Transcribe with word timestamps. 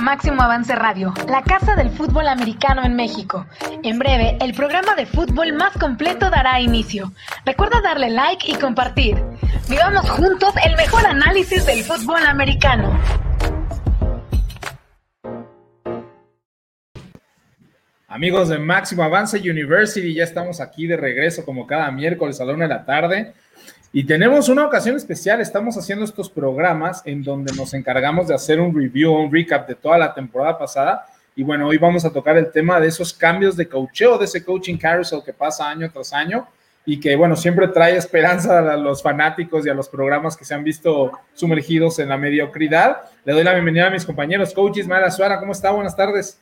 Máximo 0.00 0.42
Avance 0.42 0.74
Radio, 0.76 1.12
la 1.28 1.42
casa 1.42 1.74
del 1.74 1.90
fútbol 1.90 2.28
americano 2.28 2.84
en 2.84 2.94
México. 2.94 3.46
En 3.82 3.98
breve, 3.98 4.38
el 4.40 4.54
programa 4.54 4.94
de 4.94 5.06
fútbol 5.06 5.52
más 5.52 5.76
completo 5.76 6.30
dará 6.30 6.60
inicio. 6.60 7.12
Recuerda 7.44 7.80
darle 7.80 8.10
like 8.10 8.48
y 8.50 8.54
compartir. 8.54 9.16
Vivamos 9.68 10.08
juntos 10.08 10.54
el 10.64 10.76
mejor 10.76 11.04
análisis 11.04 11.66
del 11.66 11.82
fútbol 11.82 12.24
americano. 12.26 12.98
Amigos 18.06 18.48
de 18.48 18.58
Máximo 18.58 19.02
Avance 19.02 19.38
University, 19.38 20.14
ya 20.14 20.24
estamos 20.24 20.60
aquí 20.60 20.86
de 20.86 20.96
regreso 20.96 21.44
como 21.44 21.66
cada 21.66 21.90
miércoles 21.90 22.40
a 22.40 22.44
la 22.44 22.54
una 22.54 22.68
de 22.68 22.74
la 22.74 22.84
tarde. 22.84 23.34
Y 23.90 24.04
tenemos 24.04 24.50
una 24.50 24.66
ocasión 24.66 24.96
especial, 24.96 25.40
estamos 25.40 25.78
haciendo 25.78 26.04
estos 26.04 26.28
programas 26.28 27.00
en 27.06 27.22
donde 27.22 27.54
nos 27.54 27.72
encargamos 27.72 28.28
de 28.28 28.34
hacer 28.34 28.60
un 28.60 28.74
review, 28.74 29.14
un 29.14 29.32
recap 29.32 29.66
de 29.66 29.74
toda 29.74 29.96
la 29.96 30.12
temporada 30.12 30.58
pasada. 30.58 31.06
Y 31.34 31.42
bueno, 31.42 31.68
hoy 31.68 31.78
vamos 31.78 32.04
a 32.04 32.12
tocar 32.12 32.36
el 32.36 32.50
tema 32.52 32.78
de 32.80 32.88
esos 32.88 33.14
cambios 33.14 33.56
de 33.56 33.66
coacheo, 33.66 34.18
de 34.18 34.26
ese 34.26 34.44
coaching 34.44 34.76
carousel 34.76 35.22
que 35.24 35.32
pasa 35.32 35.70
año 35.70 35.90
tras 35.90 36.12
año 36.12 36.46
y 36.84 37.00
que 37.00 37.16
bueno, 37.16 37.34
siempre 37.34 37.68
trae 37.68 37.96
esperanza 37.96 38.58
a 38.58 38.76
los 38.76 39.02
fanáticos 39.02 39.64
y 39.64 39.70
a 39.70 39.74
los 39.74 39.88
programas 39.88 40.36
que 40.36 40.44
se 40.44 40.54
han 40.54 40.64
visto 40.64 41.12
sumergidos 41.32 41.98
en 41.98 42.10
la 42.10 42.18
mediocridad. 42.18 42.98
Le 43.24 43.32
doy 43.32 43.44
la 43.44 43.54
bienvenida 43.54 43.86
a 43.86 43.90
mis 43.90 44.04
compañeros 44.04 44.52
coaches. 44.52 44.86
Mara 44.86 45.10
Suara, 45.10 45.40
¿cómo 45.40 45.52
está? 45.52 45.70
Buenas 45.70 45.96
tardes. 45.96 46.38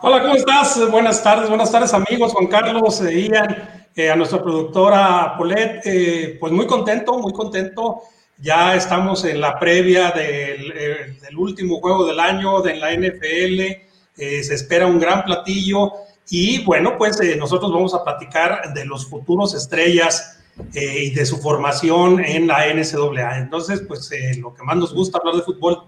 Hola, 0.00 0.22
¿cómo 0.22 0.34
estás? 0.34 0.90
Buenas 0.90 1.22
tardes, 1.22 1.48
buenas 1.48 1.70
tardes 1.70 1.92
amigos, 1.92 2.32
Juan 2.32 2.46
Carlos, 2.46 3.00
eh, 3.02 3.28
Ian. 3.28 3.81
Eh, 3.94 4.10
a 4.10 4.16
nuestra 4.16 4.42
productora 4.42 5.34
Polet, 5.36 5.82
eh, 5.84 6.38
pues 6.40 6.50
muy 6.50 6.66
contento, 6.66 7.18
muy 7.18 7.32
contento. 7.32 8.02
Ya 8.38 8.74
estamos 8.74 9.24
en 9.26 9.40
la 9.40 9.58
previa 9.58 10.10
del, 10.10 10.72
eh, 10.74 11.18
último 11.36 11.78
juego 11.80 12.06
del 12.06 12.18
año 12.18 12.62
de 12.62 12.76
la 12.76 12.92
NFL. 12.92 13.88
se 14.14 14.54
espera 14.54 14.86
un 14.86 15.00
gran 15.00 15.24
platillo 15.24 15.92
y 16.28 16.62
bueno, 16.64 16.96
pues 16.98 17.18
nosotros 17.38 17.72
vamos 17.72 17.94
a 17.94 18.04
platicar 18.04 18.72
de 18.74 18.84
los 18.84 19.06
futuros 19.06 19.54
estrellas 19.54 20.38
y 20.74 21.10
de 21.10 21.24
su 21.26 21.38
formación 21.38 22.22
en 22.22 22.46
la 22.46 22.66
NCAA. 22.66 23.38
Entonces, 23.38 23.80
pues 23.80 24.10
lo 24.38 24.54
que 24.54 24.62
más 24.62 24.76
nos 24.76 24.94
gusta 24.94 25.18
hablar 25.18 25.36
de 25.36 25.42
fútbol. 25.42 25.84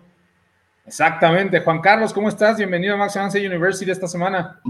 Exactamente. 0.87 1.61
Juan 1.61 1.81
Carlos, 1.81 2.13
¿cómo 2.13 2.29
estás? 2.29 2.57
Bienvenido 2.57 2.95
a 2.95 2.97
Max 2.97 3.17
University 3.17 3.91
esta 3.91 4.09
semana. 4.09 4.61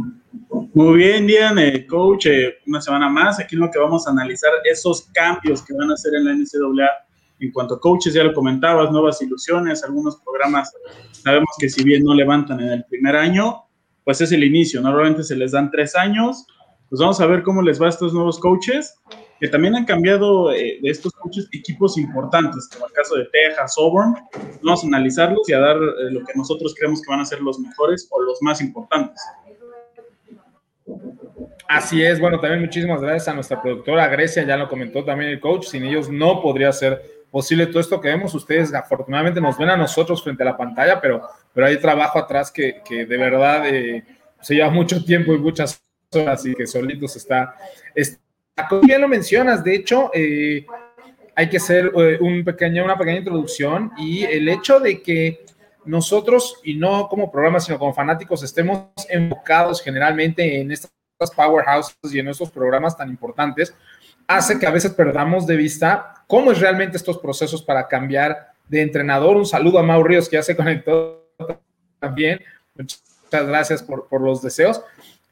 Muy 0.74 0.96
bien, 0.96 1.24
Dian, 1.24 1.56
eh, 1.56 1.86
coach, 1.86 2.26
eh, 2.26 2.56
una 2.66 2.80
semana 2.80 3.08
más. 3.08 3.38
Aquí 3.38 3.54
lo 3.54 3.70
que 3.70 3.78
vamos 3.78 4.08
a 4.08 4.10
analizar 4.10 4.50
esos 4.64 5.02
cambios 5.14 5.62
que 5.62 5.72
van 5.72 5.88
a 5.88 5.94
hacer 5.94 6.12
en 6.16 6.24
la 6.24 6.32
NCAA 6.32 6.90
en 7.38 7.52
cuanto 7.52 7.74
a 7.74 7.80
coaches, 7.80 8.12
ya 8.12 8.24
lo 8.24 8.34
comentabas, 8.34 8.90
nuevas 8.90 9.22
ilusiones, 9.22 9.84
algunos 9.84 10.16
programas 10.16 10.72
sabemos 11.12 11.50
que 11.60 11.68
si 11.68 11.84
bien 11.84 12.02
no 12.02 12.12
levantan 12.12 12.58
en 12.58 12.72
el 12.72 12.84
primer 12.86 13.14
año, 13.14 13.66
pues 14.02 14.20
es 14.20 14.32
el 14.32 14.42
inicio, 14.42 14.80
normalmente 14.80 15.22
se 15.22 15.36
les 15.36 15.52
dan 15.52 15.70
tres 15.70 15.94
años, 15.94 16.44
pues 16.88 17.00
vamos 17.00 17.20
a 17.20 17.26
ver 17.26 17.44
cómo 17.44 17.62
les 17.62 17.80
va 17.80 17.86
a 17.86 17.90
estos 17.90 18.12
nuevos 18.12 18.40
coaches, 18.40 18.96
que 19.38 19.46
también 19.48 19.76
han 19.76 19.84
cambiado 19.84 20.52
eh, 20.52 20.80
de 20.82 20.90
estos 20.90 21.12
coaches 21.12 21.48
equipos 21.52 21.96
importantes, 21.98 22.68
como 22.72 22.86
el 22.86 22.92
caso 22.92 23.14
de 23.14 23.26
Texas, 23.26 23.76
Auburn, 23.78 24.16
vamos 24.60 24.82
a 24.82 24.86
analizarlos 24.88 25.48
y 25.48 25.52
a 25.52 25.60
dar 25.60 25.76
lo 25.76 26.24
que 26.24 26.32
nosotros 26.34 26.74
creemos 26.76 27.00
que 27.00 27.10
van 27.10 27.20
a 27.20 27.24
ser 27.24 27.40
los 27.40 27.60
mejores 27.60 28.08
o 28.10 28.20
los 28.20 28.42
más 28.42 28.60
importantes. 28.60 29.20
Así 31.68 32.02
es, 32.02 32.20
bueno, 32.20 32.38
también 32.40 32.60
muchísimas 32.60 33.00
gracias 33.00 33.28
a 33.28 33.34
nuestra 33.34 33.60
productora 33.60 34.06
Grecia, 34.08 34.44
ya 34.44 34.56
lo 34.56 34.68
comentó 34.68 35.04
también 35.04 35.30
el 35.30 35.40
coach, 35.40 35.64
sin 35.64 35.84
ellos 35.84 36.10
no 36.10 36.42
podría 36.42 36.72
ser 36.72 37.02
posible 37.30 37.66
todo 37.66 37.80
esto 37.80 38.00
que 38.00 38.08
vemos. 38.08 38.34
Ustedes 38.34 38.72
afortunadamente 38.74 39.40
nos 39.40 39.58
ven 39.58 39.70
a 39.70 39.76
nosotros 39.76 40.22
frente 40.22 40.42
a 40.42 40.46
la 40.46 40.56
pantalla, 40.56 41.00
pero, 41.00 41.22
pero 41.52 41.66
hay 41.66 41.78
trabajo 41.78 42.18
atrás 42.18 42.52
que, 42.52 42.82
que 42.84 43.06
de 43.06 43.16
verdad 43.16 43.66
eh, 43.66 44.04
se 44.40 44.54
lleva 44.54 44.70
mucho 44.70 45.04
tiempo 45.04 45.34
y 45.34 45.38
muchas 45.38 45.82
horas 46.14 46.44
y 46.46 46.54
que 46.54 46.66
solitos 46.66 47.16
está, 47.16 47.56
está. 47.94 48.20
Bien 48.82 49.00
lo 49.00 49.08
mencionas, 49.08 49.64
de 49.64 49.74
hecho, 49.74 50.12
eh, 50.14 50.64
hay 51.34 51.48
que 51.48 51.56
hacer 51.56 51.90
eh, 51.96 52.18
un 52.20 52.44
pequeño, 52.44 52.84
una 52.84 52.96
pequeña 52.96 53.18
introducción 53.18 53.90
y 53.98 54.22
el 54.24 54.48
hecho 54.48 54.78
de 54.78 55.02
que 55.02 55.44
nosotros, 55.84 56.60
y 56.62 56.74
no 56.74 57.08
como 57.08 57.32
programa, 57.32 57.58
sino 57.58 57.78
como 57.78 57.92
fanáticos, 57.92 58.42
estemos 58.42 58.90
enfocados 59.08 59.82
generalmente 59.82 60.60
en 60.60 60.70
powerhouses 61.30 61.96
y 62.12 62.18
en 62.18 62.28
estos 62.28 62.50
programas 62.50 62.96
tan 62.96 63.08
importantes, 63.08 63.74
hace 64.26 64.58
que 64.58 64.66
a 64.66 64.70
veces 64.70 64.92
perdamos 64.92 65.46
de 65.46 65.56
vista 65.56 66.24
cómo 66.26 66.52
es 66.52 66.60
realmente 66.60 66.96
estos 66.96 67.18
procesos 67.18 67.62
para 67.62 67.86
cambiar 67.88 68.52
de 68.68 68.82
entrenador. 68.82 69.36
Un 69.36 69.46
saludo 69.46 69.78
a 69.78 69.82
Mau 69.82 70.02
Ríos, 70.02 70.28
que 70.28 70.36
ya 70.36 70.42
se 70.42 70.56
conectó 70.56 71.28
también. 71.98 72.40
Muchas 72.74 73.00
gracias 73.30 73.82
por, 73.82 74.08
por 74.08 74.20
los 74.20 74.42
deseos. 74.42 74.82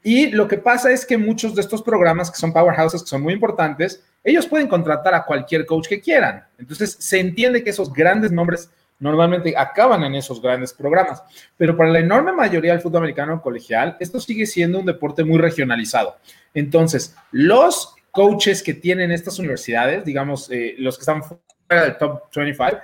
Y 0.03 0.31
lo 0.31 0.49
que 0.49 0.59
pasa 0.59 0.91
es 0.91 1.07
que 1.07 1.17
muchos 1.17 1.55
de 1.55 1.61
estos 1.61 1.83
programas 1.83 2.31
que 2.31 2.37
son 2.37 2.53
powerhouses, 2.53 3.03
que 3.03 3.09
son 3.09 3.23
muy 3.23 3.33
importantes, 3.33 4.03
ellos 4.25 4.47
pueden 4.47 4.69
contratar 4.69 5.15
a 5.15 5.25
cualquier 5.25 5.65
coach 5.67 5.89
que 5.89 6.01
quieran. 6.01 6.45
Entonces, 6.59 6.97
se 6.99 7.21
entiende 7.21 7.63
que 7.63 7.71
esos 7.71 7.93
grandes 7.93 8.33
nombres 8.33 8.71
normalmente 9.03 9.53
acaban 9.57 10.05
en 10.05 10.15
esos 10.15 10.41
grandes 10.41 10.73
programas. 10.73 11.23
Pero 11.57 11.77
para 11.77 11.91
la 11.91 11.99
enorme 11.99 12.33
mayoría 12.33 12.73
del 12.73 12.81
fútbol 12.81 12.99
americano 12.99 13.43
colegial, 13.43 13.97
esto 13.99 14.21
sigue 14.21 14.47
siendo 14.47 14.79
un 14.79 14.87
deporte 14.87 15.25
muy 15.25 15.39
regionalizado. 15.39 16.17
Entonces, 16.55 17.17
los 17.33 17.97
coaches 18.13 18.63
que 18.63 18.75
tienen 18.75 19.11
estas 19.11 19.41
universidades, 19.41 20.05
digamos, 20.05 20.49
eh, 20.53 20.77
los 20.79 20.97
que 20.97 21.03
están 21.03 21.25
fuera 21.25 21.85
del 21.85 21.99
top 21.99 22.23
25, 22.35 22.79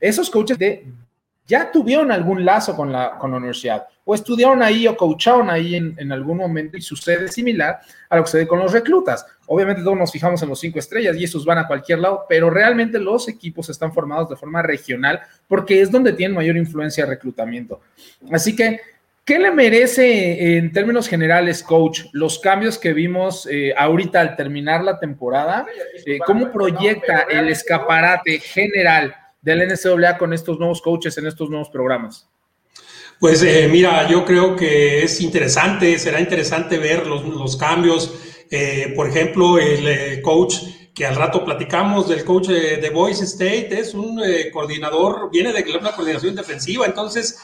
esos 0.00 0.28
coaches 0.28 0.58
de 0.58 0.86
ya 1.46 1.70
tuvieron 1.70 2.10
algún 2.10 2.44
lazo 2.44 2.74
con 2.74 2.90
la, 2.90 3.16
con 3.18 3.30
la 3.30 3.36
universidad, 3.36 3.86
o 4.10 4.14
estudiaron 4.16 4.60
ahí 4.60 4.88
o 4.88 4.96
coacharon 4.96 5.48
ahí 5.48 5.76
en, 5.76 5.94
en, 5.96 6.10
algún 6.10 6.38
momento 6.38 6.76
y 6.76 6.82
sucede 6.82 7.28
similar 7.28 7.78
a 8.08 8.16
lo 8.16 8.24
que 8.24 8.26
sucede 8.26 8.48
con 8.48 8.58
los 8.58 8.72
reclutas. 8.72 9.24
Obviamente 9.46 9.84
todos 9.84 9.96
nos 9.96 10.10
fijamos 10.10 10.42
en 10.42 10.48
los 10.48 10.58
cinco 10.58 10.80
estrellas 10.80 11.16
y 11.16 11.22
esos 11.22 11.44
van 11.44 11.58
a 11.58 11.68
cualquier 11.68 12.00
lado, 12.00 12.24
pero 12.28 12.50
realmente 12.50 12.98
los 12.98 13.28
equipos 13.28 13.70
están 13.70 13.94
formados 13.94 14.28
de 14.28 14.34
forma 14.34 14.62
regional 14.62 15.20
porque 15.46 15.80
es 15.80 15.92
donde 15.92 16.12
tienen 16.12 16.34
mayor 16.34 16.56
influencia 16.56 17.04
de 17.04 17.10
reclutamiento. 17.10 17.82
Así 18.32 18.56
que, 18.56 18.80
¿qué 19.24 19.38
le 19.38 19.52
merece 19.52 20.56
en 20.56 20.72
términos 20.72 21.06
generales, 21.06 21.62
coach, 21.62 22.06
los 22.12 22.40
cambios 22.40 22.78
que 22.78 22.92
vimos 22.92 23.46
eh, 23.48 23.72
ahorita 23.78 24.20
al 24.20 24.34
terminar 24.34 24.82
la 24.82 24.98
temporada? 24.98 25.66
Eh, 26.04 26.18
¿Cómo 26.26 26.50
proyecta 26.50 27.28
el 27.30 27.48
escaparate 27.48 28.40
general? 28.40 29.14
del 29.42 29.66
NCAA 29.66 30.18
con 30.18 30.32
estos 30.32 30.58
nuevos 30.58 30.82
coaches 30.82 31.16
en 31.18 31.26
estos 31.26 31.48
nuevos 31.48 31.70
programas? 31.70 32.28
Pues 33.20 33.42
eh, 33.42 33.68
mira, 33.70 34.08
yo 34.08 34.24
creo 34.24 34.56
que 34.56 35.02
es 35.02 35.20
interesante, 35.20 35.98
será 35.98 36.20
interesante 36.20 36.78
ver 36.78 37.06
los, 37.06 37.54
cambios. 37.58 38.14
Eh, 38.50 38.94
por 38.96 39.10
ejemplo, 39.10 39.58
el 39.58 39.86
eh, 39.86 40.22
coach 40.22 40.54
que 40.94 41.04
al 41.04 41.16
rato 41.16 41.44
platicamos 41.44 42.08
del 42.08 42.24
coach 42.24 42.48
de 42.48 42.90
Boise 42.90 43.24
State 43.24 43.78
es 43.78 43.92
un 43.92 44.22
coordinador, 44.52 45.30
viene 45.30 45.52
de 45.52 45.62
una 45.78 45.92
coordinación 45.92 46.34
defensiva, 46.34 46.86
entonces 46.86 47.38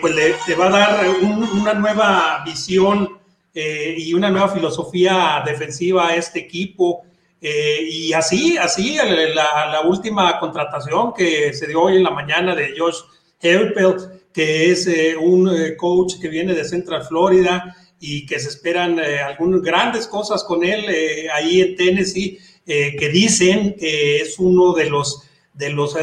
pues 0.00 0.14
le, 0.14 0.54
va 0.54 0.66
a 0.66 0.70
dar 0.70 1.08
un, 1.20 1.42
una 1.60 1.74
nueva 1.74 2.42
visión 2.44 3.18
y 3.54 4.14
una 4.14 4.30
nueva 4.30 4.48
filosofía 4.48 5.42
defensiva 5.44 6.08
a 6.08 6.16
este 6.16 6.40
equipo. 6.40 7.04
Y 7.40 8.12
así, 8.14 8.56
así, 8.56 8.96
la, 8.96 9.66
la, 9.66 9.80
última 9.82 10.40
contratación 10.40 11.12
que 11.12 11.52
se 11.52 11.66
dio 11.66 11.82
hoy 11.82 11.96
en 11.96 12.04
la 12.04 12.10
mañana 12.10 12.54
de 12.54 12.74
Josh 12.76 12.98
Herbert, 13.40 14.17
que 14.38 14.70
es 14.70 14.86
eh, 14.86 15.16
un 15.16 15.48
eh, 15.48 15.74
coach 15.76 16.20
que 16.20 16.28
viene 16.28 16.54
de 16.54 16.62
Central 16.62 17.02
Florida 17.02 17.74
y 17.98 18.24
que 18.24 18.38
se 18.38 18.50
esperan 18.50 18.96
eh, 19.00 19.18
algunas 19.18 19.62
grandes 19.62 20.06
cosas 20.06 20.44
con 20.44 20.62
él 20.62 20.84
eh, 20.88 21.26
ahí 21.34 21.60
en 21.60 21.74
Tennessee, 21.74 22.38
que 22.64 23.08
dicen 23.12 23.74
que 23.76 24.18
es 24.20 24.38
uno 24.38 24.74
de 24.74 24.90
los, 24.90 25.22
de 25.54 25.70
los 25.70 25.96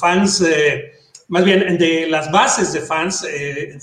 fans, 0.00 0.42
más 1.28 1.44
bien 1.44 1.76
de 1.76 2.06
las 2.08 2.32
bases 2.32 2.72
de 2.72 2.80
fans, 2.80 3.22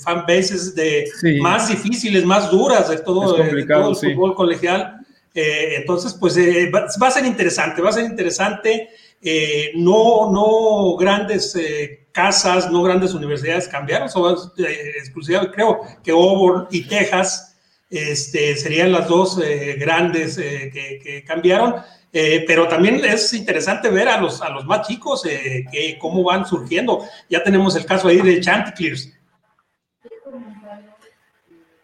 fan 0.02 0.24
bases 0.26 0.74
de 0.74 1.08
sí. 1.20 1.40
más 1.40 1.68
difíciles, 1.68 2.24
más 2.24 2.50
duras 2.50 2.90
de 2.90 2.96
todo, 2.98 3.34
de 3.34 3.64
todo 3.64 3.90
el 3.90 3.94
sí. 3.94 4.12
fútbol 4.12 4.34
colegial 4.34 5.04
eh, 5.34 5.78
entonces, 5.78 6.14
pues 6.14 6.36
eh, 6.36 6.70
va, 6.72 6.86
va, 7.02 7.08
a 7.08 7.10
ser 7.10 7.26
interesante, 7.26 7.82
va 7.82 7.90
a 7.90 7.92
ser 7.92 8.04
interesante. 8.04 8.88
Eh, 9.22 9.72
no, 9.74 10.30
no 10.30 10.96
grandes 10.96 11.56
eh, 11.56 12.08
casas, 12.12 12.70
no 12.70 12.82
grandes 12.82 13.14
universidades 13.14 13.66
cambiaron, 13.68 14.08
son 14.10 14.36
eh, 14.58 15.50
creo 15.52 15.80
que 16.02 16.10
Auburn 16.10 16.66
y 16.70 16.82
Texas 16.82 17.56
este, 17.88 18.54
serían 18.56 18.92
las 18.92 19.08
dos 19.08 19.40
grandes 19.78 20.36
que, 20.36 21.24
cambiaron. 21.26 21.76
pero 22.12 22.68
también 22.68 23.02
es 23.04 23.32
interesante 23.32 23.88
ver 23.88 24.08
a 24.08 24.20
los, 24.20 24.40
más 24.66 24.86
chicos 24.86 25.22
que, 25.22 25.98
cómo 26.00 26.22
van 26.22 26.44
surgiendo. 26.44 27.04
Ya 27.30 27.42
tenemos 27.42 27.74
el 27.76 27.86
caso 27.86 28.08
ahí 28.08 28.20
de 28.20 28.40
Chanticleers. 28.40 29.10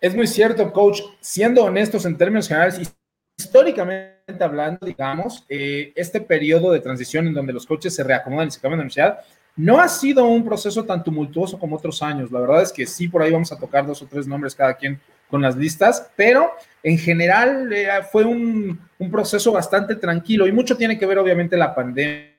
Es 0.01 0.15
muy 0.15 0.27
cierto, 0.27 0.73
coach. 0.73 1.01
Siendo 1.21 1.65
honestos 1.65 2.05
en 2.05 2.17
términos 2.17 2.49
generales, 2.49 2.93
históricamente 3.41 4.45
hablando, 4.45 4.87
digamos, 4.87 5.45
eh, 5.49 5.93
este 5.97 6.21
periodo 6.21 6.73
de 6.73 6.81
transición 6.81 7.27
en 7.27 7.35
donde 7.35 7.53
los 7.53 7.67
coches 7.67 7.95
se 7.95 8.05
reacomodan 8.05 8.49
y 8.49 8.51
se 8.51 8.61
cambian 8.61 8.79
de 8.79 8.83
universidad, 8.83 9.21
No 9.57 9.81
ha 9.81 9.89
sido 9.89 10.25
un 10.27 10.45
proceso 10.45 10.85
tan 10.85 11.03
tumultuoso 11.03 11.59
como 11.59 11.77
otros 11.77 12.03
años. 12.03 12.31
La 12.31 12.41
verdad 12.41 12.63
es 12.63 12.73
que 12.73 12.87
sí, 12.87 13.09
por 13.09 13.23
ahí 13.23 13.33
vamos 13.33 13.51
a 13.51 13.59
tocar 13.59 13.85
dos 13.85 14.01
o 14.01 14.07
tres 14.07 14.27
nombres 14.27 14.55
cada 14.55 14.75
quien 14.75 15.01
con 15.29 15.43
las 15.43 15.57
listas, 15.57 16.11
pero 16.17 16.53
en 16.83 16.97
general 16.99 17.73
eh, 17.73 17.89
fue 18.11 18.25
un, 18.25 18.81
un, 18.99 19.11
proceso 19.11 19.53
bastante 19.53 19.97
tranquilo 19.97 20.47
y 20.47 20.53
mucho 20.53 20.77
tiene 20.77 20.99
que 20.99 21.07
ver 21.07 21.19
obviamente 21.19 21.57
la 21.57 21.75
pandemia, 21.75 22.33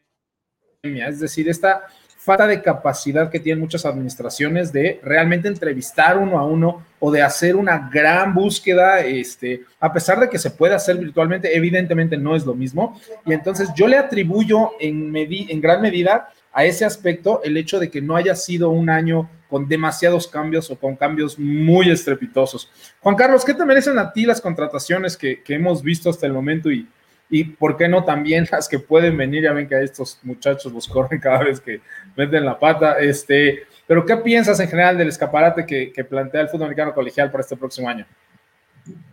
es 1.08 1.20
decir, 1.20 1.48
esta 1.50 1.86
falta 2.24 2.46
de 2.46 2.62
capacidad 2.62 3.32
que 3.32 3.40
tienen 3.40 3.62
muchas 3.62 3.84
administraciones 3.84 4.72
de 4.72 5.00
realmente 5.04 5.48
entrevistar 5.48 6.20
uno 6.20 6.38
a 6.38 6.46
uno 6.46 6.86
o 7.00 7.10
de 7.10 7.24
hacer 7.24 7.56
una 7.56 7.90
gran 7.92 8.36
búsqueda, 8.36 9.00
este, 9.00 9.64
a 9.80 9.92
pesar 9.92 10.20
de 10.20 10.30
que 10.30 10.38
se 10.38 10.52
puede 10.52 10.76
hacer 10.76 10.98
virtualmente, 10.98 11.56
evidentemente 11.58 12.18
no 12.18 12.36
es 12.36 12.46
lo 12.46 12.54
mismo. 12.54 13.02
Y 13.26 13.34
entonces 13.34 13.70
yo 13.76 13.88
le 13.88 13.98
atribuyo 13.98 14.74
en, 14.80 15.12
en 15.16 15.62
gran 15.62 15.82
medida 15.82 16.30
a 16.54 16.64
ese 16.64 16.86
aspecto 16.86 17.42
el 17.44 17.58
hecho 17.58 17.80
de 17.80 17.90
que 17.90 18.04
no 18.04 18.16
haya 18.16 18.36
sido 18.36 18.70
un 18.70 18.92
año 18.92 19.28
con 19.50 19.68
demasiados 19.68 20.28
cambios 20.28 20.70
o 20.70 20.78
con 20.78 20.96
cambios 20.96 21.40
muy 21.40 21.90
estrepitosos. 21.90 22.70
Juan 23.00 23.16
Carlos, 23.16 23.44
¿qué 23.44 23.56
te 23.56 23.66
merecen 23.66 23.98
a 23.98 24.14
ti 24.14 24.28
las 24.28 24.42
contrataciones 24.42 25.18
que, 25.18 25.42
que 25.42 25.56
hemos 25.56 25.82
visto 25.82 26.12
hasta 26.12 26.28
el 26.28 26.34
momento 26.34 26.70
y, 26.70 26.88
y 27.32 27.46
por 27.46 27.78
qué 27.78 27.88
no 27.88 28.04
también 28.04 28.46
las 28.52 28.68
que 28.68 28.78
pueden 28.78 29.16
venir? 29.16 29.44
Ya 29.44 29.54
ven 29.54 29.68
que 29.68 29.76
a 29.76 29.82
estos 29.82 30.20
muchachos 30.22 30.72
los 30.74 30.88
corren 30.88 31.20
cada 31.20 31.44
vez 31.46 31.62
que 31.62 31.80
meten 32.18 32.46
la 32.46 32.60
pata. 32.60 33.00
Este, 33.00 33.64
pero 33.88 34.06
¿qué 34.06 34.18
piensas 34.18 34.60
en 34.60 34.68
general 34.68 34.98
del 34.98 35.08
escaparate 35.08 35.66
que, 35.66 35.94
que 35.94 36.04
plantea 36.04 36.42
el 36.42 36.50
fútbol 36.50 36.64
americano 36.64 36.94
colegial 36.94 37.32
para 37.32 37.42
este 37.42 37.56
próximo 37.56 37.88
año? 37.88 38.06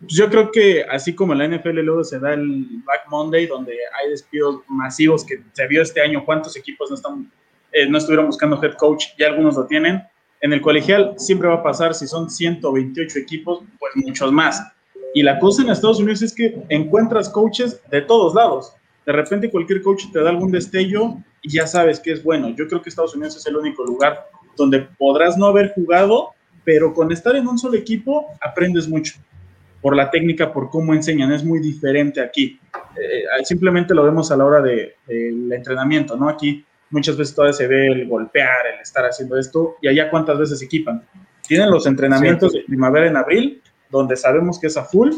Yo 0.00 0.28
creo 0.28 0.50
que 0.50 0.82
así 0.82 1.14
como 1.14 1.32
en 1.32 1.38
la 1.38 1.46
NFL 1.46 1.78
luego 1.80 2.02
se 2.02 2.18
da 2.18 2.34
el 2.34 2.66
Black 2.84 3.02
Monday, 3.08 3.46
donde 3.46 3.72
hay 3.72 4.10
despidos 4.10 4.62
masivos 4.66 5.24
que 5.24 5.40
se 5.52 5.66
vio 5.68 5.82
este 5.82 6.00
año, 6.00 6.24
cuántos 6.24 6.56
equipos 6.56 6.90
no, 6.90 6.96
están, 6.96 7.30
eh, 7.70 7.88
no 7.88 7.98
estuvieron 7.98 8.26
buscando 8.26 8.60
head 8.60 8.74
coach, 8.74 9.06
y 9.16 9.22
algunos 9.22 9.56
lo 9.56 9.66
tienen. 9.66 10.02
En 10.40 10.52
el 10.52 10.60
colegial 10.60 11.14
siempre 11.18 11.48
va 11.48 11.56
a 11.56 11.62
pasar, 11.62 11.94
si 11.94 12.08
son 12.08 12.30
128 12.30 13.18
equipos, 13.18 13.62
pues 13.78 13.92
muchos 13.96 14.32
más. 14.32 14.72
Y 15.14 15.22
la 15.22 15.38
cosa 15.38 15.62
en 15.62 15.70
Estados 15.70 16.00
Unidos 16.00 16.22
es 16.22 16.34
que 16.34 16.62
encuentras 16.68 17.28
coaches 17.28 17.80
de 17.90 18.02
todos 18.02 18.34
lados. 18.34 18.74
De 19.06 19.12
repente 19.12 19.50
cualquier 19.50 19.82
coach 19.82 20.04
te 20.12 20.20
da 20.20 20.30
algún 20.30 20.50
destello 20.50 21.16
y 21.42 21.50
ya 21.50 21.66
sabes 21.66 21.98
que 22.00 22.12
es 22.12 22.22
bueno. 22.22 22.50
Yo 22.50 22.68
creo 22.68 22.82
que 22.82 22.90
Estados 22.90 23.14
Unidos 23.14 23.36
es 23.36 23.46
el 23.46 23.56
único 23.56 23.84
lugar 23.84 24.28
donde 24.56 24.86
podrás 24.98 25.38
no 25.38 25.46
haber 25.46 25.72
jugado, 25.72 26.30
pero 26.64 26.92
con 26.92 27.10
estar 27.10 27.34
en 27.36 27.46
un 27.46 27.58
solo 27.58 27.76
equipo 27.76 28.26
aprendes 28.40 28.88
mucho 28.88 29.14
por 29.80 29.96
la 29.96 30.10
técnica, 30.10 30.52
por 30.52 30.70
cómo 30.70 30.92
enseñan, 30.92 31.32
es 31.32 31.44
muy 31.44 31.60
diferente 31.60 32.20
aquí. 32.20 32.58
Eh, 32.96 33.44
simplemente 33.44 33.94
lo 33.94 34.04
vemos 34.04 34.30
a 34.32 34.36
la 34.36 34.44
hora 34.44 34.60
del 34.60 34.94
de, 35.06 35.56
entrenamiento, 35.56 36.16
¿no? 36.16 36.28
Aquí 36.28 36.64
muchas 36.90 37.16
veces 37.16 37.34
todavía 37.34 37.52
se 37.52 37.66
ve 37.68 37.86
el 37.86 38.08
golpear, 38.08 38.66
el 38.74 38.80
estar 38.80 39.04
haciendo 39.04 39.38
esto, 39.38 39.76
y 39.80 39.88
allá 39.88 40.10
cuántas 40.10 40.38
veces 40.38 40.60
equipan. 40.62 41.04
Tienen 41.46 41.70
los 41.70 41.86
entrenamientos 41.86 42.52
de 42.52 42.64
primavera 42.66 43.06
en 43.06 43.16
abril, 43.16 43.62
donde 43.90 44.16
sabemos 44.16 44.58
que 44.58 44.68
es 44.68 44.76
a 44.76 44.84
full. 44.84 45.10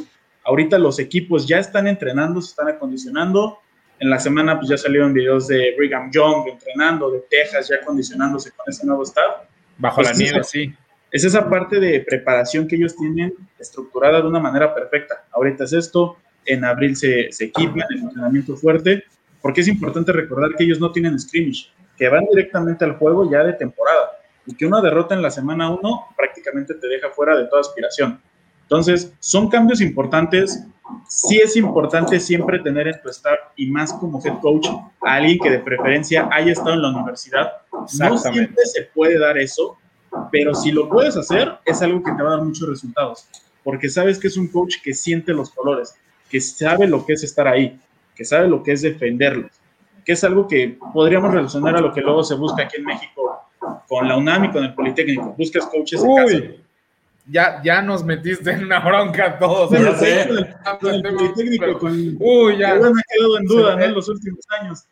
Ahorita 0.45 0.79
los 0.79 0.99
equipos 0.99 1.47
ya 1.47 1.59
están 1.59 1.87
entrenando, 1.87 2.41
se 2.41 2.51
están 2.51 2.69
acondicionando. 2.69 3.59
En 3.99 4.11
la 4.11 4.19
semana 4.19 4.59
pues 4.59 4.71
ya 4.71 4.79
salieron 4.79 5.13
videos 5.13 5.49
de 5.49 5.75
Brigham 5.77 6.11
Young 6.11 6.49
entrenando, 6.49 7.11
de 7.11 7.21
Texas 7.29 7.69
ya 7.69 7.77
acondicionándose 7.77 8.51
con 8.53 8.65
ese 8.69 8.87
nuevo 8.87 9.03
staff. 9.03 9.43
Bajo 9.77 9.97
pues 9.97 10.09
la 10.09 10.15
nieve, 10.15 10.45
sí 10.45 10.75
es 11.11 11.25
esa 11.25 11.49
parte 11.49 11.81
de 11.81 12.01
preparación 12.01 12.69
que 12.69 12.77
ellos 12.77 12.97
tienen 12.97 13.35
estructurada 13.59 14.21
de 14.21 14.29
una 14.29 14.39
manera 14.39 14.75
perfecta. 14.75 15.25
Ahorita 15.33 15.65
es 15.65 15.73
esto, 15.73 16.17
en 16.45 16.65
abril 16.65 16.97
se, 16.97 17.33
se 17.33 17.47
equipan, 17.47 17.85
el 17.91 18.03
entrenamiento 18.03 18.57
fuerte, 18.57 19.05
porque 19.43 19.63
es 19.63 19.69
importante 19.69 20.13
recordar 20.13 20.55
que 20.57 20.65
ellos 20.65 20.79
no 20.79 20.93
tienen 20.93 21.19
scrimmage, 21.19 21.71
que 21.97 22.09
van 22.09 22.25
directamente 22.27 22.85
al 22.85 22.97
juego 22.97 23.31
ya 23.31 23.43
de 23.43 23.55
temporada, 23.55 24.11
y 24.47 24.55
que 24.55 24.67
una 24.67 24.81
derrota 24.81 25.15
en 25.15 25.23
la 25.23 25.31
semana 25.31 25.71
1 25.71 26.07
prácticamente 26.17 26.75
te 26.75 26.87
deja 26.87 27.11
fuera 27.11 27.37
de 27.37 27.47
toda 27.47 27.61
aspiración. 27.61 28.21
Entonces, 28.71 29.13
son 29.19 29.49
cambios 29.49 29.81
importantes. 29.81 30.65
Sí 31.09 31.39
es 31.39 31.57
importante 31.57 32.21
siempre 32.21 32.61
tener 32.61 32.87
en 32.87 33.03
tu 33.03 33.09
staff 33.09 33.39
y 33.57 33.67
más 33.67 33.93
como 33.95 34.25
head 34.25 34.39
coach 34.41 34.69
a 35.05 35.15
alguien 35.15 35.41
que 35.41 35.51
de 35.51 35.59
preferencia 35.59 36.29
haya 36.31 36.53
estado 36.53 36.75
en 36.75 36.83
la 36.83 36.91
universidad. 36.91 37.51
No 37.99 38.17
siempre 38.17 38.65
se 38.67 38.83
puede 38.95 39.19
dar 39.19 39.37
eso, 39.39 39.77
pero 40.31 40.55
si 40.55 40.71
lo 40.71 40.89
puedes 40.89 41.17
hacer, 41.17 41.59
es 41.65 41.83
algo 41.83 42.01
que 42.01 42.13
te 42.13 42.23
va 42.23 42.35
a 42.35 42.37
dar 42.37 42.45
muchos 42.45 42.69
resultados, 42.69 43.27
porque 43.65 43.89
sabes 43.89 44.21
que 44.21 44.29
es 44.29 44.37
un 44.37 44.47
coach 44.47 44.77
que 44.83 44.95
siente 44.95 45.33
los 45.33 45.51
colores, 45.51 45.97
que 46.29 46.41
sabe 46.41 46.87
lo 46.87 47.05
que 47.05 47.15
es 47.15 47.25
estar 47.25 47.49
ahí, 47.49 47.77
que 48.15 48.25
sabe 48.25 48.49
lo 48.49 48.63
que 48.63 48.73
es 48.73 48.83
defenderlos, 48.83 49.51
que 50.05 50.13
es 50.13 50.23
algo 50.23 50.47
que 50.47 50.79
podríamos 50.93 51.33
relacionar 51.33 51.77
a 51.77 51.81
lo 51.81 51.93
que 51.93 52.03
luego 52.03 52.23
se 52.23 52.37
busca 52.37 52.63
aquí 52.63 52.77
en 52.77 52.85
México 52.85 53.41
con 53.89 54.07
la 54.07 54.17
UNAM 54.17 54.45
y 54.45 54.51
con 54.53 54.63
el 54.63 54.75
Politécnico. 54.75 55.35
Buscas 55.37 55.67
coaches 55.67 56.05
en 56.05 56.15
casa. 56.15 56.39
Ya, 57.31 57.61
ya 57.62 57.81
nos 57.81 58.05
metiste 58.05 58.50
en 58.50 58.65
una 58.65 58.81
bronca 58.81 59.38
todos. 59.38 59.73
el, 59.73 60.56
Politécnico 60.81 61.79
con, 61.79 62.17
Uy, 62.19 62.59
ya. 62.59 62.75
me 62.75 62.88
ha 62.88 63.03
quedado 63.09 63.38
en 63.38 63.44
duda 63.44 63.77
¿no? 63.77 63.85
en 63.85 63.94
los 63.94 64.09
últimos 64.09 64.44
años. 64.61 64.85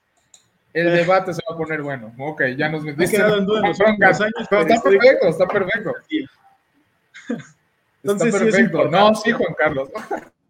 El 0.72 0.88
eh. 0.88 0.90
debate 0.90 1.34
se 1.34 1.42
va 1.48 1.54
a 1.54 1.58
poner 1.58 1.82
bueno. 1.82 2.12
Ok, 2.18 2.42
ya 2.56 2.68
nos 2.68 2.84
metiste. 2.84 3.16
en 3.16 3.46
duda 3.46 3.68
está 3.68 3.96
perfecto, 4.82 5.28
está 5.28 5.46
perfecto. 5.46 5.94
Entonces, 8.02 8.28
está 8.28 8.38
perfecto. 8.38 8.88
no, 8.88 9.14
sí, 9.14 9.32
Juan 9.32 9.54
Carlos. 9.58 9.88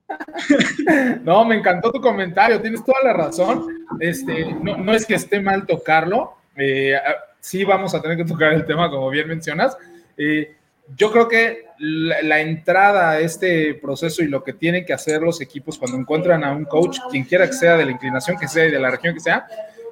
no, 1.22 1.44
me 1.44 1.56
encantó 1.56 1.90
tu 1.90 2.00
comentario, 2.00 2.60
tienes 2.60 2.84
toda 2.84 3.02
la 3.02 3.12
razón. 3.14 3.86
Este, 4.00 4.54
no, 4.62 4.76
no 4.76 4.92
es 4.92 5.06
que 5.06 5.14
esté 5.14 5.40
mal 5.40 5.66
tocarlo. 5.66 6.34
Eh, 6.56 6.98
sí 7.40 7.64
vamos 7.64 7.94
a 7.94 8.02
tener 8.02 8.16
que 8.16 8.24
tocar 8.24 8.52
el 8.52 8.66
tema, 8.66 8.90
como 8.90 9.08
bien 9.10 9.28
mencionas. 9.28 9.76
Eh, 10.16 10.56
yo 10.96 11.12
creo 11.12 11.28
que 11.28 11.64
la, 11.78 12.22
la, 12.22 12.40
entrada 12.40 13.10
a 13.10 13.20
este 13.20 13.74
proceso 13.74 14.22
y 14.22 14.28
lo 14.28 14.42
que 14.42 14.52
tienen 14.52 14.84
que 14.84 14.92
hacer 14.92 15.22
los 15.22 15.40
equipos 15.40 15.78
cuando 15.78 15.96
encuentran 15.96 16.42
a 16.44 16.52
un 16.52 16.64
coach, 16.64 16.98
quien 17.10 17.24
quiera 17.24 17.46
que 17.46 17.52
sea, 17.52 17.76
de 17.76 17.84
la 17.84 17.92
inclinación 17.92 18.36
que 18.36 18.48
sea 18.48 18.66
y 18.66 18.70
de 18.70 18.78
la 18.78 18.90
región 18.90 19.14
que 19.14 19.20
sea, 19.20 19.46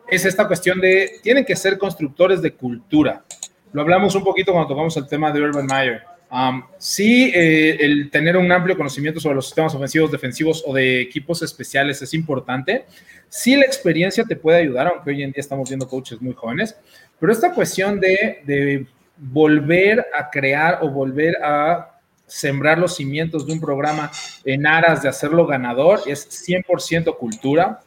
es 0.08 0.24
esta 0.24 0.46
cuestión 0.46 0.80
de, 0.80 1.12
tienen 1.22 1.44
que 1.44 1.56
ser 1.56 1.78
constructores 1.78 2.40
de 2.42 2.52
cultura. 2.52 3.24
Lo 3.72 3.82
hablamos 3.82 4.14
un 4.14 4.24
poquito 4.24 4.52
cuando 4.52 4.68
tocamos 4.68 4.96
el 4.96 5.06
tema 5.06 5.32
de 5.32 5.42
Urban 5.42 5.66
Meyer. 5.66 6.02
Um, 6.30 6.62
sí, 6.78 7.30
eh, 7.34 7.76
el 7.80 8.10
tener 8.10 8.36
un 8.36 8.50
amplio 8.50 8.76
conocimiento 8.76 9.20
sobre 9.20 9.36
los 9.36 9.46
sistemas 9.46 9.74
ofensivos, 9.74 10.10
defensivos 10.10 10.64
o 10.66 10.74
de 10.74 11.00
equipos 11.00 11.42
especiales 11.42 12.02
es 12.02 12.14
importante. 12.14 12.84
Sí, 13.28 13.54
la 13.54 13.64
experiencia 13.64 14.24
te 14.24 14.34
puede 14.34 14.58
ayudar, 14.58 14.88
aunque 14.88 15.10
hoy 15.10 15.22
en 15.22 15.30
día 15.30 15.40
estamos 15.40 15.68
viendo 15.68 15.86
coaches 15.86 16.20
muy 16.20 16.34
jóvenes, 16.34 16.76
pero 17.20 17.32
esta 17.32 17.52
cuestión 17.52 18.00
de, 18.00 18.40
de 18.44 18.86
volver 19.16 20.06
a 20.18 20.30
crear 20.30 20.80
o 20.82 20.90
volver 20.90 21.36
a 21.42 21.92
sembrar 22.26 22.78
los 22.78 22.96
cimientos 22.96 23.46
de 23.46 23.52
un 23.52 23.60
programa 23.60 24.10
en 24.44 24.66
aras 24.66 25.02
de 25.02 25.08
hacerlo 25.08 25.46
ganador 25.46 26.00
es 26.06 26.28
100% 26.48 27.16
cultura. 27.16 27.80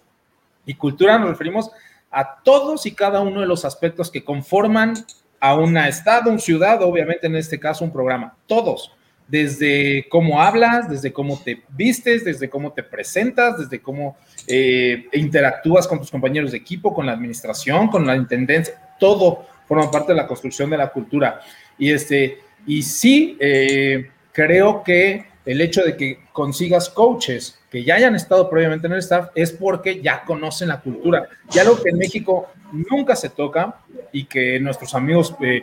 Y 0.65 0.75
cultura 0.75 1.17
nos 1.17 1.29
referimos 1.29 1.71
a 2.12 2.41
todos 2.43 2.86
y 2.86 2.93
cada 2.93 3.21
uno 3.21 3.41
de 3.41 3.48
los 3.48 3.65
aspectos 3.65 4.09
que 4.09 4.24
conforman 4.24 4.93
a 5.39 5.55
un 5.55 5.77
estado, 5.77 6.31
un 6.31 6.39
ciudad, 6.39 6.81
obviamente 6.81 7.27
en 7.27 7.36
este 7.36 7.59
caso 7.59 7.86
un 7.86 7.93
programa, 7.93 8.36
todos, 8.45 8.91
desde 9.27 10.07
cómo 10.09 10.41
hablas, 10.41 10.89
desde 10.89 11.13
cómo 11.13 11.39
te 11.39 11.62
vistes, 11.69 12.25
desde 12.25 12.50
cómo 12.50 12.74
te 12.74 12.83
presentas, 12.83 13.59
desde 13.59 13.79
cómo 13.79 14.17
eh, 14.48 15.07
interactúas 15.13 15.88
con 15.88 16.00
tus 16.00 16.12
compañeros 16.12 16.51
de 16.51 16.57
equipo, 16.57 16.93
con 16.93 17.05
la 17.05 17.13
administración, 17.13 17.88
con 17.88 18.05
la 18.05 18.15
intendencia, 18.15 18.74
todo 19.00 19.45
forma 19.69 19.91
parte 19.91 20.13
de 20.13 20.17
la 20.17 20.27
construcción 20.27 20.71
de 20.71 20.77
la 20.77 20.91
cultura. 20.91 21.41
Y, 21.77 21.91
este, 21.91 22.39
y 22.65 22.81
sí, 22.81 23.38
eh, 23.39 24.09
creo 24.33 24.83
que 24.83 25.27
el 25.45 25.61
hecho 25.61 25.83
de 25.83 25.95
que 25.95 26.19
consigas 26.33 26.89
coaches 26.89 27.59
que 27.69 27.83
ya 27.83 27.95
hayan 27.95 28.15
estado 28.15 28.49
previamente 28.49 28.88
en 28.88 28.93
el 28.93 28.99
staff 28.99 29.29
es 29.35 29.51
porque 29.51 30.01
ya 30.01 30.23
conocen 30.25 30.69
la 30.69 30.81
cultura. 30.81 31.29
Y 31.53 31.59
algo 31.59 31.81
que 31.81 31.89
en 31.89 31.99
México 31.99 32.49
nunca 32.89 33.15
se 33.15 33.29
toca 33.29 33.75
y 34.11 34.25
que 34.25 34.59
nuestros 34.59 34.95
amigos 34.95 35.35
eh, 35.39 35.61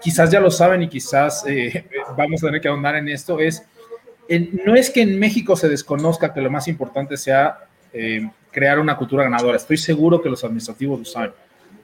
quizás 0.00 0.30
ya 0.30 0.38
lo 0.38 0.50
saben 0.50 0.84
y 0.84 0.88
quizás 0.88 1.44
eh, 1.48 1.84
vamos 2.16 2.44
a 2.44 2.46
tener 2.46 2.60
que 2.60 2.68
ahondar 2.68 2.94
en 2.94 3.08
esto 3.08 3.40
es, 3.40 3.64
no 4.64 4.76
es 4.76 4.88
que 4.88 5.02
en 5.02 5.18
México 5.18 5.56
se 5.56 5.68
desconozca 5.68 6.32
que 6.32 6.40
lo 6.40 6.50
más 6.50 6.68
importante 6.68 7.16
sea 7.16 7.58
crear 8.50 8.78
una 8.78 8.96
cultura 8.96 9.24
ganadora. 9.24 9.56
Estoy 9.56 9.76
seguro 9.76 10.22
que 10.22 10.30
los 10.30 10.42
administrativos 10.44 11.00
lo 11.00 11.04
saben. 11.04 11.32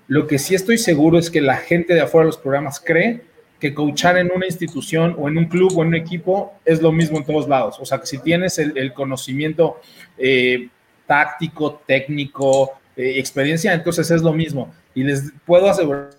Lo 0.09 0.27
que 0.27 0.39
sí 0.39 0.55
estoy 0.55 0.79
seguro 0.79 1.19
es 1.19 1.31
que 1.31 1.43
la 1.43 1.59
gente 1.59 1.95
de 1.95 2.01
afuera 2.01 2.25
de 2.25 2.31
los 2.31 2.39
programas 2.39 2.81
cree 2.81 3.21
que 3.61 3.75
coachar 3.75 4.17
en 4.17 4.31
una 4.35 4.47
institución 4.47 5.15
o 5.19 5.29
en 5.29 5.37
un 5.37 5.45
club 5.47 5.77
o 5.77 5.83
en 5.83 5.89
un 5.89 5.95
equipo 5.95 6.55
es 6.65 6.81
lo 6.81 6.93
mismo 6.93 7.19
en 7.19 7.25
todos 7.25 7.47
lados. 7.47 7.77
O 7.79 7.85
sea, 7.85 8.01
que 8.01 8.07
si 8.07 8.19
tienes 8.19 8.59
el, 8.59 8.93
conocimiento 8.95 9.81
eh, 10.17 10.69
táctico, 11.07 11.83
técnico, 11.87 12.73
eh, 12.97 13.19
experiencia, 13.19 13.75
entonces 13.75 14.11
es 14.11 14.23
lo 14.23 14.33
mismo. 14.33 14.73
Y 14.95 15.03
les 15.03 15.33
puedo 15.45 15.69
asegurar 15.69 16.11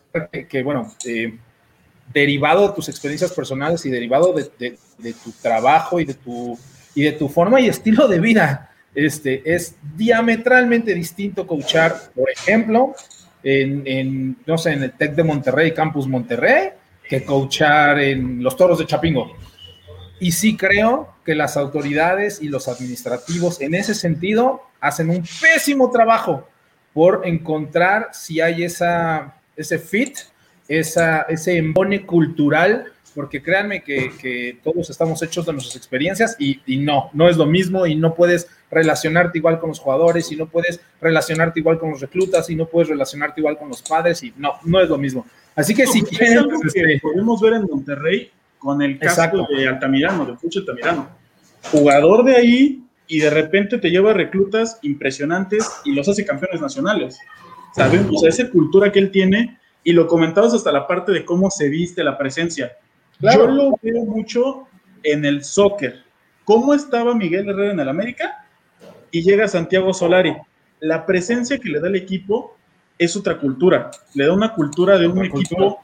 que, 0.48 0.62
bueno, 0.64 0.94
eh, 1.06 1.36
derivado 2.14 2.68
de 2.68 2.76
tus 2.76 2.90
experiencias 2.90 3.32
personales 3.32 3.86
y 3.86 3.90
derivado 3.90 4.34
de, 4.34 4.78
tu 5.24 5.32
trabajo 5.42 6.00
y 6.00 6.06
de 6.06 6.14
tu, 6.14 6.60
y 6.94 7.04
de 7.04 7.14
tu 7.14 7.28
forma 7.28 7.60
y 7.60 7.70
estilo 7.70 8.08
de 8.08 8.20
vida, 8.20 8.72
este, 8.94 9.42
es 9.46 9.76
diametralmente 9.96 10.94
distinto 10.94 11.48
coachar, 11.48 11.96
por 12.16 12.30
ejemplo, 12.30 12.96
en, 13.44 14.38
no 14.46 14.58
sé, 14.58 14.74
en 14.74 14.84
el 14.84 14.92
TEC 14.94 15.16
de 15.16 15.24
Monterrey, 15.24 15.74
Campus 15.74 16.08
Monterrey, 16.08 16.70
que 17.08 17.24
coachar 17.24 18.00
en 18.00 18.44
los 18.44 18.56
Toros 18.56 18.80
de 18.80 18.86
Chapingo. 18.86 19.36
Y 20.20 20.32
sí 20.32 20.58
creo 20.58 21.16
que 21.26 21.34
las 21.34 21.56
autoridades 21.58 22.42
y 22.42 22.50
los 22.50 22.68
administrativos 22.68 23.62
en 23.62 23.74
ese 23.74 23.96
sentido 23.96 24.64
hacen 24.82 25.10
un 25.10 25.24
pésimo 25.42 25.90
trabajo 25.92 26.48
por 26.94 27.22
encontrar 27.26 28.10
si 28.12 28.42
hay 28.42 28.64
esa, 28.64 29.36
ese 29.56 29.80
fit, 29.80 30.18
esa, 30.68 31.22
ese 31.24 31.58
embone 31.58 32.06
cultural 32.06 32.92
porque 33.20 33.44
créanme 33.44 33.84
que, 33.84 34.60
todos 34.64 34.90
estamos 34.90 35.22
hechos 35.22 35.46
de 35.46 35.52
nuestras 35.52 35.76
experiencias 35.76 36.38
y, 36.40 36.78
no, 36.78 37.10
no 37.12 37.28
es 37.28 37.36
lo 37.36 37.46
mismo 37.46 37.86
y 37.86 37.94
no 37.94 38.16
puedes 38.16 38.48
relacionarte 38.72 39.40
igual 39.40 39.60
con 39.60 39.68
los 39.68 39.80
jugadores 39.82 40.32
y 40.32 40.38
no 40.38 40.48
puedes 40.48 40.80
relacionarte 41.02 41.60
igual 41.60 41.80
con 41.80 41.92
los 41.92 42.00
reclutas 42.00 42.50
y 42.50 42.56
no 42.56 42.68
puedes 42.68 42.88
relacionarte 42.88 43.42
igual 43.42 43.58
con 43.58 43.68
los 43.68 43.82
padres 43.82 44.24
y 44.24 44.34
no, 44.38 44.54
no 44.64 44.80
es 44.80 44.88
lo 44.88 44.98
mismo. 44.98 45.26
Así 45.54 45.76
que 45.76 45.86
si 45.86 46.02
quieren... 46.02 46.46
Pues, 46.46 46.74
este, 46.74 46.98
podemos 47.02 47.42
ver 47.42 47.56
en 47.56 47.64
Monterrey 47.64 48.32
con 48.58 48.82
el 48.82 48.98
caso 48.98 49.46
de 49.50 49.68
Altamirano, 49.68 50.26
de 50.26 50.38
Fucho 50.38 50.60
Altamirano. 50.60 51.10
Jugador 51.74 52.24
de 52.24 52.38
ahí 52.38 52.84
y 53.06 53.20
de 53.20 53.32
repente 53.32 53.80
te 53.80 53.90
lleva 53.90 54.14
reclutas 54.14 54.80
impresionantes 54.82 55.70
y 55.84 55.92
los 55.92 56.08
hace 56.08 56.24
campeones 56.24 56.62
nacionales. 56.62 57.20
Sabemos, 57.76 58.24
esa 58.24 58.50
cultura 58.50 58.94
que 58.94 59.00
él 59.00 59.12
tiene 59.12 59.60
y 59.84 59.92
lo 59.92 60.08
comentabas 60.08 60.54
hasta 60.54 60.72
la 60.72 60.88
parte 60.88 61.12
de 61.12 61.26
cómo 61.26 61.52
se 61.52 61.68
viste 61.68 62.02
la 62.02 62.18
presencia 62.18 62.78
yo 63.20 63.48
lo 63.48 63.80
veo 63.82 64.06
mucho 64.06 64.68
en 65.04 65.26
el 65.26 65.44
soccer. 65.44 66.04
¿Cómo 66.46 66.74
estaba 66.74 67.14
Miguel 67.14 67.50
Herrera 67.50 67.74
en 67.74 67.80
el 67.80 67.90
América? 67.90 68.46
Y 69.12 69.22
llega 69.22 69.48
Santiago 69.48 69.94
Solari. 69.94 70.36
La 70.80 71.06
presencia 71.06 71.58
que 71.58 71.70
le 71.70 71.80
da 71.80 71.88
el 71.88 71.96
equipo 71.96 72.58
es 72.98 73.16
otra 73.16 73.38
cultura. 73.38 73.92
Le 74.14 74.26
da 74.26 74.34
una 74.34 74.54
cultura 74.54 74.98
de 74.98 75.08
un 75.08 75.24
equipo 75.26 75.82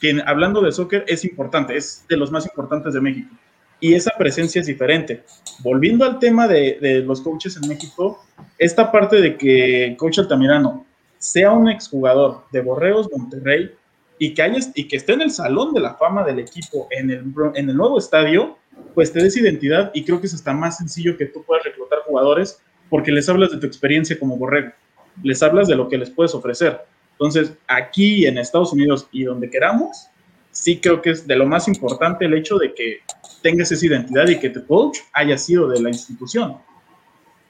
que, 0.00 0.22
hablando 0.24 0.60
de 0.60 0.72
soccer, 0.72 1.04
es 1.06 1.24
importante, 1.24 1.76
es 1.76 2.04
de 2.08 2.16
los 2.16 2.30
más 2.30 2.46
importantes 2.46 2.94
de 2.94 3.00
México. 3.00 3.34
Y 3.80 3.94
esa 3.94 4.12
presencia 4.16 4.60
es 4.60 4.66
diferente. 4.66 5.24
Volviendo 5.60 6.04
al 6.04 6.18
tema 6.18 6.48
de, 6.48 6.78
de 6.80 7.00
los 7.00 7.20
coaches 7.20 7.58
en 7.60 7.68
México, 7.68 8.24
esta 8.58 8.90
parte 8.90 9.20
de 9.20 9.36
que 9.36 9.84
el 9.84 9.96
coach 9.96 10.18
Altamirano 10.18 10.86
sea 11.18 11.52
un 11.52 11.68
exjugador 11.68 12.44
de 12.52 12.60
Borreos 12.60 13.08
Monterrey, 13.14 13.72
y 14.18 14.34
que, 14.34 14.60
y 14.74 14.88
que 14.88 14.96
esté 14.96 15.12
en 15.12 15.22
el 15.22 15.30
salón 15.30 15.74
de 15.74 15.80
la 15.80 15.94
fama 15.94 16.24
del 16.24 16.38
equipo 16.38 16.88
en 16.90 17.10
el, 17.10 17.24
en 17.54 17.70
el 17.70 17.76
nuevo 17.76 17.98
estadio, 17.98 18.56
pues 18.94 19.12
te 19.12 19.22
des 19.22 19.36
identidad 19.36 19.90
y 19.94 20.04
creo 20.04 20.20
que 20.20 20.26
es 20.26 20.34
hasta 20.34 20.52
más 20.52 20.78
sencillo 20.78 21.16
que 21.16 21.26
tú 21.26 21.42
puedas 21.44 21.64
reclutar 21.64 22.00
jugadores 22.06 22.60
porque 22.88 23.12
les 23.12 23.28
hablas 23.28 23.50
de 23.50 23.58
tu 23.58 23.66
experiencia 23.66 24.18
como 24.18 24.36
borrego, 24.36 24.72
les 25.22 25.42
hablas 25.42 25.68
de 25.68 25.76
lo 25.76 25.88
que 25.88 25.98
les 25.98 26.10
puedes 26.10 26.34
ofrecer. 26.34 26.80
Entonces, 27.12 27.52
aquí 27.66 28.26
en 28.26 28.38
Estados 28.38 28.72
Unidos 28.72 29.08
y 29.10 29.24
donde 29.24 29.50
queramos, 29.50 30.08
sí 30.50 30.78
creo 30.78 31.02
que 31.02 31.10
es 31.10 31.26
de 31.26 31.36
lo 31.36 31.46
más 31.46 31.68
importante 31.68 32.26
el 32.26 32.34
hecho 32.34 32.58
de 32.58 32.74
que 32.74 33.00
tengas 33.42 33.72
esa 33.72 33.86
identidad 33.86 34.28
y 34.28 34.38
que 34.38 34.50
tu 34.50 34.66
coach 34.66 34.98
haya 35.12 35.36
sido 35.36 35.68
de 35.68 35.80
la 35.80 35.88
institución. 35.88 36.58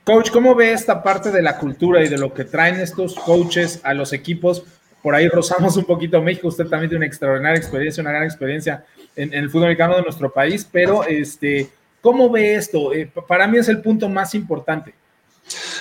Coach, 0.04 0.30
¿cómo 0.30 0.54
ve 0.54 0.72
esta 0.72 1.02
parte 1.02 1.32
de 1.32 1.42
la 1.42 1.58
cultura 1.58 2.04
y 2.04 2.08
de 2.08 2.16
lo 2.16 2.32
que 2.32 2.44
traen 2.44 2.76
estos 2.76 3.14
coaches 3.16 3.80
a 3.82 3.92
los 3.92 4.12
equipos? 4.12 4.64
Por 5.06 5.14
ahí 5.14 5.28
rozamos 5.28 5.76
un 5.76 5.84
poquito 5.84 6.20
México. 6.20 6.48
Usted 6.48 6.66
también 6.66 6.90
tiene 6.90 7.04
una 7.04 7.06
extraordinaria 7.06 7.56
experiencia, 7.56 8.00
una 8.00 8.10
gran 8.10 8.24
experiencia 8.24 8.84
en, 9.14 9.32
el 9.32 9.48
fútbol 9.48 9.66
americano 9.66 9.94
de 9.94 10.02
nuestro 10.02 10.32
país, 10.32 10.68
pero 10.68 11.04
este, 11.04 11.68
¿cómo 12.00 12.28
ve 12.28 12.56
esto? 12.56 12.92
Eh, 12.92 13.08
para 13.28 13.46
mí 13.46 13.56
es 13.56 13.68
el 13.68 13.80
punto 13.82 14.08
más 14.08 14.34
importante. 14.34 14.94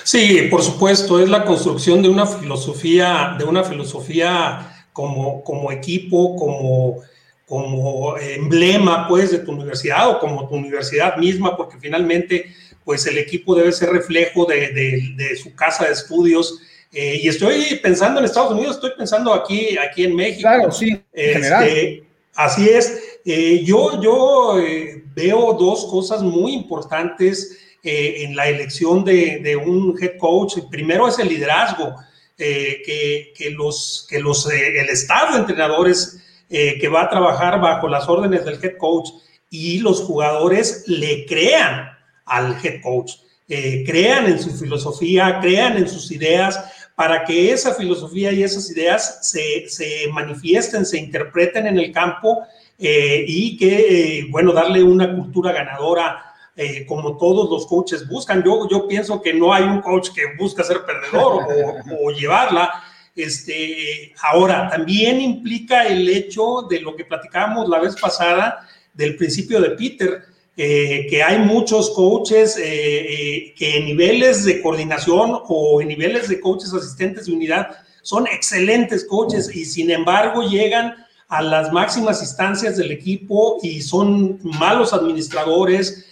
Sí, 0.04 0.46
por 0.48 0.62
supuesto, 0.62 1.18
es 1.20 1.28
la 1.28 1.44
construcción 1.44 2.02
de 2.02 2.08
una 2.08 2.24
filosofía, 2.24 3.34
de 3.36 3.44
una 3.44 3.64
filosofía 3.64 4.86
como, 4.92 5.42
como 5.42 5.72
equipo, 5.72 6.36
como, 6.36 7.02
como 7.46 8.16
emblema, 8.18 9.08
pues, 9.08 9.32
de 9.32 9.40
tu 9.40 9.50
universidad 9.50 10.08
o 10.08 10.20
como 10.20 10.48
tu 10.48 10.54
universidad 10.54 11.16
misma, 11.16 11.56
porque 11.56 11.78
finalmente, 11.80 12.54
pues, 12.84 13.04
el 13.08 13.18
equipo 13.18 13.56
debe 13.56 13.72
ser 13.72 13.88
reflejo 13.88 14.44
de, 14.44 14.70
de 15.16 15.34
su 15.36 15.52
casa 15.56 15.86
de 15.86 15.94
estudios 15.94 16.60
eh, 16.92 17.20
y 17.22 17.28
estoy 17.28 17.78
pensando 17.82 18.20
en 18.20 18.26
Estados 18.26 18.52
Unidos, 18.52 18.76
estoy 18.76 18.92
pensando 18.96 19.34
aquí, 19.34 19.76
aquí 19.76 20.04
en 20.04 20.16
México. 20.16 20.48
Claro, 20.48 20.72
sí, 20.72 20.98
en 21.12 21.44
este, 21.44 22.02
Así 22.34 22.68
es. 22.68 23.18
Eh, 23.24 23.62
yo 23.64 24.00
yo 24.00 24.58
eh, 24.60 25.02
veo 25.14 25.54
dos 25.54 25.86
cosas 25.86 26.22
muy 26.22 26.52
importantes 26.52 27.58
en 27.88 28.34
la 28.34 28.48
elección 28.48 29.04
de, 29.04 29.38
de, 29.38 29.54
un 29.54 29.96
head 30.00 30.16
coach. 30.18 30.54
Primero 30.68 31.06
es 31.06 31.20
el 31.20 31.28
liderazgo, 31.28 31.94
que, 32.36 33.32
que, 33.36 33.50
los, 33.52 34.08
que 34.10 34.18
los, 34.18 34.50
el 34.50 34.88
staff 34.88 35.34
de 35.34 35.38
entrenadores 35.38 36.18
que 36.48 36.88
va 36.88 37.02
a 37.02 37.10
trabajar 37.10 37.60
bajo 37.60 37.86
las 37.86 38.08
órdenes 38.08 38.44
del 38.44 38.58
head 38.60 38.76
coach 38.76 39.10
y 39.50 39.78
los 39.78 40.00
jugadores 40.00 40.82
le 40.88 41.26
crean 41.26 41.90
al 42.24 42.56
head 42.60 42.82
coach. 42.82 43.12
crean 43.46 44.26
en 44.26 44.40
su 44.40 44.50
filosofía, 44.50 45.38
crean 45.40 45.76
en 45.76 45.88
sus 45.88 46.10
ideas, 46.10 46.58
para 46.96 47.24
que 47.24 47.52
esa 47.52 47.74
filosofía 47.74 48.32
y 48.32 48.42
esas 48.42 48.68
ideas 48.70 49.18
se, 49.20 49.68
se 49.68 50.08
manifiesten, 50.12 50.84
se 50.84 50.98
interpreten 50.98 51.66
en 51.66 51.78
el 51.78 51.92
campo 51.92 52.42
eh, 52.78 53.24
y 53.28 53.56
que, 53.56 54.20
eh, 54.20 54.26
bueno, 54.30 54.52
darle 54.52 54.82
una 54.82 55.14
cultura 55.14 55.52
ganadora. 55.52 56.22
Eh, 56.58 56.86
como 56.86 57.18
todos 57.18 57.50
los 57.50 57.66
coaches 57.66 58.08
buscan. 58.08 58.42
Yo, 58.42 58.66
yo 58.70 58.88
pienso 58.88 59.20
que 59.20 59.34
no 59.34 59.52
hay 59.52 59.64
un 59.64 59.82
coach 59.82 60.08
que 60.14 60.22
busca 60.38 60.64
ser 60.64 60.86
perdedor 60.86 61.42
o, 61.44 62.06
o 62.06 62.10
llevarla. 62.12 62.82
Este, 63.14 64.14
ahora, 64.22 64.70
también 64.70 65.20
implica 65.20 65.86
el 65.86 66.08
hecho 66.08 66.62
de 66.62 66.80
lo 66.80 66.96
que 66.96 67.04
platicábamos 67.04 67.68
la 67.68 67.78
vez 67.78 67.94
pasada 68.00 68.66
del 68.94 69.16
principio 69.16 69.60
de 69.60 69.72
Peter, 69.72 70.24
eh, 70.58 71.06
que 71.10 71.22
hay 71.22 71.38
muchos 71.38 71.90
coaches 71.90 72.56
eh, 72.56 72.62
eh, 72.64 73.54
que 73.54 73.76
en 73.76 73.84
niveles 73.84 74.42
de 74.46 74.62
coordinación 74.62 75.40
o 75.48 75.82
en 75.82 75.88
niveles 75.88 76.30
de 76.30 76.40
coaches 76.40 76.72
asistentes 76.72 77.26
de 77.26 77.32
unidad 77.32 77.76
son 78.00 78.26
excelentes 78.26 79.04
coaches 79.04 79.54
y 79.54 79.66
sin 79.66 79.90
embargo 79.90 80.48
llegan 80.48 80.94
a 81.28 81.42
las 81.42 81.70
máximas 81.74 82.22
instancias 82.22 82.78
del 82.78 82.90
equipo 82.90 83.58
y 83.62 83.82
son 83.82 84.38
malos 84.42 84.94
administradores, 84.94 86.06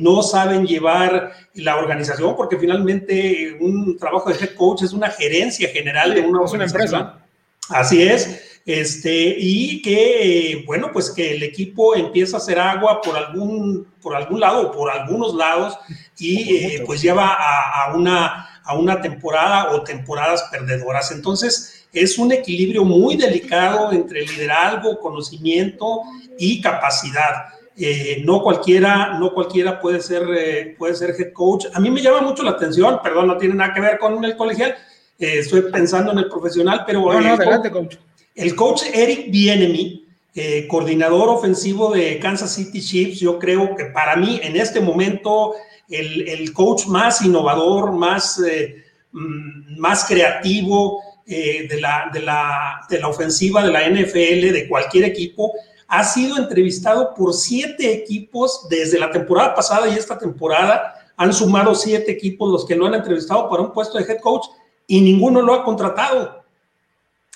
no 0.00 0.22
saben 0.22 0.66
llevar 0.66 1.32
la 1.54 1.76
organización, 1.76 2.36
porque 2.36 2.58
finalmente 2.58 3.56
un 3.60 3.96
trabajo 3.96 4.28
de 4.30 4.44
head 4.44 4.54
coach 4.56 4.82
es 4.82 4.92
una 4.92 5.08
gerencia 5.08 5.68
general 5.68 6.14
de 6.14 6.20
una, 6.20 6.40
una 6.40 6.64
empresa. 6.64 7.20
Así 7.68 8.02
es. 8.02 8.49
Este, 8.66 9.36
y 9.38 9.80
que, 9.80 10.62
bueno, 10.66 10.90
pues 10.92 11.10
que 11.10 11.34
el 11.34 11.42
equipo 11.42 11.96
empieza 11.96 12.36
a 12.36 12.40
hacer 12.40 12.58
agua 12.58 13.00
por 13.00 13.16
algún, 13.16 13.86
por 14.02 14.14
algún 14.14 14.40
lado 14.40 14.68
o 14.68 14.72
por 14.72 14.90
algunos 14.90 15.34
lados 15.34 15.78
y 16.18 16.56
eh, 16.56 16.82
pues 16.84 17.00
lleva 17.00 17.36
a, 17.36 17.94
una, 17.94 18.60
a 18.62 18.74
una 18.74 19.00
temporada 19.00 19.72
o 19.72 19.82
temporadas 19.82 20.44
perdedoras. 20.50 21.10
Entonces, 21.10 21.86
es 21.92 22.18
un 22.18 22.32
equilibrio 22.32 22.84
muy 22.84 23.16
delicado 23.16 23.92
entre 23.92 24.26
liderazgo, 24.26 25.00
conocimiento 25.00 26.02
y 26.38 26.60
capacidad. 26.60 27.46
Eh, 27.76 28.22
no 28.26 28.42
cualquiera, 28.42 29.18
no 29.18 29.32
cualquiera 29.32 29.80
puede 29.80 30.02
ser, 30.02 30.24
eh, 30.36 30.76
puede 30.78 30.94
ser 30.94 31.14
head 31.18 31.32
coach. 31.32 31.66
A 31.72 31.80
mí 31.80 31.90
me 31.90 32.02
llama 32.02 32.20
mucho 32.20 32.42
la 32.42 32.50
atención, 32.50 33.00
perdón, 33.02 33.28
no 33.28 33.38
tiene 33.38 33.54
nada 33.54 33.72
que 33.72 33.80
ver 33.80 33.98
con 33.98 34.22
el 34.22 34.36
colegial, 34.36 34.76
estoy 35.18 35.62
pensando 35.62 36.12
en 36.12 36.18
el 36.18 36.28
profesional, 36.28 36.84
pero... 36.86 37.00
No, 37.12 37.20
no, 37.20 37.34
adelante, 37.34 37.70
coach 37.70 37.96
el 38.40 38.56
coach 38.56 38.84
Eric 38.94 39.30
Bienemy, 39.30 40.06
eh, 40.34 40.66
coordinador 40.66 41.28
ofensivo 41.28 41.92
de 41.92 42.18
Kansas 42.18 42.54
City 42.54 42.80
Chiefs, 42.80 43.20
yo 43.20 43.38
creo 43.38 43.76
que 43.76 43.84
para 43.86 44.16
mí 44.16 44.40
en 44.42 44.56
este 44.56 44.80
momento 44.80 45.52
el, 45.90 46.50
coach 46.54 46.86
más 46.86 47.20
innovador, 47.20 47.92
más, 47.92 48.40
eh, 48.40 48.82
mm, 49.12 49.82
creativo 50.08 51.02
eh, 51.26 51.68
de, 51.68 51.80
la, 51.82 52.10
de, 52.14 52.20
la, 52.20 52.80
de 52.88 52.98
la 52.98 53.08
ofensiva 53.08 53.62
de 53.62 53.72
la 53.72 53.86
NFL, 53.86 54.52
de 54.52 54.66
cualquier 54.70 55.04
equipo, 55.04 55.52
ha 55.86 56.02
sido 56.02 56.38
entrevistado 56.38 57.12
por 57.14 57.34
siete 57.34 57.92
equipos 57.92 58.68
desde 58.70 58.98
la 58.98 59.10
temporada 59.10 59.54
pasada 59.54 59.86
y 59.86 59.98
esta 59.98 60.16
temporada. 60.16 60.94
Han 61.18 61.34
sumado 61.34 61.74
siete 61.74 62.12
equipos 62.12 62.50
los 62.50 62.64
que 62.64 62.74
lo 62.74 62.86
han 62.86 62.94
entrevistado 62.94 63.50
para 63.50 63.62
un 63.62 63.72
puesto 63.72 63.98
de 63.98 64.04
head 64.04 64.20
coach 64.20 64.46
y 64.86 65.02
ninguno 65.02 65.42
lo 65.42 65.52
ha 65.52 65.62
contratado. 65.62 66.39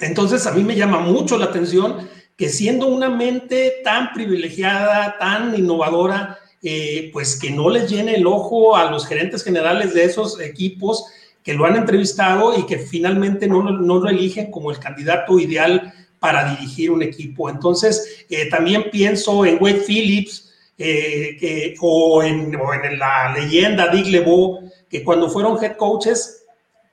Entonces, 0.01 0.47
a 0.47 0.53
mí 0.53 0.65
me 0.65 0.77
llama 0.77 0.99
mucho 1.01 1.39
la 1.39 1.47
atención 1.47 2.09
que 2.37 2.49
siendo 2.49 2.89
una 2.89 3.09
mente 3.09 3.75
tan 3.85 4.13
privilegiada, 4.13 5.17
tan 5.19 5.57
innovadora, 5.57 6.39
eh, 6.63 7.11
pues 7.13 7.39
que 7.39 7.51
no 7.51 7.71
les 7.71 7.89
llene 7.89 8.17
el 8.17 8.27
ojo 8.27 8.77
a 8.77 8.91
los 8.91 9.07
gerentes 9.07 9.45
generales 9.45 9.95
de 9.95 10.05
esos 10.05 10.41
equipos 10.41 11.05
que 11.43 11.55
lo 11.55 11.67
han 11.67 11.77
entrevistado 11.77 12.59
y 12.59 12.65
que 12.67 12.79
finalmente 12.79 13.47
no, 13.47 13.63
lo 13.63 14.09
eligen 14.09 14.51
como 14.51 14.71
el 14.71 14.79
candidato 14.79 15.39
ideal 15.39 15.93
para 16.19 16.57
dirigir 16.57 16.91
un 16.91 17.03
equipo. 17.03 17.51
Entonces, 17.51 18.25
eh, 18.31 18.49
también 18.49 18.87
pienso 18.91 19.45
en 19.45 19.63
Wade 19.63 19.85
Phillips 19.87 20.53
eh, 20.79 21.75
o, 21.81 22.23
en, 22.23 22.51
la 22.99 23.35
leyenda 23.37 23.89
Dick 23.89 24.07
LeBeau, 24.07 24.71
que 24.89 25.05
cuando 25.05 25.29
fueron 25.29 25.63
head 25.63 25.77
coaches 25.77 26.44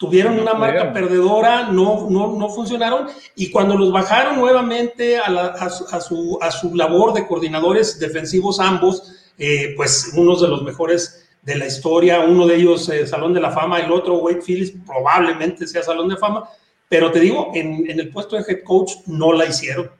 tuvieron 0.01 0.39
una 0.39 0.55
marca 0.55 0.91
perdedora, 0.91 1.69
no, 1.71 2.09
no, 2.09 2.35
no 2.35 2.49
funcionaron, 2.49 3.05
y 3.35 3.51
cuando 3.51 3.77
los 3.77 3.91
bajaron 3.91 4.39
nuevamente 4.39 5.19
a, 5.19 5.25
a, 5.27 5.69
su, 5.69 6.39
a, 6.41 6.49
su, 6.49 6.75
labor 6.75 7.13
de 7.13 7.27
coordinadores 7.27 7.99
defensivos 7.99 8.59
ambos, 8.59 9.31
eh, 9.37 9.75
pues 9.77 10.13
unos 10.17 10.41
de 10.41 10.47
los 10.47 10.63
mejores 10.63 11.29
de 11.43 11.55
la 11.55 11.67
historia, 11.67 12.21
uno 12.21 12.47
de 12.47 12.55
ellos 12.55 12.89
eh, 12.89 13.05
Salón 13.05 13.31
de 13.35 13.41
la 13.41 13.51
Fama, 13.51 13.79
el 13.79 13.91
otro 13.91 14.17
Wade 14.17 14.41
Phillips 14.41 14.73
probablemente 14.87 15.67
sea 15.67 15.83
Salón 15.83 16.09
de 16.09 16.17
Fama, 16.17 16.49
pero 16.89 17.11
te 17.11 17.19
digo, 17.19 17.51
en, 17.53 17.87
en 17.87 17.99
el 17.99 18.09
puesto 18.09 18.35
de 18.35 18.43
head 18.51 18.63
coach 18.63 18.93
no 19.05 19.31
la 19.33 19.45
hicieron. 19.45 19.91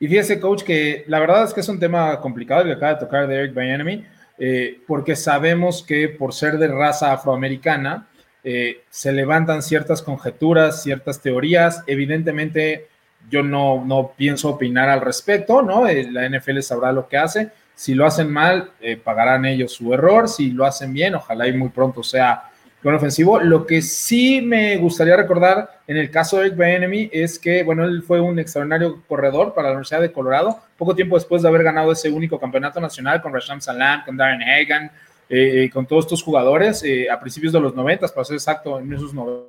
Y 0.00 0.08
fíjese, 0.08 0.40
coach, 0.40 0.64
que 0.64 1.04
la 1.06 1.20
verdad 1.20 1.44
es 1.44 1.54
que 1.54 1.60
es 1.60 1.68
un 1.68 1.78
tema 1.78 2.20
complicado 2.20 2.64
que 2.64 2.72
acaba 2.72 2.94
de 2.94 3.00
tocar 3.00 3.28
de 3.28 3.36
Eric 3.36 3.54
Bienemy, 3.54 4.04
eh, 4.42 4.80
porque 4.88 5.14
sabemos 5.14 5.84
que 5.86 6.08
por 6.08 6.32
ser 6.32 6.58
de 6.58 6.66
raza 6.66 7.12
afroamericana, 7.12 8.08
eh, 8.44 8.82
se 8.90 9.12
levantan 9.12 9.62
ciertas 9.62 10.02
conjeturas, 10.02 10.82
ciertas 10.82 11.20
teorías. 11.20 11.82
Evidentemente, 11.86 12.88
yo 13.30 13.42
no, 13.42 13.84
no 13.84 14.12
pienso 14.16 14.48
opinar 14.50 14.88
al 14.88 15.00
respecto, 15.00 15.62
¿no? 15.62 15.86
Eh, 15.86 16.10
la 16.10 16.28
NFL 16.28 16.60
sabrá 16.60 16.92
lo 16.92 17.08
que 17.08 17.16
hace. 17.16 17.50
Si 17.74 17.94
lo 17.94 18.06
hacen 18.06 18.30
mal, 18.30 18.72
pagarán 19.02 19.46
ellos 19.46 19.72
su 19.72 19.94
error. 19.94 20.28
Si 20.28 20.50
lo 20.50 20.66
hacen 20.66 20.92
bien, 20.92 21.14
ojalá 21.14 21.48
y 21.48 21.54
muy 21.54 21.70
pronto 21.70 22.02
sea 22.02 22.50
con 22.82 22.94
ofensivo. 22.94 23.40
Lo 23.40 23.66
que 23.66 23.82
sí 23.82 24.40
me 24.40 24.76
gustaría 24.76 25.16
recordar 25.16 25.80
en 25.86 25.96
el 25.96 26.10
caso 26.10 26.38
de 26.38 26.48
Eric 26.48 27.10
es 27.12 27.38
que, 27.38 27.62
bueno, 27.62 27.84
él 27.84 28.02
fue 28.02 28.20
un 28.20 28.38
extraordinario 28.38 29.02
corredor 29.06 29.54
para 29.54 29.68
la 29.68 29.72
Universidad 29.72 30.00
de 30.00 30.12
Colorado, 30.12 30.60
poco 30.76 30.94
tiempo 30.94 31.16
después 31.16 31.42
de 31.42 31.48
haber 31.48 31.62
ganado 31.62 31.92
ese 31.92 32.10
único 32.10 32.38
campeonato 32.38 32.80
nacional 32.80 33.20
con 33.20 33.32
Rasham 33.32 33.60
Salam, 33.60 34.04
con 34.04 34.16
Darren 34.16 34.42
Hagan, 34.42 34.90
eh, 35.32 35.62
eh, 35.62 35.70
con 35.70 35.86
todos 35.86 36.06
estos 36.06 36.24
jugadores 36.24 36.82
eh, 36.82 37.08
a 37.08 37.20
principios 37.20 37.52
de 37.52 37.60
los 37.60 37.72
90, 37.72 38.08
para 38.08 38.24
ser 38.24 38.34
exacto, 38.34 38.80
en 38.80 38.92
esos 38.92 39.14
90, 39.14 39.48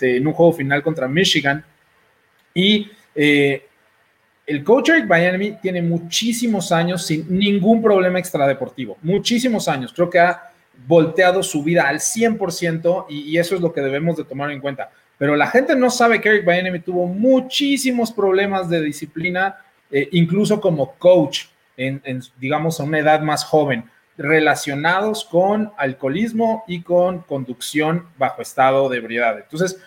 en 0.00 0.26
un 0.26 0.32
juego 0.32 0.52
final 0.52 0.82
contra 0.82 1.06
Michigan. 1.06 1.64
Y 2.52 2.90
el 3.14 4.64
coach 4.64 4.88
Eric 4.88 5.06
Bienemy 5.08 5.58
tiene 5.62 5.80
muchísimos 5.80 6.72
años 6.72 7.06
sin 7.06 7.24
ningún 7.38 7.80
problema 7.80 8.18
extradeportivo, 8.18 8.98
muchísimos 9.00 9.68
años. 9.68 9.92
Creo 9.94 10.10
que 10.10 10.18
ha 10.18 10.50
volteado 10.88 11.40
su 11.44 11.62
vida 11.62 11.86
al 11.86 12.00
100% 12.00 13.06
y, 13.08 13.38
eso 13.38 13.54
es 13.54 13.60
lo 13.60 13.72
que 13.72 13.82
debemos 13.82 14.16
de 14.16 14.24
tomar 14.24 14.50
en 14.50 14.60
cuenta. 14.60 14.90
Pero 15.18 15.36
la 15.36 15.46
gente 15.46 15.76
no 15.76 15.88
sabe 15.88 16.20
que 16.20 16.30
Eric 16.30 16.46
Bieniemy 16.46 16.80
tuvo 16.80 17.06
muchísimos 17.06 18.10
problemas 18.10 18.68
de 18.68 18.82
disciplina, 18.82 19.56
incluso 20.10 20.60
como 20.60 20.94
coach, 20.94 21.44
en, 21.76 22.02
digamos, 22.40 22.80
a 22.80 22.82
una 22.82 22.98
edad 22.98 23.20
más 23.20 23.44
joven, 23.44 23.84
relacionados 24.18 25.24
con 25.24 25.72
alcoholismo 25.76 26.64
y 26.66 26.82
con 26.82 27.20
conducción 27.20 28.08
bajo 28.18 28.42
estado 28.42 28.88
de 28.88 28.98
ebriedad. 28.98 29.38
Entonces, 29.38 29.78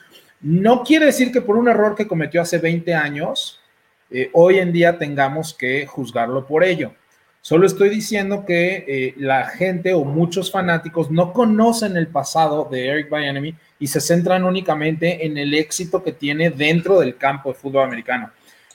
no 0.41 0.83
quiere 0.83 1.07
decir 1.07 1.31
que 1.31 1.41
por 1.41 1.57
un 1.57 1.67
error 1.67 1.95
que 1.95 2.07
cometió 2.07 2.41
hace 2.41 2.59
20 2.59 2.93
años, 2.93 3.59
eh, 4.11 4.29
hoy 4.33 4.59
en 4.59 4.71
día 4.71 4.97
tengamos 4.97 5.53
que 5.53 5.85
juzgarlo 5.85 6.45
por 6.47 6.63
ello. 6.63 6.93
Solo 7.41 7.65
estoy 7.65 7.89
diciendo 7.89 8.43
que 8.45 8.85
eh, 8.87 9.13
la 9.17 9.47
gente 9.47 9.93
o 9.93 10.03
muchos 10.03 10.51
fanáticos 10.51 11.09
no 11.09 11.31
conocen 11.31 11.95
el 11.95 12.07
pasado 12.07 12.67
de 12.69 12.87
Eric 12.87 13.09
Bieniemy 13.09 13.55
y 13.79 13.87
se 13.87 14.01
centran 14.01 14.43
únicamente 14.43 15.25
en 15.25 15.37
el 15.37 15.53
éxito 15.53 16.03
que 16.03 16.11
tiene 16.11 16.49
dentro 16.49 16.99
del 16.99 17.15
campo 17.17 17.49
de 17.49 17.55
fútbol 17.55 17.83
americano. 17.83 18.31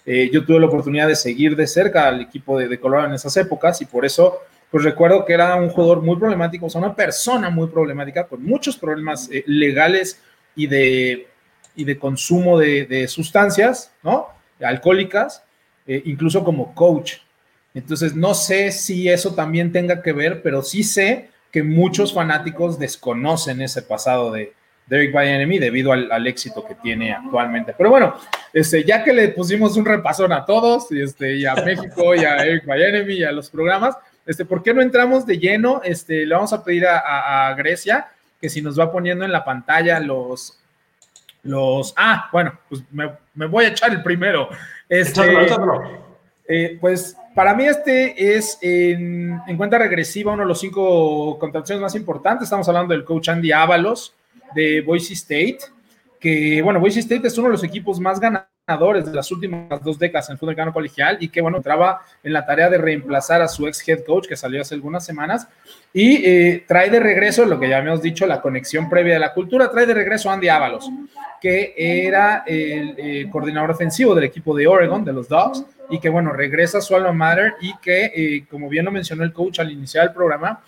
Eh, 0.07 0.31
yo 0.33 0.45
tuve 0.45 0.61
la 0.61 0.67
oportunidad 0.67 1.09
de 1.09 1.17
seguir 1.17 1.57
de 1.57 1.67
cerca 1.67 2.09
al 2.09 2.23
equipo 2.23 2.59
de, 2.59 2.79
Colorado 2.81 3.09
en 3.09 3.15
esas 3.15 3.37
épocas 3.37 3.81
y 3.83 3.87
por 3.87 4.05
eso 4.05 4.41
pues 4.75 4.83
recuerdo 4.83 5.25
que 5.25 5.33
era 5.33 5.55
un 5.55 5.69
jugador 5.69 6.03
muy 6.03 6.17
problemático, 6.17 6.67
o 6.67 6.69
sea, 6.69 6.81
una 6.81 6.97
persona 6.97 7.49
muy 7.49 7.69
problemática 7.69 8.27
con 8.27 8.43
muchos 8.43 8.77
problemas 8.77 9.29
eh, 9.31 9.45
legales 9.47 10.21
y 10.57 10.67
de, 10.67 11.29
y 11.77 11.85
de 11.85 11.97
consumo 11.97 12.59
de, 12.59 12.85
de 12.85 13.07
sustancias, 13.07 13.93
¿no? 14.03 14.27
Alcohólicas, 14.61 15.45
incluso 15.87 16.43
como 16.43 16.75
coach. 16.75 17.19
Entonces, 17.73 18.17
no 18.17 18.35
sé 18.35 18.73
si 18.73 19.09
eso 19.09 19.33
también 19.37 19.71
tenga 19.71 20.03
que 20.03 20.13
ver, 20.13 20.43
pero 20.43 20.61
sí 20.61 20.83
sé 20.83 21.29
que 21.53 21.63
muchos 21.63 22.13
fanáticos 22.13 22.77
desconocen 22.77 23.63
ese 23.63 23.81
pasado 23.81 24.33
de 24.33 24.55
Derek 24.89 25.13
Bienemy 25.13 25.61
debido 25.61 25.93
al, 25.93 26.27
éxito 26.27 26.67
que 26.67 26.75
tiene 26.75 27.13
actualmente. 27.13 27.75
Pero 27.79 27.91
bueno, 27.91 28.17
este, 28.53 28.83
ya 28.83 29.05
que 29.05 29.13
le 29.13 29.29
pusimos 29.29 29.77
un 29.77 29.85
repasón 29.85 30.33
a 30.33 30.45
todos, 30.45 30.91
este, 30.91 31.37
y 31.37 31.47
a 31.47 31.55
México, 31.55 32.13
y 32.17 32.25
a 32.25 32.45
Eric 32.45 32.65
Bienemy, 32.67 33.15
y 33.15 33.23
a 33.23 33.31
los 33.31 33.51
programas, 33.51 33.97
este, 34.27 34.45
¿por 34.45 34.63
qué 34.63 34.73
no 34.73 34.83
entramos 34.83 35.27
de 35.27 35.39
lleno? 35.39 35.81
Este, 35.85 36.27
le 36.27 36.35
vamos 36.35 36.53
a 36.53 36.65
pedir 36.65 36.87
a, 36.87 37.55
Grecia 37.57 38.09
que 38.41 38.49
si 38.49 38.63
nos 38.63 38.79
va 38.79 38.93
poniendo 38.93 39.25
en 39.25 39.33
la 39.33 39.45
pantalla 39.45 40.01
los, 40.01 40.59
los, 41.43 41.95
ah, 41.97 42.29
bueno, 42.33 42.59
pues 42.69 42.83
me, 42.91 43.47
voy 43.47 43.65
a 43.65 43.69
echar 43.69 43.91
el 43.91 44.03
primero. 44.03 44.49
Este, 44.89 45.23
eh, 46.47 46.79
pues 46.81 47.17
para 47.35 47.55
mí 47.55 47.65
este 47.65 48.37
es 48.37 48.59
en, 48.61 49.41
cuenta 49.57 49.79
regresiva 49.79 50.33
uno 50.33 50.43
de 50.43 50.49
los 50.49 50.61
cinco 50.61 51.39
contrataciones 51.39 51.83
más 51.83 51.95
importantes. 51.95 52.45
Estamos 52.45 52.69
hablando 52.69 52.93
del 52.95 53.05
coach 53.05 53.29
Andy 53.29 53.53
Ábalos 53.53 54.15
de 54.55 54.83
Boise 54.83 55.15
State, 55.15 55.59
que 56.21 56.63
bueno, 56.63 56.81
Boise 56.81 57.01
State 57.01 57.27
es 57.27 57.39
uno 57.39 57.49
de 57.49 57.53
los 57.53 57.65
equipos 57.65 57.99
más 57.99 58.21
ganadores 58.21 58.54
de 58.67 59.13
las 59.13 59.31
últimas 59.31 59.83
dos 59.83 59.99
décadas 59.99 60.31
en 60.31 60.39
fútbol 60.39 60.57
colegial 60.73 61.19
y 61.21 61.29
que 61.29 61.43
bueno, 61.43 61.59
entraba 61.59 62.01
en 62.23 62.33
la 62.33 62.47
tarea 62.47 62.71
de 62.71 62.79
reemplazar 62.79 63.43
a 63.43 63.49
su 63.49 63.67
ex 63.67 63.87
head 63.87 64.05
coach 64.05 64.27
que 64.27 64.37
salió 64.37 64.63
hace 64.63 64.75
algunas 64.75 65.05
semanas 65.05 65.47
y 65.93 66.25
eh, 66.25 66.65
trae 66.67 66.89
de 66.89 66.99
regreso 66.99 67.45
lo 67.45 67.61
que 67.61 67.69
ya 67.69 67.77
habíamos 67.77 68.01
dicho, 68.01 68.27
la 68.27 68.41
conexión 68.41 68.89
previa 68.89 69.15
de 69.15 69.21
la 69.21 69.35
cultura, 69.35 69.71
trae 69.71 69.85
de 69.85 69.93
regreso 69.93 70.31
a 70.31 70.33
Andy 70.33 70.49
Ábalos, 70.49 70.91
que 71.43 71.75
era 71.77 72.43
el 72.47 72.95
eh, 72.97 73.29
coordinador 73.31 73.73
ofensivo 73.73 74.15
del 74.15 74.25
equipo 74.25 74.57
de 74.57 74.67
Oregon, 74.67 75.05
de 75.05 75.13
los 75.13 75.29
Dogs, 75.29 75.63
y 75.91 76.01
que 76.01 76.09
bueno, 76.09 76.33
regresa 76.33 76.79
a 76.79 76.81
su 76.81 76.97
alma 76.97 77.13
mater 77.13 77.57
y 77.61 77.77
que, 77.83 78.13
eh, 78.17 78.47
como 78.51 78.71
bien 78.71 78.87
lo 78.87 78.91
mencionó 78.91 79.25
el 79.25 79.35
coach 79.35 79.61
al 79.61 79.73
iniciar 79.73 80.05
el 80.05 80.15
programa, 80.15 80.63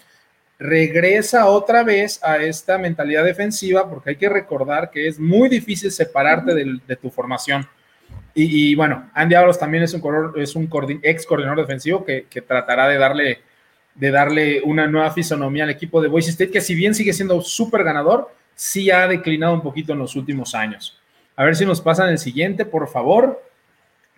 regresa 0.59 1.47
otra 1.47 1.83
vez 1.83 2.23
a 2.23 2.37
esta 2.37 2.77
mentalidad 2.77 3.25
defensiva 3.25 3.89
porque 3.89 4.11
hay 4.11 4.17
que 4.17 4.29
recordar 4.29 4.91
que 4.91 5.09
es 5.09 5.19
muy 5.19 5.49
difícil 5.49 5.91
separarte 5.91 6.55
de, 6.55 6.97
tu 6.97 7.11
formación. 7.11 7.67
Y, 8.39 8.75
bueno, 8.75 9.11
Andy 9.15 9.35
Ábalos 9.35 9.59
también 9.59 9.83
es 9.83 9.95
un, 9.95 10.33
es 10.37 10.55
un 10.55 10.69
ex 11.03 11.25
coordinador 11.25 11.59
defensivo 11.59 12.05
que, 12.05 12.27
tratará 12.47 12.87
de 12.87 12.99
darle, 12.99 13.41
de 13.95 14.11
darle 14.11 14.61
una 14.63 14.87
nueva 14.87 15.11
fisonomía 15.11 15.65
al 15.65 15.71
equipo 15.71 16.03
de 16.03 16.09
Boise 16.09 16.31
State, 16.31 16.51
que 16.51 16.61
si 16.61 16.75
bien 16.75 16.95
sigue 16.95 17.15
siendo 17.15 17.41
súper 17.41 17.83
ganador, 17.83 18.31
sí 18.55 18.91
ha 18.91 19.09
declinado 19.09 19.55
un 19.55 19.63
poquito 19.63 19.95
en 19.95 20.01
los 20.01 20.17
últimos 20.17 20.55
años. 20.55 21.01
A 21.35 21.45
ver 21.45 21.57
si 21.57 21.65
nos 21.65 21.81
pasan 21.81 22.11
el 22.11 22.19
siguiente, 22.19 22.67
por 22.67 22.89
favor 22.89 23.41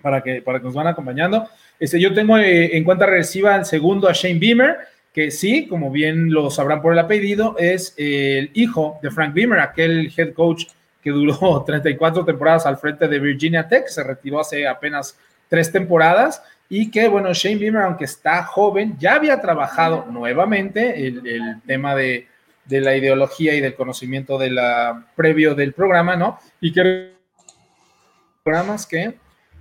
para 0.03 0.23
que, 0.23 0.43
para 0.43 0.59
que 0.59 0.65
nos 0.65 0.75
van 0.75 0.87
acompañando. 0.87 1.49
Este, 1.79 2.01
yo 2.01 2.13
tengo 2.15 2.39
eh, 2.39 2.77
en 2.77 2.85
cuenta 2.85 3.07
regresiva 3.07 3.57
el 3.57 3.65
segundo 3.65 4.09
a 4.09 4.13
Shane 4.13 4.39
Beamer, 4.39 4.77
que 5.13 5.31
sí, 5.31 5.67
como 5.67 5.91
bien 5.91 6.31
lo 6.31 6.51
sabrán 6.51 6.83
por 6.83 6.93
el 6.93 6.99
apellido, 6.99 7.57
es 7.59 7.95
el 7.97 8.51
hijo 8.55 8.99
de 9.03 9.11
Frank 9.11 9.35
Beamer, 9.35 9.61
aquel 9.61 10.13
head 10.17 10.33
coach 10.33 10.65
que 11.03 11.11
duró 11.11 11.63
34 11.67 12.25
temporadas 12.25 12.67
al 12.67 12.79
frente 12.79 13.09
de 13.09 13.19
Virginia 13.19 13.69
Tech, 13.69 13.87
se 13.89 14.03
retiró 14.03 14.41
hace 14.41 14.67
apenas 14.67 15.19
tres 15.49 15.73
temporadas 15.73 16.43
y 16.69 16.91
que, 16.91 17.09
bueno, 17.09 17.33
Shane 17.33 17.57
Beamer, 17.57 17.83
aunque 17.83 18.05
está 18.05 18.45
joven, 18.45 18.97
ya 18.99 19.15
había 19.15 19.41
trabajado 19.41 20.05
nuevamente 20.11 21.07
el, 21.07 21.27
el 21.27 21.63
tema 21.67 21.95
de, 21.95 22.27
de, 22.67 22.81
la 22.83 22.95
ideología 22.95 23.55
y 23.55 23.61
del 23.61 23.75
conocimiento 23.75 24.37
de 24.37 24.51
la, 24.51 25.07
previo 25.17 25.55
del 25.55 25.73
programa, 25.73 26.15
¿no? 26.15 26.39
Y 26.61 26.73
que 26.73 27.15
programas 28.43 28.87
que 28.87 29.15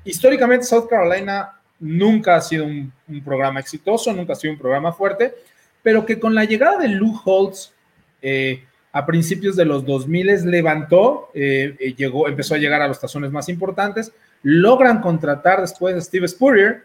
históricamente 0.03 0.65
South 0.65 0.87
Carolina 0.89 1.53
nunca 1.79 2.35
ha 2.35 2.41
sido 2.41 2.65
un, 2.65 2.91
programa 3.23 3.59
exitoso, 3.59 4.13
nunca 4.13 4.33
ha 4.33 4.35
sido 4.35 4.53
un 4.53 4.59
programa 4.59 4.93
fuerte, 4.93 5.35
pero 5.83 6.05
que 6.05 6.19
con 6.19 6.33
la 6.33 6.45
llegada 6.45 6.77
de 6.77 6.87
Lou 6.89 7.19
Holtz 7.23 7.73
eh, 8.21 8.63
a 8.97 9.05
principios 9.05 9.55
de 9.55 9.65
los 9.65 9.85
2000 9.85 10.49
levantó, 10.49 11.29
eh, 11.33 11.75
eh, 11.79 11.93
llegó, 11.95 12.27
empezó 12.27 12.55
a 12.55 12.57
llegar 12.57 12.81
a 12.81 12.87
los 12.87 12.99
tazones 12.99 13.31
más 13.31 13.49
importantes, 13.49 14.11
logran 14.43 15.01
contratar 15.01 15.61
después 15.61 15.95
a 15.95 16.01
Steve 16.01 16.27
Spurrier 16.27 16.83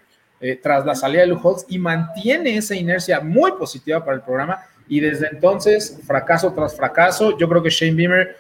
tras 0.61 0.85
la 0.85 0.97
salida 0.97 1.21
de 1.21 1.29
Lou 1.29 1.39
Holtz 1.41 1.67
y 1.69 1.79
mantiene 1.79 2.57
esa 2.57 2.75
inercia 2.75 3.21
muy 3.21 3.53
positiva 3.53 4.05
para 4.05 4.17
el 4.17 4.23
programa 4.25 4.59
y 4.89 4.99
desde 4.99 5.29
entonces, 5.29 6.01
fracaso 6.05 6.53
tras 6.53 6.77
fracaso, 6.77 7.39
yo 7.39 7.49
creo 7.49 7.63
que 7.63 7.71
Shane 7.71 7.95
Beamer, 7.95 8.37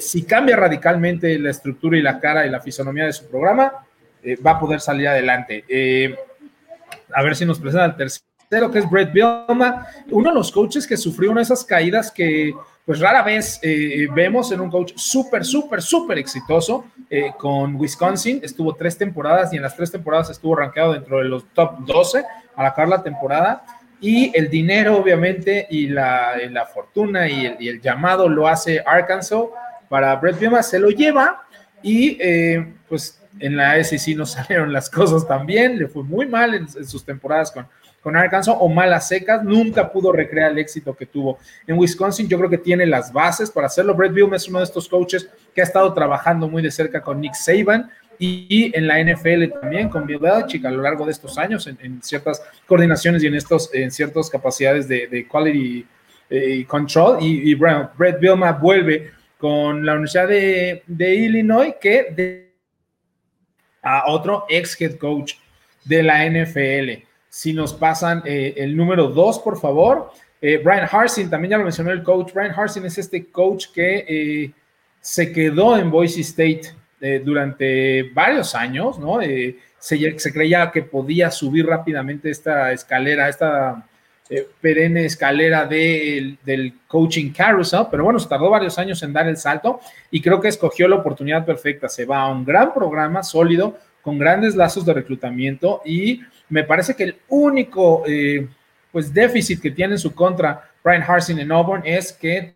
si 0.00 0.22
cambia 0.22 0.56
radicalmente 0.56 1.38
la 1.38 1.50
estructura 1.50 1.98
y 1.98 2.00
la 2.00 2.18
cara 2.18 2.46
y 2.46 2.48
la 2.48 2.58
fisonomía 2.58 3.04
de 3.04 3.12
su 3.12 3.26
programa, 3.26 3.84
eh, 4.22 4.36
va 4.36 4.52
a 4.52 4.60
poder 4.60 4.80
salir 4.80 5.08
adelante. 5.08 5.64
Eh, 5.68 6.14
a 7.12 7.22
ver 7.22 7.34
si 7.34 7.44
nos 7.44 7.58
presenta 7.58 7.86
el 7.86 7.96
tercero, 7.96 8.70
que 8.70 8.78
es 8.78 8.88
Brett 8.88 9.12
Bielma, 9.12 9.86
uno 10.10 10.30
de 10.30 10.34
los 10.34 10.52
coaches 10.52 10.86
que 10.86 10.96
sufrió 10.96 11.30
una 11.30 11.40
de 11.40 11.44
esas 11.44 11.64
caídas 11.64 12.10
que 12.10 12.54
pues 12.84 12.98
rara 13.00 13.22
vez 13.22 13.60
eh, 13.62 14.08
vemos 14.14 14.50
en 14.52 14.60
un 14.60 14.70
coach 14.70 14.92
súper, 14.96 15.44
súper, 15.44 15.82
súper 15.82 16.18
exitoso 16.18 16.86
con 17.38 17.76
Wisconsin. 17.76 18.40
Estuvo 18.42 18.74
tres 18.74 18.96
temporadas 18.96 19.52
y 19.52 19.56
en 19.56 19.62
las 19.62 19.76
tres 19.76 19.92
temporadas 19.92 20.30
estuvo 20.30 20.56
rankeado 20.56 20.94
dentro 20.94 21.18
de 21.18 21.24
los 21.24 21.44
top 21.52 21.80
12 21.80 22.24
al 22.56 22.66
acabar 22.66 22.88
la 22.88 23.02
temporada. 23.02 23.64
Y 24.00 24.36
el 24.36 24.50
dinero, 24.50 24.96
obviamente, 24.96 25.68
y 25.70 25.86
la, 25.86 26.68
fortuna 26.74 27.28
y 27.28 27.68
el, 27.68 27.80
llamado 27.80 28.28
lo 28.28 28.48
hace 28.48 28.82
Arkansas 28.84 29.44
para 29.88 30.16
Brett 30.16 30.40
Bielema, 30.40 30.62
se 30.62 30.80
lo 30.80 30.90
lleva 30.90 31.42
y 31.82 32.18
eh, 32.20 32.74
pues 32.88 33.22
en 33.38 33.56
la 33.56 33.82
SEC 33.82 34.16
no 34.16 34.26
salieron 34.26 34.72
las 34.72 34.90
cosas 34.90 35.26
tan 35.28 35.46
bien, 35.46 35.78
le 35.78 35.86
fue 35.86 36.02
muy 36.02 36.26
mal 36.26 36.52
en, 36.54 36.68
sus 36.68 37.04
temporadas 37.04 37.52
con, 37.52 37.68
con 38.02 38.16
Arkansas 38.16 38.54
o 38.58 38.68
malas 38.68 39.08
secas, 39.08 39.44
nunca 39.44 39.90
pudo 39.90 40.12
recrear 40.12 40.50
el 40.50 40.58
éxito 40.58 40.94
que 40.94 41.06
tuvo. 41.06 41.38
En 41.66 41.78
Wisconsin 41.78 42.28
yo 42.28 42.36
creo 42.38 42.50
que 42.50 42.58
tiene 42.58 42.84
las 42.84 43.12
bases 43.12 43.50
para 43.50 43.68
hacerlo. 43.68 43.94
Brett 43.94 44.12
Bielema 44.12 44.36
es 44.36 44.48
uno 44.48 44.58
de 44.58 44.64
estos 44.64 44.88
coaches 44.88 45.28
que 45.54 45.60
ha 45.60 45.64
estado 45.64 45.92
trabajando 45.94 46.48
muy 46.48 46.62
de 46.62 46.70
cerca 46.70 47.00
con 47.00 47.20
Nick 47.20 47.34
Saban 47.34 47.90
y, 48.18 48.70
en 48.74 48.86
la 48.86 49.02
NFL 49.02 49.60
también 49.60 49.88
con 49.88 50.06
Bill 50.06 50.18
Belichick 50.18 50.64
a 50.64 50.70
lo 50.70 50.82
largo 50.82 51.06
de 51.06 51.12
estos 51.12 51.38
años 51.38 51.66
en, 51.66 52.02
ciertas 52.02 52.42
coordinaciones 52.66 53.22
y 53.22 53.26
en, 53.26 53.34
estos, 53.34 53.72
en 53.72 53.90
ciertas 53.90 54.28
capacidades 54.28 54.86
de, 54.88 55.26
quality 55.30 55.86
eh, 56.28 56.64
control. 56.66 57.18
Y, 57.20 57.50
y 57.50 57.54
Brett 57.54 58.20
Bielema 58.20 58.52
vuelve 58.52 59.12
con 59.42 59.84
la 59.84 59.94
Universidad 59.94 60.28
de, 60.28 61.14
Illinois 61.16 61.74
que 61.80 62.52
a 63.82 64.04
otro 64.06 64.46
ex 64.48 64.80
head 64.80 64.96
coach 64.98 65.34
de 65.84 66.02
la 66.04 66.24
NFL. 66.24 67.11
Si 67.34 67.54
nos 67.54 67.72
pasan 67.72 68.22
eh, 68.26 68.52
el 68.58 68.76
número 68.76 69.08
dos, 69.08 69.38
por 69.38 69.58
favor. 69.58 70.10
Eh, 70.38 70.60
Brian 70.62 70.86
Harsin, 70.92 71.30
también 71.30 71.52
ya 71.52 71.56
lo 71.56 71.64
mencionó 71.64 71.90
el 71.90 72.02
coach. 72.02 72.30
Brian 72.34 72.52
Harsin 72.54 72.84
es 72.84 72.98
este 72.98 73.30
coach 73.30 73.68
que 73.74 74.04
eh, 74.06 74.52
se 75.00 75.32
quedó 75.32 75.78
en 75.78 75.90
Boise 75.90 76.20
State 76.20 76.74
durante 77.24 78.04
varios 78.12 78.54
años, 78.54 78.96
¿no? 78.98 79.18
Se, 79.20 79.56
se, 80.18 80.32
creía 80.32 80.70
que 80.70 80.82
podía 80.82 81.32
subir 81.32 81.66
rápidamente 81.66 82.30
esta 82.30 82.70
escalera, 82.70 83.28
esta 83.28 83.88
perenne 84.60 85.06
escalera 85.06 85.66
del 85.66 86.74
coaching 86.86 87.32
carousel, 87.32 87.86
pero 87.90 88.04
bueno, 88.04 88.20
se 88.20 88.28
tardó 88.28 88.50
varios 88.50 88.78
años 88.78 89.02
en 89.02 89.12
dar 89.12 89.26
el 89.26 89.36
salto 89.36 89.80
y 90.12 90.20
creo 90.20 90.40
que 90.40 90.46
escogió 90.46 90.86
la 90.86 90.96
oportunidad 90.96 91.44
perfecta. 91.44 91.88
Se 91.88 92.04
va 92.04 92.20
a 92.20 92.30
un 92.30 92.44
gran 92.44 92.72
programa 92.72 93.24
sólido, 93.24 93.76
con 94.02 94.18
grandes 94.18 94.54
lazos 94.54 94.84
de 94.84 94.92
reclutamiento 94.92 95.80
y 95.84 96.20
me 96.52 96.64
parece 96.64 96.94
que 96.94 97.04
el 97.04 97.16
único 97.28 98.02
eh, 98.06 98.46
pues 98.92 99.12
déficit 99.12 99.62
que 99.62 99.70
tiene 99.70 99.94
en 99.94 99.98
su 99.98 100.14
contra 100.14 100.70
Brian 100.84 101.02
Harsin 101.02 101.38
en 101.38 101.50
Auburn 101.50 101.80
es 101.82 102.12
que 102.12 102.54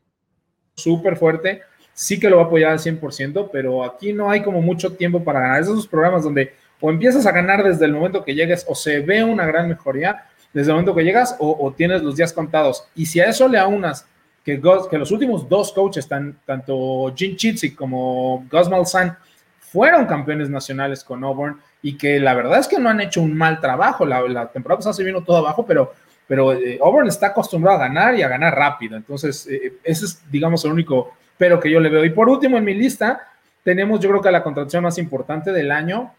súper 0.75 1.17
fuerte, 1.17 1.63
sí 1.95 2.21
que 2.21 2.29
lo 2.29 2.37
va 2.37 2.43
a 2.43 2.47
apoyar 2.47 2.73
al 2.73 2.79
100%, 2.79 3.49
pero 3.51 3.83
aquí 3.83 4.13
no 4.13 4.31
hay 4.31 4.43
como 4.43 4.61
mucho 4.61 4.93
tiempo 4.93 5.25
para 5.25 5.41
ganar. 5.41 5.63
Esos 5.63 5.89
programas 5.89 6.25
donde 6.25 6.53
o 6.79 6.91
empiezas 6.91 7.25
a 7.25 7.33
ganar 7.33 7.65
desde 7.65 7.87
el 7.87 7.95
momento 7.95 8.23
que 8.23 8.35
llegues 8.35 8.67
o 8.69 8.75
se 8.75 9.01
ve 9.01 9.25
una 9.25 9.47
gran 9.47 9.67
mejoría 9.67 10.27
desde 10.53 10.73
el 10.73 10.75
momento 10.75 10.95
que 10.95 11.03
llegas 11.03 11.35
o, 11.39 11.73
tienes 11.75 12.03
los 12.03 12.17
días 12.17 12.35
contados. 12.35 12.87
Y 12.95 13.07
si 13.07 13.21
a 13.21 13.31
eso 13.31 13.49
le 13.49 13.59
aunas 13.59 14.07
que, 14.45 14.61
que 14.91 14.99
los 14.99 15.11
últimos 15.11 15.49
dos 15.49 15.73
coaches, 15.73 16.07
tanto 16.07 17.15
Jim 17.17 17.35
Chitzik 17.35 17.75
como 17.75 18.47
Gus 18.51 18.69
Malzahn, 18.69 19.17
fueron 19.59 20.05
campeones 20.05 20.51
nacionales 20.51 21.03
con 21.03 21.25
Auburn 21.25 21.59
y 21.83 21.97
que 21.97 22.19
la 22.19 22.35
verdad 22.35 22.59
es 22.59 22.69
que 22.69 22.79
no 22.79 22.89
han 22.89 23.01
hecho 23.01 23.23
un 23.23 23.37
mal 23.37 23.61
trabajo. 23.61 24.05
La, 24.05 24.49
temporada 24.49 24.93
se 24.93 25.05
vino 25.05 25.23
todo 25.23 25.39
abajo, 25.39 25.65
pero, 25.67 25.93
pero 26.27 26.53
eh, 26.53 26.79
Auburn 26.83 27.09
está 27.09 27.29
acostumbrado 27.29 27.79
a 27.79 27.89
ganar 27.89 28.15
y 28.15 28.23
a 28.23 28.29
ganar 28.29 28.55
rápido. 28.55 28.97
Entonces, 28.97 29.47
eh, 29.47 29.75
ese 29.85 30.07
es, 30.07 30.23
digamos, 30.31 30.65
el 30.65 30.73
único 30.73 31.13
pero 31.39 31.61
que 31.61 31.71
yo 31.71 31.81
le 31.81 31.89
veo. 31.89 32.05
Y 32.05 32.11
por 32.11 32.29
último, 32.29 32.57
en 32.57 32.65
mi 32.65 32.75
lista, 32.75 33.29
tenemos 33.63 34.01
yo 34.01 34.09
creo 34.11 34.23
que 34.23 34.31
la 34.31 34.43
contratación 34.43 34.85
más 34.85 34.99
importante 34.99 35.53
del 35.53 35.71
año, 35.71 36.13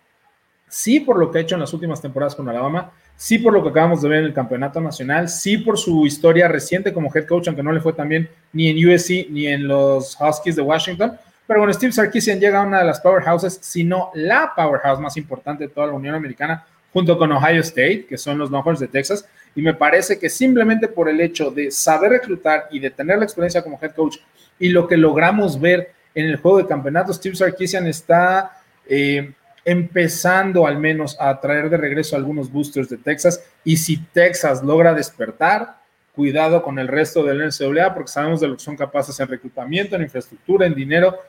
sí 0.68 1.00
por 1.00 1.18
lo 1.18 1.32
que 1.32 1.40
ha 1.40 1.42
hecho 1.42 1.56
en 1.56 1.62
las 1.62 1.74
últimas 1.74 2.02
temporadas 2.02 2.36
con 2.36 2.48
Alabama, 2.48 2.92
sí 3.16 3.40
por 3.40 3.54
lo 3.54 3.64
que 3.64 3.70
acabamos 3.70 4.02
de 4.02 4.10
ver 4.10 4.20
en 4.20 4.26
el 4.26 4.34
campeonato 4.34 4.80
nacional, 4.80 5.30
sí 5.30 5.58
por 5.58 5.78
su 5.78 6.06
historia 6.06 6.48
reciente 6.48 6.94
como 6.94 7.12
head 7.14 7.26
coach, 7.26 7.48
aunque 7.48 7.64
no 7.64 7.72
le 7.72 7.82
fue 7.82 7.94
tan 7.94 8.10
bien 8.10 8.30
ni 8.54 8.70
en 8.70 8.88
USC 8.88 9.30
ni 9.30 9.48
en 9.48 9.68
los 9.68 10.18
Huskies 10.20 10.56
de 10.56 10.62
Washington, 10.62 11.18
pero 11.48 11.62
bueno, 11.62 11.74
Steve 11.74 11.94
Sarkisian 11.94 12.40
llega 12.40 12.60
a 12.60 12.68
una 12.68 12.80
de 12.80 12.86
las 12.86 13.00
powerhouses, 13.00 13.58
si 13.62 13.86
no 13.86 14.12
la 14.14 14.52
powerhouse 14.54 15.00
más 15.00 15.16
importante 15.16 15.64
de 15.64 15.70
toda 15.70 15.88
la 15.88 15.94
Unión 15.94 16.14
Americana, 16.14 16.66
junto 16.92 17.18
con 17.18 17.32
Ohio 17.32 17.62
State, 17.62 18.06
que 18.06 18.18
son 18.18 18.38
los 18.38 18.52
Longhorns 18.52 18.82
de 18.82 18.88
Texas. 18.88 19.28
Y 19.56 19.62
me 19.62 19.74
parece 19.74 20.20
que 20.20 20.30
simplemente 20.30 20.88
por 20.88 21.08
el 21.08 21.22
hecho 21.22 21.50
de 21.50 21.72
saber 21.72 22.12
reclutar 22.12 22.68
y 22.70 22.80
de 22.80 22.90
tener 22.90 23.18
la 23.18 23.24
experiencia 23.24 23.64
como 23.64 23.80
head 23.82 23.92
coach 23.92 24.18
y 24.60 24.70
lo 24.70 24.88
que 24.88 24.98
logramos 24.98 25.60
ver 25.60 25.92
en 26.14 26.26
el 26.26 26.38
juego 26.38 26.58
de 26.58 26.68
campeonato, 26.68 27.14
Steve 27.14 27.36
Sarkisian 27.36 27.88
está 27.88 28.60
eh, 28.90 29.32
empezando 29.64 30.66
al 30.66 30.80
menos 30.80 31.16
a 31.20 31.40
traer 31.40 31.70
de 31.70 31.78
regreso 31.78 32.16
algunos 32.16 32.52
boosters 32.52 32.90
de 32.90 32.98
Texas. 32.98 33.44
Y 33.64 33.78
si 33.78 33.98
Texas 33.98 34.64
logra 34.64 34.94
despertar, 34.94 35.77
cuidado 36.18 36.64
con 36.64 36.80
el 36.80 36.88
resto 36.88 37.24
del 37.24 37.48
NCAA 37.48 37.94
porque 37.94 38.12
sabemos 38.12 38.42
de 38.42 38.48
lo 38.48 38.58
que 38.58 38.64
son 38.64 38.76
capaces 38.76 39.18
en 39.20 39.28
reclutamiento, 39.28 39.96
en 39.96 40.02
infraestructura, 40.02 40.66
en 40.66 40.74
dinero, 40.74 41.20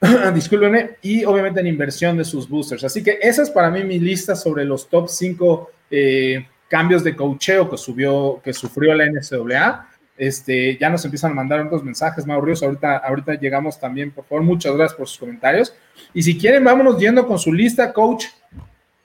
discúlpenme, 0.34 0.96
y 1.02 1.26
obviamente 1.26 1.60
en 1.60 1.66
inversión 1.66 2.16
de 2.16 2.24
sus 2.24 2.48
boosters. 2.48 2.84
Así 2.84 3.02
que 3.02 3.18
esa 3.20 3.42
es 3.42 3.50
para 3.50 3.70
mí 3.70 3.84
mi 3.84 3.98
lista 3.98 4.34
sobre 4.34 4.64
los 4.64 4.88
top 4.88 5.10
5 5.10 5.70
eh, 5.90 6.46
cambios 6.68 7.04
de 7.04 7.14
cocheo 7.14 7.68
que, 7.68 7.76
subió, 7.76 8.40
que 8.42 8.54
sufrió 8.54 8.94
la 8.94 9.04
NCAA. 9.04 9.90
Este, 10.16 10.78
ya 10.78 10.88
nos 10.88 11.04
empiezan 11.04 11.32
a 11.32 11.34
mandar 11.34 11.60
otros 11.60 11.84
mensajes, 11.84 12.26
Mauricio. 12.26 12.66
Ahorita, 12.66 12.96
ahorita 12.96 13.34
llegamos 13.34 13.78
también, 13.78 14.10
por 14.10 14.24
favor, 14.24 14.42
muchas 14.42 14.74
gracias 14.74 14.96
por 14.96 15.06
sus 15.06 15.18
comentarios. 15.18 15.74
Y 16.14 16.22
si 16.22 16.38
quieren, 16.38 16.64
vámonos 16.64 16.98
yendo 16.98 17.26
con 17.26 17.38
su 17.38 17.52
lista, 17.52 17.92
coach. 17.92 18.24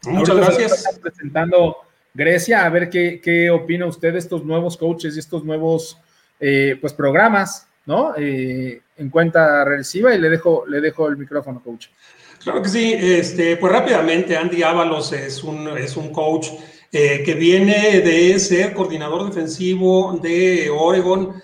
Muchas 0.06 0.38
gracias. 0.38 1.00
Presentando 1.02 1.76
Grecia, 2.14 2.64
a 2.64 2.70
ver 2.70 2.90
qué, 2.90 3.50
opina 3.52 3.88
usted 3.88 4.14
de 4.14 4.20
estos 4.20 4.46
nuevos 4.46 4.78
coaches 4.78 5.16
y 5.16 5.20
estos 5.20 5.44
nuevos 5.44 5.98
eh, 6.40 6.78
pues 6.80 6.94
programas, 6.94 7.68
¿no? 7.88 8.14
Eh, 8.16 8.82
en 8.98 9.10
cuenta 9.10 9.66
regresiva 9.66 10.14
y 10.14 10.20
le 10.20 10.30
dejo, 10.30 10.66
le 10.68 10.80
dejo 10.80 11.08
el 11.08 11.18
micrófono, 11.18 11.62
coach. 11.64 11.88
Claro 12.44 12.62
que 12.62 12.70
sí, 12.70 12.94
este, 12.94 13.58
pues 13.58 13.74
rápidamente, 13.74 14.38
Andy 14.38 14.62
Ábalos 14.62 15.12
es 15.14 15.44
un, 15.44 15.76
es 15.78 15.98
un 15.98 16.12
coach 16.12 16.50
eh, 16.92 17.24
que 17.26 17.34
viene 17.34 18.02
de 18.02 18.38
ser 18.38 18.74
coordinador 18.74 19.26
defensivo 19.26 20.20
de 20.22 20.70
Oregon 20.70 21.42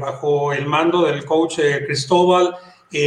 bajo 0.00 0.52
el 0.54 0.64
mando 0.64 1.04
del 1.04 1.26
coach 1.26 1.58
Cristóbal. 1.84 2.54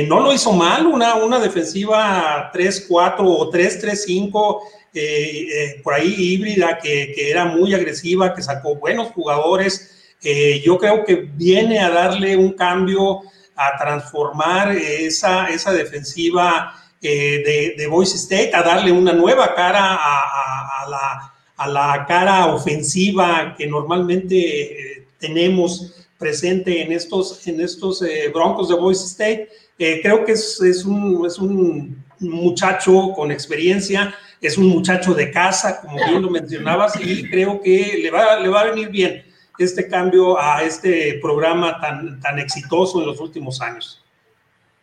no 0.08 0.20
lo 0.20 0.34
hizo 0.34 0.52
mal, 0.52 0.86
una, 0.86 1.16
una 1.16 1.40
defensiva 1.40 2.52
3-4 2.54 3.16
o 3.20 3.50
3-3-5 3.50 4.60
eh, 4.93 5.47
eh, 5.54 5.82
por 5.82 5.93
ahí 5.93 6.13
híbrida, 6.17 6.77
que, 6.77 7.13
era 7.15 7.45
muy 7.45 7.73
agresiva, 7.73 8.34
que 8.34 8.41
sacó 8.41 8.75
buenos 8.75 9.12
jugadores. 9.12 10.15
Eh, 10.21 10.62
yo 10.65 10.77
creo 10.77 11.06
que 11.06 11.15
viene 11.15 11.80
a 11.80 11.89
darle 11.89 12.36
un 12.36 12.54
cambio, 12.54 13.21
a 13.56 13.77
transformar 13.77 14.75
esa, 14.75 15.47
esa 15.47 15.71
defensiva 15.71 16.75
de, 17.01 17.73
de 17.77 17.88
Boise 17.88 18.17
State, 18.17 18.51
a 18.54 18.62
darle 18.62 18.91
una 18.91 19.13
nueva 19.13 19.56
cara 19.56 19.95
a, 19.95 20.88
la, 20.89 21.34
a 21.56 21.67
la, 21.67 22.06
cara 22.06 22.47
ofensiva 22.47 23.56
que 23.58 23.65
normalmente 23.65 25.08
tenemos 25.19 26.06
presente 26.19 26.82
en 26.82 26.91
estos, 26.91 27.47
en 27.47 27.60
estos 27.62 28.04
Broncos 28.34 28.69
de 28.69 28.75
Boise 28.75 29.06
State. 29.06 29.49
creo 29.77 30.25
que 30.25 30.34
es, 30.34 30.62
es, 30.62 30.86
un, 30.86 31.25
es 31.25 31.39
un 31.39 32.04
muchacho 32.19 33.13
con 33.15 33.32
experiencia, 33.32 34.13
es 34.41 34.58
un 34.58 34.67
muchacho 34.67 35.13
de 35.13 35.30
casa, 35.30 35.80
como 35.80 35.95
bien 35.97 36.21
lo 36.21 36.30
mencionabas, 36.30 36.99
y 36.99 37.30
creo 37.30 37.62
que 37.62 37.99
le 38.01 38.10
va, 38.10 38.39
le 38.39 38.49
va 38.49 38.62
a 38.62 38.65
venir 38.65 38.89
bien 38.89 39.23
este 39.60 39.88
cambio 39.88 40.39
a 40.39 40.63
este 40.63 41.19
programa 41.21 41.80
tan, 41.80 42.19
tan 42.19 42.39
exitoso 42.39 42.99
en 42.99 43.08
los 43.08 43.19
últimos 43.19 43.62
años. 43.62 44.04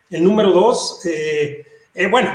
El 0.09 0.23
número 0.25 0.53
dos, 0.53 1.05
eh, 1.05 1.67
eh, 1.95 2.07
bueno, 2.07 2.31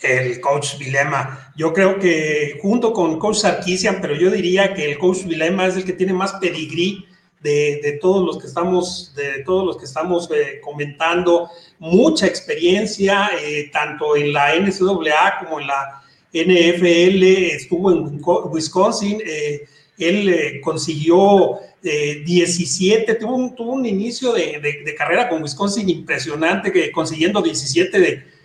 el 0.00 0.40
coach 0.40 0.76
Vilema. 0.78 1.52
Yo 1.56 1.72
creo 1.72 1.98
que 1.98 2.58
junto 2.60 2.92
con 2.92 3.18
coach 3.18 3.38
Sarkisian, 3.38 4.00
pero 4.00 4.14
yo 4.14 4.30
diría 4.30 4.74
que 4.74 4.92
el 4.92 4.98
coach 4.98 5.24
Vilema 5.24 5.66
es 5.66 5.76
el 5.76 5.84
que 5.84 5.94
tiene 5.94 6.12
más 6.12 6.34
pedigrí 6.34 7.06
de, 7.40 7.80
de, 7.82 7.92
todos 7.92 8.24
los 8.24 8.38
que 8.38 8.46
estamos, 8.46 9.14
de 9.16 9.42
todos 9.44 9.64
los 9.64 9.78
que 9.78 9.86
estamos 9.86 10.28
eh, 10.30 10.60
comentando, 10.62 11.48
mucha 11.78 12.26
experiencia, 12.26 13.30
tanto 13.72 14.16
en 14.16 14.32
la 14.32 14.54
NCAA 14.54 15.38
como 15.40 15.60
en 15.60 15.66
la 15.66 16.02
NFL, 16.32 17.22
estuvo 17.22 17.92
en 17.92 18.20
Wisconsin, 18.52 19.20
eh, 19.24 19.66
él 19.98 20.28
eh, 20.28 20.60
consiguió 20.60 21.58
17, 21.82 23.12
eh, 23.12 23.14
tuvo 23.14 23.36
un, 23.36 23.54
tuvo 23.54 23.72
un 23.72 23.86
inicio 23.86 24.32
de, 24.32 24.94
carrera 24.98 25.28
con 25.28 25.42
Wisconsin 25.42 25.88
impresionante, 25.88 26.72
que 26.72 26.90
consiguiendo 26.90 27.40
17 27.40 27.98
de, 27.98 28.36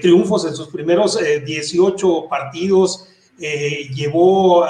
triunfos 0.00 0.44
en 0.46 0.54
sus 0.56 0.66
primeros 0.68 1.16
18 1.46 2.26
partidos. 2.28 3.06
llevó 3.38 4.66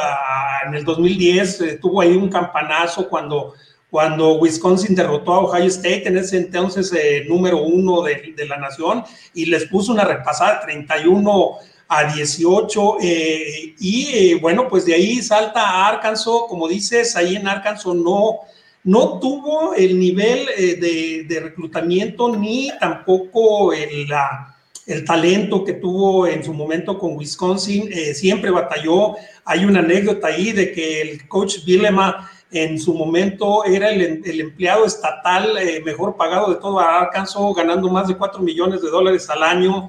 en 0.67 0.75
el 0.75 0.85
2010, 0.85 1.81
tuvo 1.81 2.03
ahí 2.03 2.11
un 2.11 2.29
campanazo 2.29 3.09
cuando, 3.09 3.55
cuando 3.91 4.35
Wisconsin 4.35 4.95
derrotó 4.95 5.33
a 5.33 5.39
Ohio 5.39 5.65
State, 5.65 6.07
en 6.07 6.19
ese 6.19 6.37
entonces 6.37 6.93
número 7.27 7.63
uno 7.63 8.03
de, 8.03 8.35
de, 8.37 8.47
la 8.47 8.59
nación, 8.59 9.03
y 9.33 9.47
les 9.47 9.65
puso 9.65 9.91
una 9.91 10.05
repasada 10.05 10.61
31 10.61 11.59
a 11.91 12.15
18 12.15 12.97
eh, 13.03 13.75
y 13.79 14.09
eh, 14.15 14.39
bueno, 14.41 14.69
pues 14.69 14.87
de 14.87 14.95
ahí 14.95 15.21
salta 15.21 15.61
a 15.61 15.89
Arkansas, 15.89 16.33
como 16.49 16.69
dices, 16.69 17.17
ahí 17.17 17.37
en 17.37 17.49
Arkansas 17.49 17.95
no, 17.95 18.39
no 18.85 19.19
tuvo 19.19 19.75
el 19.75 19.99
nivel 19.99 20.47
de, 20.47 21.25
de, 21.29 21.41
reclutamiento 21.41 22.35
ni 22.35 22.71
tampoco 22.79 23.73
el, 23.73 24.09
la, 24.09 24.57
el 24.91 25.05
talento 25.05 25.65
que 25.65 25.75
tuvo 25.75 26.27
en 26.27 26.43
su 26.43 26.53
momento 26.53 26.99
con 26.99 27.17
Wisconsin, 27.17 27.89
eh, 27.93 28.15
siempre 28.15 28.51
batalló. 28.51 29.15
Hay 29.45 29.65
una 29.65 29.81
anécdota 29.81 30.29
ahí 30.29 30.53
de 30.53 30.73
que 30.73 31.03
el 31.03 31.29
coach 31.29 31.65
Bielema 31.65 32.31
en 32.51 32.79
su 32.79 32.95
momento 32.95 33.65
era 33.65 33.91
el, 33.91 34.41
empleado 34.41 34.85
estatal 34.85 35.57
eh, 35.59 35.81
mejor 35.85 36.17
pagado 36.17 36.53
de 36.53 36.61
todo 36.61 36.81
Arkansas, 36.81 37.41
ganando 37.57 37.89
más 37.89 38.09
de 38.09 38.17
4 38.17 38.43
millones 38.43 38.83
de 38.83 38.91
dólares 38.91 39.31
al 39.31 39.43
año. 39.43 39.89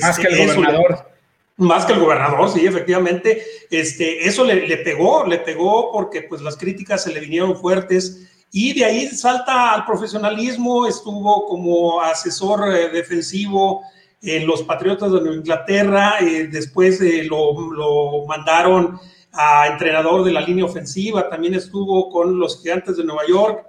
más 0.00 0.18
que 0.18 0.28
el 0.28 0.34
este, 0.34 0.54
gobernador. 0.54 1.12
Más 1.56 1.84
que 1.84 1.92
el 1.92 2.00
gobernador, 2.00 2.48
sí, 2.50 2.66
efectivamente. 2.66 3.44
Este, 3.70 4.26
eso 4.26 4.44
le, 4.44 4.66
le, 4.66 4.76
pegó, 4.78 5.26
le 5.26 5.38
pegó 5.38 5.90
porque 5.92 6.22
pues 6.22 6.40
las 6.40 6.56
críticas 6.56 7.04
se 7.04 7.12
le 7.12 7.20
vinieron 7.20 7.56
fuertes 7.56 8.28
y 8.54 8.74
de 8.74 8.84
ahí 8.84 9.08
salta 9.08 9.72
al 9.72 9.86
profesionalismo, 9.86 10.86
estuvo 10.86 11.46
como 11.46 12.02
asesor 12.02 12.68
eh, 12.68 12.90
defensivo 12.90 13.82
en 14.20 14.46
los 14.46 14.62
Patriotas 14.62 15.10
de 15.10 15.20
Nueva 15.20 15.36
Inglaterra, 15.36 16.14
eh, 16.20 16.48
después 16.48 17.00
eh, 17.00 17.24
lo, 17.24 18.26
mandaron 18.26 19.00
a 19.32 19.68
entrenador 19.68 20.22
de 20.22 20.32
la 20.32 20.42
línea 20.42 20.66
ofensiva, 20.66 21.30
también 21.30 21.54
estuvo 21.54 22.10
con 22.10 22.38
los 22.38 22.60
Gigantes 22.60 22.98
de 22.98 23.04
Nueva 23.04 23.22
York. 23.26 23.66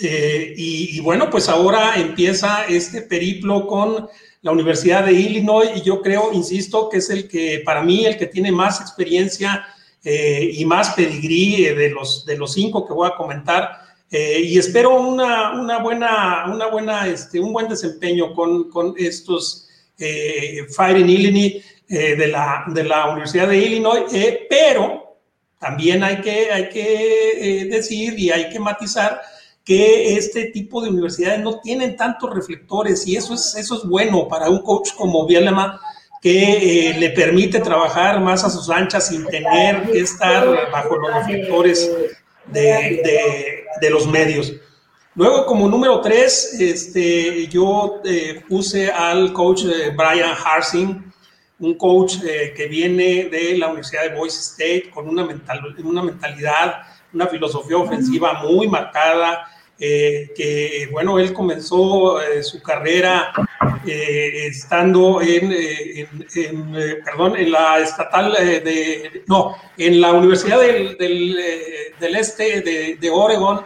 Eh, 0.00 0.54
y, 0.56 1.00
bueno, 1.00 1.28
pues 1.30 1.48
ahora 1.48 1.94
empieza 1.96 2.64
este 2.66 3.02
periplo 3.02 3.66
con 3.66 4.08
la 4.40 4.50
Universidad 4.50 5.04
de 5.04 5.12
Illinois 5.12 5.70
y 5.76 5.82
yo 5.82 6.00
creo, 6.00 6.32
insisto, 6.32 6.88
que 6.88 6.98
es 6.98 7.10
el 7.10 7.28
que, 7.28 7.62
para 7.64 7.82
mí, 7.82 8.04
el 8.04 8.16
que 8.16 8.26
tiene 8.26 8.50
más 8.50 8.80
experiencia 8.80 9.66
y 10.04 10.64
más 10.64 10.94
pedigrí 10.94 11.62
de, 11.62 11.90
los, 11.90 12.26
de 12.26 12.36
los 12.36 12.54
cinco 12.54 12.84
que 12.84 12.92
voy 12.92 13.08
a 13.08 13.14
comentar 13.14 13.82
eh, 14.14 14.42
y 14.44 14.58
espero 14.58 15.00
una, 15.00 15.58
una, 15.58 15.78
buena, 15.78 16.44
una 16.46 16.66
buena, 16.66 17.06
este, 17.06 17.40
un 17.40 17.50
buen 17.50 17.66
desempeño 17.66 18.34
con, 18.34 18.68
con 18.68 18.94
estos 18.98 19.70
eh, 19.98 20.66
Fighting 20.68 21.08
Illinois 21.08 21.64
eh, 21.88 22.14
de, 22.14 22.26
la, 22.28 22.64
de 22.66 22.84
la 22.84 23.08
Universidad 23.08 23.48
de 23.48 23.56
Illinois, 23.56 24.12
eh, 24.12 24.46
pero 24.50 25.16
también 25.58 26.04
hay 26.04 26.20
que, 26.20 26.52
hay 26.52 26.68
que 26.68 27.68
decir 27.70 28.18
y 28.18 28.30
hay 28.30 28.50
que 28.50 28.60
matizar 28.60 29.18
que 29.64 30.16
este 30.16 30.46
tipo 30.46 30.82
de 30.82 30.90
universidades 30.90 31.40
no 31.40 31.60
tienen 31.60 31.96
tantos 31.96 32.34
reflectores 32.34 33.06
y 33.06 33.16
eso 33.16 33.34
es, 33.34 33.54
eso 33.56 33.76
es 33.76 33.88
bueno 33.88 34.26
para 34.28 34.50
un 34.50 34.62
coach 34.62 34.90
como 34.96 35.26
Bielema 35.26 35.80
que 36.20 36.94
le 36.98 37.10
permite 37.10 37.58
trabajar 37.58 38.20
más 38.20 38.44
a 38.44 38.50
sus 38.50 38.70
anchas 38.70 39.08
sin 39.08 39.26
tener 39.26 39.90
que 39.90 40.00
estar 40.00 40.70
bajo 40.70 40.96
los 40.96 41.12
reflectores 41.14 41.90
de, 42.46 43.64
de, 43.80 43.90
los 43.90 44.06
medios. 44.06 44.52
Luego, 45.16 45.44
como 45.44 45.68
número 45.68 46.00
tres, 46.00 46.56
este, 46.60 47.48
yo 47.48 48.00
eh, 48.04 48.40
puse 48.48 48.90
al 48.90 49.32
coach 49.32 49.64
eh, 49.64 49.90
Brian 49.90 50.34
Harsing, 50.36 51.12
un 51.58 51.74
coach 51.74 52.16
eh, 52.24 52.54
que 52.56 52.66
viene 52.66 53.24
de 53.24 53.58
la 53.58 53.66
Universidad 53.66 54.04
de 54.04 54.16
Boise 54.16 54.40
State 54.40 54.90
con 54.90 55.08
una, 55.08 55.24
mental, 55.24 55.60
una 55.84 56.02
mentalidad, 56.04 56.82
una 57.12 57.26
filosofía 57.26 57.76
ofensiva 57.76 58.42
muy 58.42 58.68
marcada, 58.68 59.48
que, 59.78 60.88
bueno, 60.92 61.18
él 61.18 61.32
comenzó 61.32 62.18
su 62.42 62.62
carrera 62.62 63.32
estando 63.84 65.20
en, 65.20 65.52
perdón, 67.04 67.36
en 67.36 67.50
la 67.50 67.80
estatal 67.80 68.32
de, 68.32 69.24
no, 69.26 69.56
en 69.76 70.00
la 70.00 70.12
Universidad 70.12 70.60
del, 70.60 70.96
del, 70.98 71.36
del 71.98 72.16
Este 72.16 72.60
de, 72.60 72.96
de 73.00 73.10
Oregon, 73.10 73.62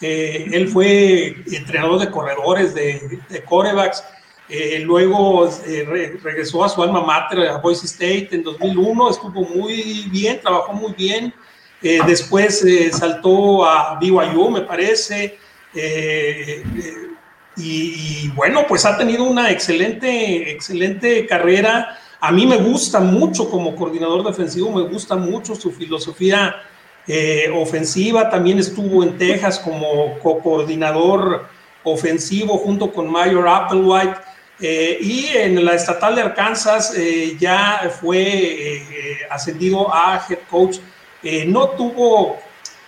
él 0.00 0.68
fue 0.68 1.34
entrenador 1.50 2.00
de 2.00 2.10
corredores, 2.10 2.74
de, 2.74 3.20
de 3.28 3.42
corebacks. 3.44 4.04
Eh, 4.48 4.78
luego 4.78 5.48
eh, 5.66 6.18
regresó 6.22 6.62
a 6.64 6.68
su 6.68 6.80
alma 6.82 7.02
mater, 7.02 7.48
a 7.48 7.58
Boise 7.58 7.86
State, 7.86 8.28
en 8.32 8.42
2001. 8.42 9.10
Estuvo 9.10 9.40
muy 9.42 10.08
bien, 10.10 10.40
trabajó 10.40 10.72
muy 10.72 10.92
bien. 10.92 11.34
Eh, 11.88 12.00
después 12.06 12.64
saltó 12.92 13.64
a 13.64 13.98
BYU, 14.00 14.50
me 14.50 14.62
parece. 14.62 15.38
Y, 17.56 18.28
bueno, 18.30 18.66
pues 18.68 18.84
ha 18.84 18.98
tenido 18.98 19.24
una 19.24 19.50
excelente, 19.50 20.50
excelente 20.50 21.26
carrera. 21.26 21.98
A 22.20 22.30
mí 22.30 22.46
me 22.46 22.58
gusta 22.58 23.00
mucho 23.00 23.48
como 23.48 23.74
coordinador 23.74 24.24
defensivo, 24.24 24.70
me 24.72 24.82
gusta 24.82 25.16
mucho 25.16 25.54
su 25.54 25.72
filosofía 25.72 26.54
eh, 27.06 27.50
ofensiva, 27.54 28.28
también 28.28 28.58
estuvo 28.58 29.02
en 29.02 29.16
Texas 29.16 29.58
como 29.60 30.18
co-coordinador 30.18 31.46
ofensivo 31.84 32.58
junto 32.58 32.92
con 32.92 33.10
Mayor 33.10 33.48
Applewhite. 33.48 34.16
Eh, 34.58 34.98
y 35.00 35.26
en 35.36 35.64
la 35.64 35.74
estatal 35.74 36.14
de 36.16 36.22
Arkansas 36.22 36.94
eh, 36.96 37.36
ya 37.38 37.90
fue 38.00 38.82
ascendido 39.30 39.94
a 39.94 40.24
head 40.28 40.38
coach. 40.50 40.78
No 41.46 41.70
tuvo 41.70 42.36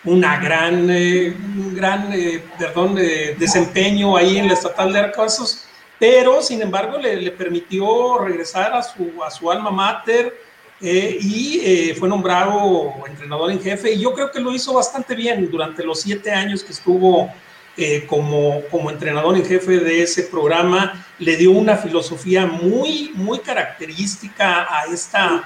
una 0.05 0.38
gran, 0.38 0.88
un 0.88 1.74
gran 1.74 2.12
perdón, 2.59 2.94
desempeño 2.94 4.16
ahí 4.16 4.38
en 4.38 4.48
la 4.48 4.55
estatal 4.55 4.92
de 4.92 5.01
Arkansas, 5.01 5.68
pero 5.98 6.40
sin 6.42 6.62
embargo 6.62 6.98
le, 6.98 7.16
le 7.16 7.31
permitió 7.33 8.18
regresar 8.18 8.72
a 8.72 8.83
su, 8.83 9.22
a 9.24 9.31
su 9.31 9.51
alma 9.51 9.70
mater 9.70 10.35
eh, 10.81 11.18
y 11.20 11.61
eh, 11.64 11.94
fue 11.98 12.09
nombrado 12.09 12.94
entrenador 13.09 13.51
en 13.51 13.61
jefe 13.61 13.94
y 13.94 14.01
yo 14.01 14.14
creo 14.14 14.31
que 14.31 14.38
lo 14.38 14.53
hizo 14.53 14.74
bastante 14.74 15.16
bien 15.16 15.51
durante 15.51 15.83
los 15.83 16.01
siete 16.01 16.31
años 16.31 16.62
que 16.62 16.70
estuvo 16.70 17.33
eh, 17.77 18.07
como, 18.07 18.62
como 18.70 18.88
entrenador 18.88 19.37
en 19.37 19.44
jefe 19.44 19.79
de 19.79 20.03
ese 20.03 20.24
programa, 20.24 21.05
le 21.18 21.37
dio 21.37 21.51
una 21.51 21.77
filosofía 21.77 22.46
muy, 22.46 23.11
muy 23.14 23.40
característica 23.40 24.68
a 24.70 24.85
esta, 24.92 25.44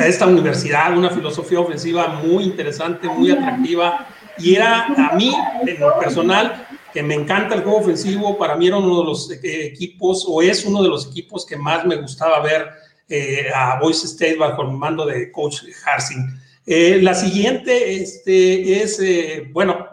a 0.00 0.06
esta 0.06 0.26
universidad, 0.26 0.96
una 0.96 1.10
filosofía 1.10 1.60
ofensiva 1.60 2.08
muy 2.08 2.44
interesante, 2.44 3.06
muy 3.06 3.30
atractiva. 3.30 4.06
Y 4.38 4.54
era 4.54 4.86
a 4.86 5.14
mí, 5.14 5.34
en 5.66 5.78
lo 5.78 5.98
personal, 5.98 6.66
que 6.92 7.02
me 7.02 7.14
encanta 7.14 7.54
el 7.54 7.62
juego 7.62 7.78
ofensivo, 7.78 8.38
para 8.38 8.56
mí 8.56 8.66
era 8.66 8.78
uno 8.78 9.00
de 9.00 9.04
los 9.04 9.30
equipos 9.42 10.24
o 10.26 10.40
es 10.40 10.64
uno 10.64 10.82
de 10.82 10.88
los 10.88 11.08
equipos 11.08 11.44
que 11.44 11.56
más 11.56 11.84
me 11.84 11.96
gustaba 11.96 12.40
ver 12.40 12.66
eh, 13.08 13.50
a 13.54 13.78
Boise 13.78 14.06
State 14.06 14.36
bajo 14.36 14.62
el 14.62 14.72
mando 14.72 15.04
de 15.04 15.30
coach 15.30 15.58
Harsing. 15.84 16.40
Eh, 16.66 16.98
la 17.02 17.14
siguiente 17.14 17.96
este, 18.00 18.82
es, 18.82 18.98
eh, 19.00 19.48
bueno, 19.52 19.86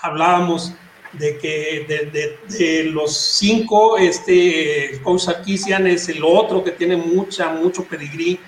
hablábamos 0.00 0.72
de 1.12 1.38
que 1.38 2.38
de, 2.56 2.84
los 2.84 3.16
cinco, 3.16 3.98
este, 3.98 5.00
coach 5.02 5.22
Sarkisian 5.22 5.88
es 5.88 6.08
el 6.08 6.22
otro 6.22 6.62
que 6.62 6.70
tiene 6.70 6.96
mucha, 6.96 7.52
mucho 7.52 7.84
pedigrí, 7.84 8.38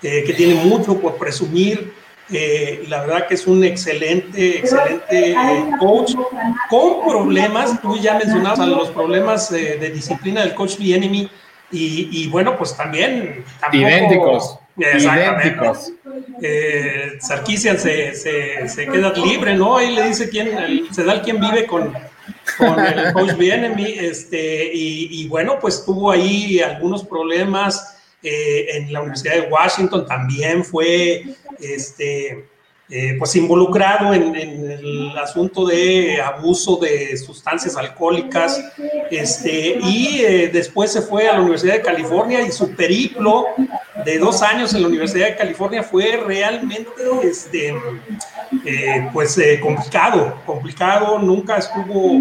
que 0.00 0.34
tiene 0.36 0.54
mucho 0.54 0.98
por 0.98 1.16
presumir. 1.16 1.92
la 2.88 3.00
verdad 3.00 3.26
que 3.26 3.34
es 3.34 3.46
un 3.46 3.64
excelente, 3.64 4.58
excelente 4.58 5.36
coach 5.78 6.12
con 6.68 7.06
problemas. 7.08 7.80
Tú 7.82 7.98
ya 7.98 8.14
mencionabas 8.14 8.66
los 8.66 8.90
problemas 8.90 9.50
de 9.50 9.90
disciplina 9.90 10.42
del 10.42 10.54
coach 10.54 10.76
Bienemy 10.78 11.30
y, 11.72 12.28
bueno, 12.28 12.56
pues 12.56 12.76
también. 12.76 13.44
idénticos. 13.72 14.58
Idénticos. 14.76 15.92
Eh, 16.42 17.12
Sarkisian 17.20 17.78
se, 17.78 18.14
se, 18.14 18.86
queda 18.86 19.12
libre, 19.12 19.54
¿no? 19.54 19.76
Ahí 19.76 19.94
le 19.94 20.08
dice 20.08 20.28
quién, 20.28 20.86
se 20.90 21.04
da 21.04 21.14
el 21.14 21.22
quien 21.22 21.40
vive 21.40 21.66
con, 21.66 21.92
con 22.58 22.80
el 22.80 23.12
coach 23.12 23.36
Bienemy. 23.36 23.84
Este, 23.98 24.70
y, 24.72 25.26
bueno, 25.28 25.58
pues 25.60 25.84
tuvo 25.84 26.10
ahí 26.10 26.60
algunos 26.60 27.04
problemas. 27.04 27.96
Eh, 28.22 28.76
en 28.76 28.92
la 28.92 29.00
Universidad 29.00 29.34
de 29.34 29.48
Washington 29.50 30.06
también 30.06 30.62
fue 30.64 31.24
este, 31.58 32.44
eh, 32.92 33.14
pues 33.20 33.36
involucrado 33.36 34.12
en, 34.12 34.34
el 34.34 35.16
asunto 35.16 35.64
de 35.64 36.20
abuso 36.20 36.76
de 36.76 37.16
sustancias 37.18 37.76
alcohólicas, 37.76 38.60
este, 39.12 39.78
y 39.80 40.22
eh, 40.24 40.50
después 40.52 40.90
se 40.90 41.00
fue 41.00 41.28
a 41.28 41.34
la 41.34 41.40
Universidad 41.40 41.74
de 41.74 41.82
California 41.82 42.42
y 42.42 42.50
su 42.50 42.74
periplo 42.74 43.46
de 44.04 44.18
dos 44.18 44.42
años 44.42 44.74
en 44.74 44.82
la 44.82 44.88
Universidad 44.88 45.28
de 45.28 45.36
California 45.36 45.84
fue 45.84 46.16
realmente, 46.16 46.90
este, 47.22 47.72
eh, 48.66 49.08
pues 49.12 49.40
complicado, 49.62 50.42
complicado, 50.44 51.20
nunca 51.20 51.58
estuvo 51.58 52.18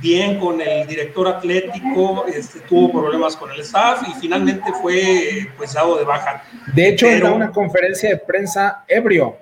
bien 0.00 0.38
con 0.38 0.60
el 0.60 0.86
director 0.86 1.28
atlético, 1.28 2.26
este, 2.26 2.60
tuvo 2.60 3.00
problemas 3.00 3.36
con 3.36 3.50
el 3.50 3.60
staff 3.60 4.02
y 4.08 4.12
finalmente 4.20 4.72
fue 4.80 5.48
pues 5.56 5.72
dado 5.74 5.96
de 5.96 6.04
baja. 6.04 6.44
De 6.74 6.88
hecho, 6.88 7.06
era 7.06 7.32
una 7.32 7.50
conferencia 7.50 8.10
de 8.10 8.16
prensa 8.18 8.84
ebrio 8.86 9.36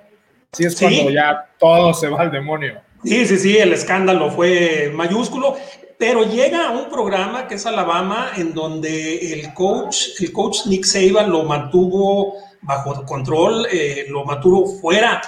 Sí, 0.53 0.63
es 0.63 0.79
cuando 0.79 1.09
ya 1.11 1.49
todo 1.59 1.93
se 1.93 2.07
va 2.07 2.21
al 2.21 2.31
demonio. 2.31 2.81
Sí, 3.03 3.25
sí, 3.25 3.37
sí, 3.37 3.57
el 3.57 3.73
escándalo 3.73 4.31
fue 4.31 4.91
mayúsculo, 4.93 5.55
pero 5.99 6.23
llega 6.23 6.69
a 6.69 6.71
un 6.71 6.89
programa 6.89 7.47
que 7.47 7.55
es 7.55 7.65
Alabama, 7.65 8.31
en 8.35 8.53
donde 8.53 9.33
el 9.33 9.53
coach, 9.53 10.19
el 10.19 10.31
coach 10.31 10.65
Nick 10.65 10.83
Saban 10.85 11.29
lo 11.29 11.43
mantuvo 11.43 12.35
bajo 12.61 13.05
control, 13.05 13.67
eh, 13.71 14.05
lo 14.09 14.25
mantuvo 14.25 14.65
fuera 14.79 15.21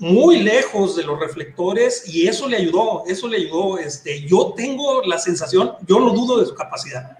muy 0.00 0.40
lejos 0.40 0.96
de 0.96 1.04
los 1.04 1.20
reflectores 1.20 2.04
y 2.08 2.26
eso 2.26 2.48
le 2.48 2.56
ayudó, 2.56 3.04
eso 3.06 3.28
le 3.28 3.36
ayudó. 3.36 3.78
Este, 3.78 4.22
yo 4.22 4.54
tengo 4.56 5.02
la 5.02 5.18
sensación, 5.18 5.74
yo 5.86 6.00
no 6.00 6.10
dudo 6.10 6.40
de 6.40 6.46
su 6.46 6.54
capacidad, 6.54 7.18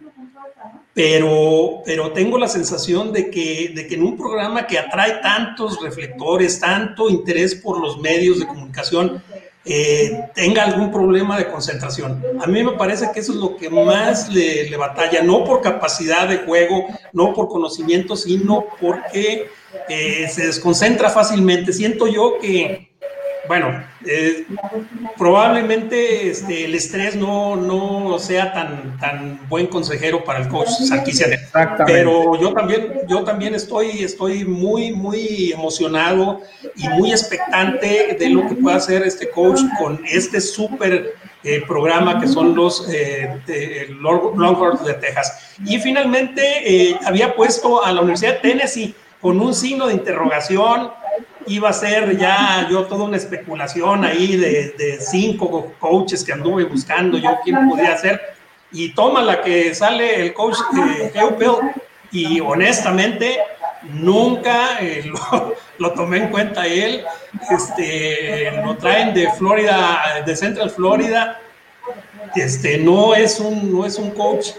pero, 0.95 1.83
pero 1.85 2.12
tengo 2.12 2.38
la 2.38 2.49
sensación 2.49 3.12
de 3.12 3.31
que, 3.31 3.73
de 3.75 3.87
que 3.87 3.95
en 3.95 4.03
un 4.03 4.16
programa 4.16 4.66
que 4.66 4.79
atrae 4.79 5.21
tantos 5.21 5.81
reflectores, 5.83 6.59
tanto 6.59 7.11
interés 7.11 7.55
por 7.55 7.79
los 7.79 8.01
medios 8.01 8.40
de 8.40 8.47
comunicación, 8.47 9.23
eh, 9.66 10.19
tenga 10.35 10.64
algún 10.64 10.90
problema 10.90 11.37
de 11.37 11.51
concentración. 11.51 12.25
A 12.40 12.47
mí 12.47 12.64
me 12.64 12.73
parece 12.73 13.11
que 13.12 13.21
eso 13.21 13.33
es 13.33 13.38
lo 13.38 13.59
que 13.59 13.69
más 13.69 14.31
le, 14.33 14.71
le 14.71 14.77
batalla, 14.79 15.23
no 15.23 15.45
por 15.45 15.61
capacidad 15.61 16.27
de 16.27 16.38
juego, 16.38 16.87
no 17.12 17.35
por 17.35 17.49
conocimiento, 17.49 18.16
sino 18.16 18.64
porque 18.81 19.51
eh, 19.88 20.28
se 20.28 20.46
desconcentra 20.46 21.11
fácilmente. 21.11 21.72
Siento 21.72 22.06
yo 22.06 22.38
que, 22.40 22.90
bueno, 23.48 23.83
eh, 24.06 24.46
probablemente 25.18 26.30
este, 26.30 26.64
el 26.64 26.74
estrés 26.74 27.16
no, 27.16 27.56
no 27.56 28.18
sea 28.18 28.52
tan, 28.52 28.98
tan 28.98 29.40
buen 29.48 29.66
consejero 29.66 30.24
para 30.24 30.40
el 30.40 30.48
coach 30.48 30.68
Sarkisian. 30.68 31.33
Pero 31.87 32.40
yo 32.40 32.52
también, 32.52 33.00
yo 33.09 33.24
también 33.24 33.54
estoy, 33.54 34.04
estoy 34.04 34.44
muy, 34.44 34.92
muy 34.92 35.52
emocionado 35.52 36.40
y 36.76 36.88
muy 36.88 37.11
expectante 37.11 38.16
de 38.18 38.30
lo 38.30 38.48
que 38.48 38.54
pueda 38.54 38.76
hacer 38.76 39.02
este 39.02 39.28
coach 39.30 39.61
con 39.78 40.00
este 40.09 40.40
súper 40.40 41.14
eh, 41.42 41.62
programa 41.66 42.20
que 42.20 42.28
son 42.28 42.54
los 42.54 42.87
eh, 42.92 43.88
Longhorns 43.98 44.85
de 44.85 44.94
Texas. 44.94 45.56
Y 45.64 45.78
finalmente 45.78 46.96
había 47.04 47.35
puesto 47.35 47.85
a 47.85 47.92
la 47.92 48.00
Universidad 48.00 48.35
de 48.35 48.48
Tennessee 48.50 48.94
con 49.20 49.40
un 49.40 49.54
signo 49.54 49.87
de 49.87 49.94
interrogación. 49.94 50.92
Iba 51.46 51.70
a 51.70 51.72
ser 51.72 52.16
ya 52.16 52.68
yo 52.70 52.85
toda 52.85 53.04
una 53.04 53.16
especulación 53.16 54.04
ahí 54.04 54.37
de, 54.37 54.98
cinco 55.00 55.72
coaches 55.78 56.22
que 56.22 56.33
anduve 56.33 56.64
buscando 56.64 57.18
yo 57.18 57.38
quién 57.42 57.68
podía 57.68 57.96
ser. 57.96 58.20
Y 58.72 58.94
toma 58.94 59.22
la 59.22 59.42
que 59.42 59.74
sale 59.74 60.20
el 60.20 60.33
coach 60.33 60.56
eh, 60.76 61.12
y 62.12 62.40
honestamente 62.40 63.38
nunca 63.83 64.78
eh, 64.80 65.04
lo, 65.33 65.54
lo, 65.78 65.92
tomé 65.92 66.18
en 66.18 66.28
cuenta 66.28 66.66
él. 66.66 67.04
Este, 67.50 68.52
lo 68.64 68.76
traen 68.76 69.14
de 69.14 69.30
Florida, 69.33 70.22
de 70.24 70.37
Central 70.37 70.70
Florida. 70.70 71.40
Este, 72.35 72.78
no, 72.78 73.14
es 73.14 73.40
un, 73.40 73.72
no 73.72 73.85
es 73.85 73.98
un 73.98 74.11
coach 74.12 74.50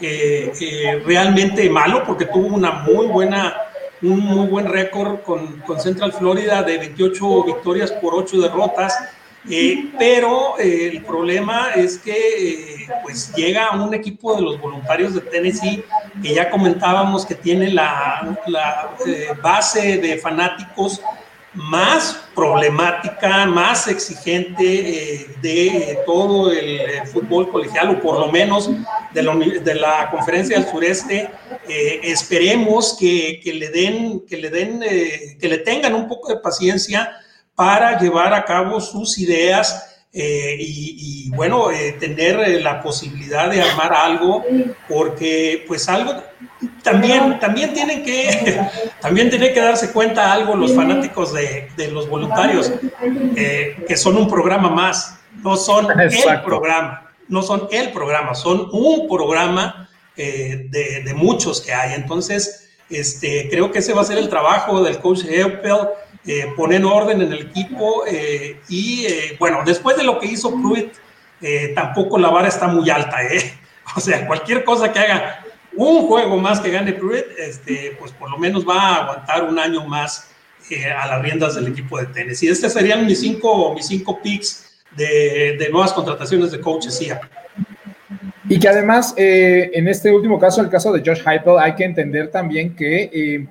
eh, 0.00 0.52
eh, 0.60 1.02
realmente 1.06 1.68
malo 1.70 2.02
porque 2.04 2.24
tuvo 2.24 2.56
una 2.56 2.72
muy 2.72 3.06
buena 3.06 3.56
un 4.02 4.20
muy 4.20 4.46
buen 4.46 4.66
récord 4.66 5.20
con, 5.22 5.60
con, 5.60 5.80
Central 5.80 6.12
Florida 6.12 6.62
de 6.62 6.78
28 6.78 7.44
victorias 7.44 7.92
por 7.92 8.14
8 8.14 8.40
derrotas. 8.40 8.98
Eh, 9.48 9.90
pero 9.98 10.58
eh, 10.58 10.90
el 10.92 11.02
problema 11.02 11.70
es 11.74 11.96
que 11.96 12.12
eh, 12.12 12.88
pues 13.02 13.32
llega 13.34 13.70
un 13.70 13.94
equipo 13.94 14.36
de 14.36 14.42
los 14.42 14.60
voluntarios 14.60 15.14
de 15.14 15.22
Tennessee 15.22 15.82
que 16.22 16.34
ya 16.34 16.50
comentábamos 16.50 17.24
que 17.24 17.34
tiene 17.34 17.72
la, 17.72 18.36
la 18.46 18.94
base 19.42 19.96
de 19.96 20.18
fanáticos 20.18 21.00
más 21.54 22.16
problemática, 22.34 23.44
más 23.46 23.88
exigente 23.88 24.64
eh, 24.64 25.26
de 25.42 25.98
todo 26.06 26.52
el, 26.52 27.06
fútbol 27.12 27.50
colegial, 27.50 27.90
o 27.90 28.00
por 28.00 28.20
lo 28.20 28.30
menos 28.30 28.70
de 29.12 29.74
la, 29.74 30.08
conferencia 30.10 30.58
del 30.58 30.68
sureste. 30.68 31.30
Eh, 31.68 32.00
esperemos 32.04 32.96
que, 32.98 33.40
le 33.44 33.68
den, 33.70 34.24
que 34.26 34.36
le 34.36 34.50
den, 34.50 34.82
eh, 34.82 35.36
que 35.40 35.48
le 35.48 35.58
tengan 35.58 35.94
un 35.94 36.08
poco 36.08 36.32
de 36.32 36.40
paciencia 36.40 37.10
para 37.54 37.98
llevar 37.98 38.32
a 38.32 38.44
cabo 38.44 38.80
sus 38.80 39.18
ideas 39.18 39.89
eh, 40.12 40.56
y, 40.58 41.30
bueno, 41.30 41.70
eh, 41.70 41.92
tener 41.92 42.40
eh, 42.40 42.60
la 42.60 42.82
posibilidad 42.82 43.48
de 43.48 43.62
armar 43.62 43.92
algo, 43.94 44.44
porque 44.88 45.64
pues 45.68 45.88
algo 45.88 46.20
también, 46.82 47.38
también 47.38 47.72
tienen 47.72 48.02
que, 48.02 48.60
también 49.00 49.30
tienen 49.30 49.54
que 49.54 49.60
darse 49.60 49.92
cuenta 49.92 50.32
algo 50.32 50.56
los 50.56 50.74
fanáticos 50.74 51.32
de, 51.32 51.68
de 51.76 51.92
los 51.92 52.08
voluntarios, 52.08 52.72
que 53.86 53.96
son 53.96 54.16
un 54.16 54.28
programa 54.28 54.68
más, 54.68 55.20
no 55.44 55.56
son 55.56 55.86
el 56.00 56.42
programa, 56.42 57.08
no 57.28 57.42
son 57.42 57.68
el 57.70 57.92
programa, 57.92 58.34
son 58.34 58.68
un 58.72 59.06
programa 59.08 59.88
de, 60.16 60.68
de, 61.04 61.14
muchos 61.14 61.60
que 61.60 61.72
hay. 61.72 61.94
Entonces, 61.94 62.68
este, 62.90 63.48
creo 63.48 63.70
que 63.70 63.78
ese 63.78 63.92
va 63.92 64.02
a 64.02 64.04
ser 64.04 64.18
el 64.18 64.28
trabajo 64.28 64.82
del 64.82 64.98
coach 64.98 65.22
Heupel 65.24 65.88
eh, 66.26 66.52
poner 66.56 66.84
orden 66.84 67.22
en 67.22 67.32
el 67.32 67.42
equipo 67.42 68.04
eh, 68.06 68.60
y 68.68 69.06
eh, 69.06 69.36
bueno, 69.38 69.62
después 69.64 69.96
de 69.96 70.04
lo 70.04 70.18
que 70.18 70.26
hizo 70.26 70.50
Pruitt, 70.50 70.92
eh, 71.40 71.72
tampoco 71.74 72.18
la 72.18 72.28
vara 72.28 72.48
está 72.48 72.68
muy 72.68 72.88
alta, 72.90 73.22
¿eh? 73.24 73.54
O 73.96 74.00
sea, 74.00 74.24
cualquier 74.26 74.62
cosa 74.62 74.92
que 74.92 75.00
haga 75.00 75.44
un 75.74 76.06
juego 76.06 76.36
más 76.36 76.60
que 76.60 76.70
gane 76.70 76.92
Pruitt, 76.92 77.24
este, 77.38 77.96
pues 77.98 78.12
por 78.12 78.30
lo 78.30 78.38
menos 78.38 78.68
va 78.68 78.74
a 78.74 78.96
aguantar 79.02 79.44
un 79.44 79.58
año 79.58 79.84
más 79.86 80.30
a 80.96 81.06
las 81.08 81.22
riendas 81.22 81.56
del 81.56 81.66
equipo 81.66 81.98
de 81.98 82.06
tenis. 82.06 82.40
Y 82.44 82.48
este 82.48 82.70
serían 82.70 83.04
mis 83.04 83.18
cinco, 83.20 83.74
mis 83.74 83.88
cinco 83.88 84.20
picks 84.22 84.84
de, 84.94 85.68
nuevas 85.72 85.92
contrataciones 85.92 86.52
de 86.52 86.60
coaches. 86.60 87.00
Y 88.48 88.58
que 88.60 88.68
además, 88.68 89.12
en 89.16 89.88
este 89.88 90.12
último 90.12 90.38
caso, 90.38 90.60
el 90.60 90.68
caso 90.68 90.92
de 90.92 91.02
Josh 91.04 91.22
Heupel, 91.26 91.58
hay 91.58 91.74
que 91.74 91.82
entender 91.82 92.30
también 92.30 92.76
que 92.76 93.48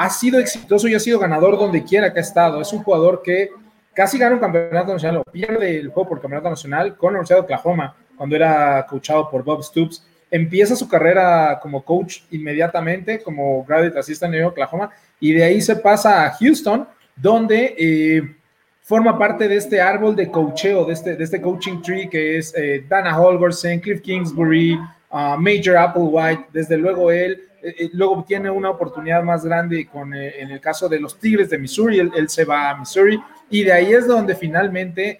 ha 0.00 0.08
sido 0.08 0.40
exitoso 0.40 0.88
y 0.88 0.94
ha 0.94 0.98
sido 0.98 1.18
ganador 1.18 1.58
donde 1.58 1.84
quiera 1.84 2.10
que 2.10 2.20
ha 2.20 2.22
estado. 2.22 2.62
Es 2.62 2.72
un 2.72 2.82
jugador 2.82 3.20
que 3.22 3.50
casi 3.92 4.16
gana 4.16 4.36
un 4.36 4.40
campeonato 4.40 4.94
nacional 4.94 5.18
o 5.18 5.30
pierde 5.30 5.78
el 5.78 5.88
juego 5.88 6.08
por 6.08 6.22
campeonato 6.22 6.48
nacional 6.48 6.96
con 6.96 7.12
la 7.12 7.18
Universidad 7.18 7.40
de 7.40 7.44
Oklahoma 7.44 7.94
cuando 8.16 8.34
era 8.34 8.86
coachado 8.88 9.28
por 9.28 9.44
Bob 9.44 9.62
Stoops. 9.62 10.02
Empieza 10.30 10.74
su 10.74 10.88
carrera 10.88 11.60
como 11.60 11.84
coach 11.84 12.20
inmediatamente, 12.30 13.20
como 13.22 13.62
graduate 13.62 13.98
assistant 13.98 14.34
en 14.34 14.44
Oklahoma, 14.44 14.88
y 15.20 15.34
de 15.34 15.44
ahí 15.44 15.60
se 15.60 15.76
pasa 15.76 16.24
a 16.24 16.30
Houston, 16.30 16.88
donde 17.14 17.74
eh, 17.76 18.22
forma 18.80 19.18
parte 19.18 19.48
de 19.48 19.56
este 19.56 19.82
árbol 19.82 20.16
de 20.16 20.30
coacheo, 20.30 20.86
de 20.86 20.94
este, 20.94 21.22
este 21.22 21.42
coaching 21.42 21.82
tree 21.82 22.08
que 22.08 22.38
es 22.38 22.54
eh, 22.56 22.86
Dana 22.88 23.20
Holgorsen, 23.20 23.80
Cliff 23.80 24.00
Kingsbury, 24.00 24.78
uh, 25.10 25.36
Major 25.36 25.76
Applewhite, 25.76 26.46
desde 26.54 26.78
luego 26.78 27.10
él, 27.10 27.49
eh, 27.62 27.74
eh, 27.78 27.90
luego 27.92 28.24
tiene 28.26 28.50
una 28.50 28.70
oportunidad 28.70 29.22
más 29.22 29.44
grande 29.44 29.86
con, 29.86 30.14
eh, 30.14 30.40
en 30.40 30.50
el 30.50 30.60
caso 30.60 30.88
de 30.88 30.98
los 30.98 31.18
Tigres 31.18 31.50
de 31.50 31.58
Missouri, 31.58 31.98
él, 31.98 32.28
se 32.28 32.44
va 32.44 32.70
a 32.70 32.76
Missouri 32.76 33.20
y 33.50 33.62
de 33.62 33.72
ahí 33.72 33.92
es 33.92 34.06
donde 34.06 34.34
finalmente 34.34 35.18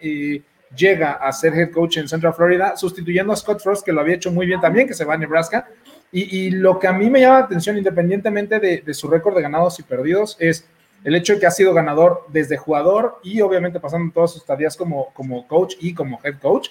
llega 0.75 1.13
a 1.15 1.33
ser 1.33 1.53
head 1.55 1.71
coach 1.71 1.99
en 1.99 2.09
Central 2.09 2.33
Florida, 2.33 2.77
sustituyendo 2.77 3.33
a 3.33 3.37
Scott 3.37 3.61
Frost, 3.61 3.85
que 3.85 3.93
lo 3.93 4.01
había 4.01 4.15
hecho 4.15 4.31
muy 4.31 4.47
bien 4.47 4.61
también, 4.61 4.87
que 4.87 4.95
se 4.95 5.05
va 5.05 5.15
a 5.15 5.19
Nebraska. 5.19 5.67
Y, 6.13 6.51
lo 6.51 6.79
que 6.79 6.89
a 6.89 6.93
mí 6.93 7.09
me 7.09 7.21
llama 7.21 7.39
la 7.39 7.45
atención, 7.45 7.79
independientemente 7.79 8.59
de, 8.59 8.95
su 8.95 9.09
récord 9.09 9.35
de 9.37 9.43
ganados 9.43 9.79
y 9.79 9.85
perdidos, 9.85 10.37
es 10.41 10.69
el 11.05 11.15
hecho 11.15 11.35
de 11.35 11.41
que 11.41 11.47
ha 11.47 11.51
sido 11.53 11.73
ganador 11.73 12.25
desde 12.29 12.57
jugador 12.57 13.19
y 13.23 13.41
obviamente 13.41 13.79
pasando 13.81 14.13
todas 14.13 14.33
sus 14.33 14.45
tareas 14.45 14.77
como, 14.77 15.13
como 15.13 15.47
coach 15.47 15.75
y 15.81 15.95
como 15.95 16.21
head 16.25 16.39
coach. 16.41 16.69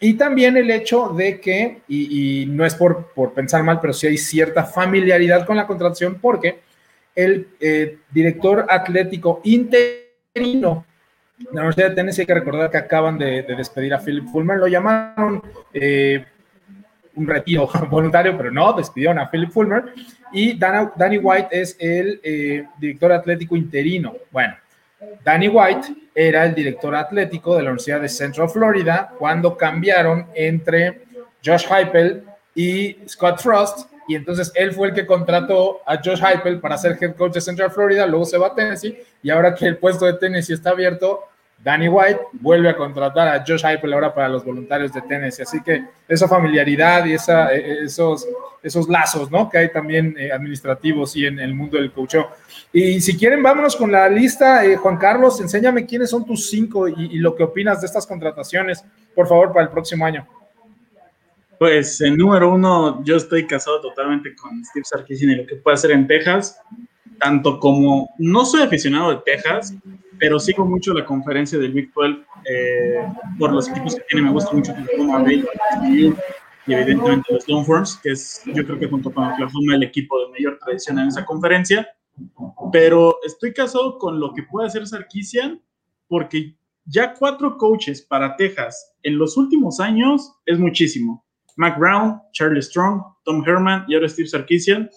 Y 0.00 0.14
también 0.14 0.56
el 0.56 0.70
hecho 0.70 1.08
de 1.08 1.40
que, 1.40 1.82
y, 1.88 2.46
no 2.48 2.64
es 2.64 2.74
por, 2.74 3.12
por, 3.14 3.32
pensar 3.32 3.62
mal, 3.62 3.80
pero 3.80 3.92
sí 3.92 4.06
hay 4.06 4.18
cierta 4.18 4.64
familiaridad 4.64 5.46
con 5.46 5.56
la 5.56 5.66
contratación 5.66 6.18
porque 6.20 6.60
el 7.14 7.48
eh, 7.60 7.98
director 8.10 8.66
atlético 8.68 9.40
interino 9.44 10.84
de 11.38 11.44
la 11.52 11.60
Universidad 11.62 11.90
de 11.90 11.94
Tennessee, 11.94 12.22
hay 12.22 12.26
que 12.26 12.34
recordar 12.34 12.70
que 12.70 12.76
acaban 12.76 13.18
de, 13.18 13.42
despedir 13.42 13.94
a 13.94 14.00
Philip 14.00 14.26
Fulmer, 14.28 14.58
lo 14.58 14.66
llamaron 14.66 15.42
eh, 15.72 16.24
un 17.14 17.26
retiro 17.26 17.68
voluntario, 17.90 18.36
pero 18.36 18.50
no, 18.50 18.72
despidieron 18.72 19.18
a 19.18 19.30
Philip 19.30 19.50
Fulmer, 19.50 19.84
y 20.32 20.58
Danny 20.58 21.18
White 21.18 21.48
es 21.50 21.76
el 21.78 22.20
eh, 22.22 22.66
director 22.78 23.12
atlético 23.12 23.56
interino. 23.56 24.14
Bueno, 24.30 24.54
Danny 25.24 25.48
White 25.48 25.88
era 26.14 26.44
el 26.44 26.54
director 26.54 26.94
atlético 26.94 27.56
de 27.56 27.62
la 27.62 27.70
Universidad 27.70 28.00
de 28.00 28.08
Central 28.08 28.48
Florida 28.48 29.12
cuando 29.18 29.56
cambiaron 29.56 30.26
entre 30.34 31.02
Josh 31.44 31.66
Heupel 31.70 32.24
y 32.54 32.96
Scott 33.08 33.40
Frost. 33.40 33.90
Y 34.06 34.14
entonces 34.14 34.52
él 34.54 34.72
fue 34.72 34.88
el 34.88 34.94
que 34.94 35.06
contrató 35.06 35.80
a 35.86 35.96
Josh 35.96 36.22
Heupel 36.22 36.60
para 36.60 36.76
ser 36.76 36.98
head 37.00 37.14
coach 37.16 37.32
de 37.34 37.40
Central 37.40 37.70
Florida, 37.70 38.06
luego 38.06 38.26
se 38.26 38.36
va 38.36 38.48
a 38.48 38.54
Tennessee 38.54 38.98
y 39.22 39.30
ahora 39.30 39.54
que 39.54 39.66
el 39.66 39.78
puesto 39.78 40.04
de 40.04 40.14
Tennessee 40.14 40.52
está 40.52 40.70
abierto, 40.70 41.24
Danny 41.64 41.88
White 41.88 42.20
vuelve 42.32 42.68
a 42.68 42.76
contratar 42.76 43.26
a 43.26 43.42
Josh 43.46 43.64
Heupel 43.64 43.94
ahora 43.94 44.14
para 44.14 44.28
los 44.28 44.44
voluntarios 44.44 44.92
de 44.92 45.00
Tennessee. 45.00 45.42
Así 45.42 45.62
que 45.62 45.82
esa 46.06 46.28
familiaridad 46.28 47.06
y 47.06 47.14
e, 47.14 47.16
e, 47.16 47.84
esos, 47.84 48.88
lazos 48.88 49.30
¿no? 49.30 49.48
que 49.48 49.58
hay 49.58 49.72
también 49.72 50.14
eh, 50.18 50.30
administrativos 50.30 51.16
y 51.16 51.24
en 51.24 51.38
el 51.38 51.54
mundo 51.54 51.78
del 51.78 51.90
coaching. 51.90 52.20
Y 52.70 53.00
si 53.00 53.16
quieren, 53.16 53.42
vámonos 53.42 53.76
con 53.76 53.90
la 53.90 54.06
lista. 54.10 54.62
Eh, 54.64 54.76
Juan 54.76 54.98
Carlos, 54.98 55.40
enséñame 55.40 55.86
quiénes 55.86 56.10
son 56.10 56.26
tus 56.26 56.50
cinco 56.50 56.86
y, 56.86 57.18
lo 57.18 57.34
que 57.34 57.44
opinas 57.44 57.80
de 57.80 57.86
estas 57.86 58.06
contrataciones, 58.06 58.84
por 59.14 59.26
favor, 59.26 59.50
para 59.50 59.64
el 59.64 59.70
próximo 59.70 60.04
año. 60.04 60.28
Pues 61.58 61.98
en 62.02 62.16
número 62.16 62.52
uno, 62.52 63.02
yo 63.04 63.16
estoy 63.16 63.46
casado 63.46 63.80
totalmente 63.80 64.34
con 64.36 64.62
Steve 64.66 64.84
Sarkisian 64.84 65.30
y 65.30 65.36
lo 65.36 65.46
que 65.46 65.56
puede 65.56 65.76
hacer 65.76 65.92
en 65.92 66.06
Texas. 66.06 66.60
tanto 67.18 67.58
como 67.58 68.10
no 68.18 68.44
soy 68.44 68.62
aficionado 68.62 69.10
de 69.10 69.22
Texas, 69.24 69.72
pero 70.24 70.40
sigo 70.40 70.64
mucho 70.64 70.94
la 70.94 71.04
conferencia 71.04 71.58
del 71.58 71.72
Big 71.72 71.92
12 71.92 72.24
eh, 72.46 73.06
por 73.38 73.52
los 73.52 73.68
equipos 73.68 73.94
que 73.94 74.00
tiene. 74.08 74.24
Me 74.24 74.32
gusta 74.32 74.54
mucho 74.54 74.72
Oklahoma 74.72 75.30
y 75.86 76.14
evidentemente 76.66 77.30
los 77.30 77.46
Longhorns, 77.46 77.98
que 78.02 78.12
es 78.12 78.40
yo 78.46 78.64
creo 78.64 78.78
que 78.78 78.88
junto 78.88 79.12
con 79.12 79.30
Oklahoma 79.30 79.74
el 79.74 79.82
equipo 79.82 80.18
de 80.20 80.30
mayor 80.30 80.58
tradición 80.60 80.98
en 80.98 81.08
esa 81.08 81.26
conferencia. 81.26 81.86
Pero 82.72 83.18
estoy 83.26 83.52
casado 83.52 83.98
con 83.98 84.18
lo 84.18 84.32
que 84.32 84.44
puede 84.44 84.68
hacer 84.68 84.86
Sarkisian 84.86 85.60
porque 86.08 86.56
ya 86.86 87.12
cuatro 87.12 87.58
coaches 87.58 88.00
para 88.00 88.34
Texas 88.36 88.94
en 89.02 89.18
los 89.18 89.36
últimos 89.36 89.78
años 89.78 90.32
es 90.46 90.58
muchísimo. 90.58 91.22
Mac 91.56 91.78
Brown, 91.78 92.18
Charlie 92.32 92.62
Strong, 92.62 93.02
Tom 93.24 93.44
Herman 93.46 93.84
y 93.88 93.94
ahora 93.94 94.08
Steve 94.08 94.28
Sarkisian. 94.28 94.88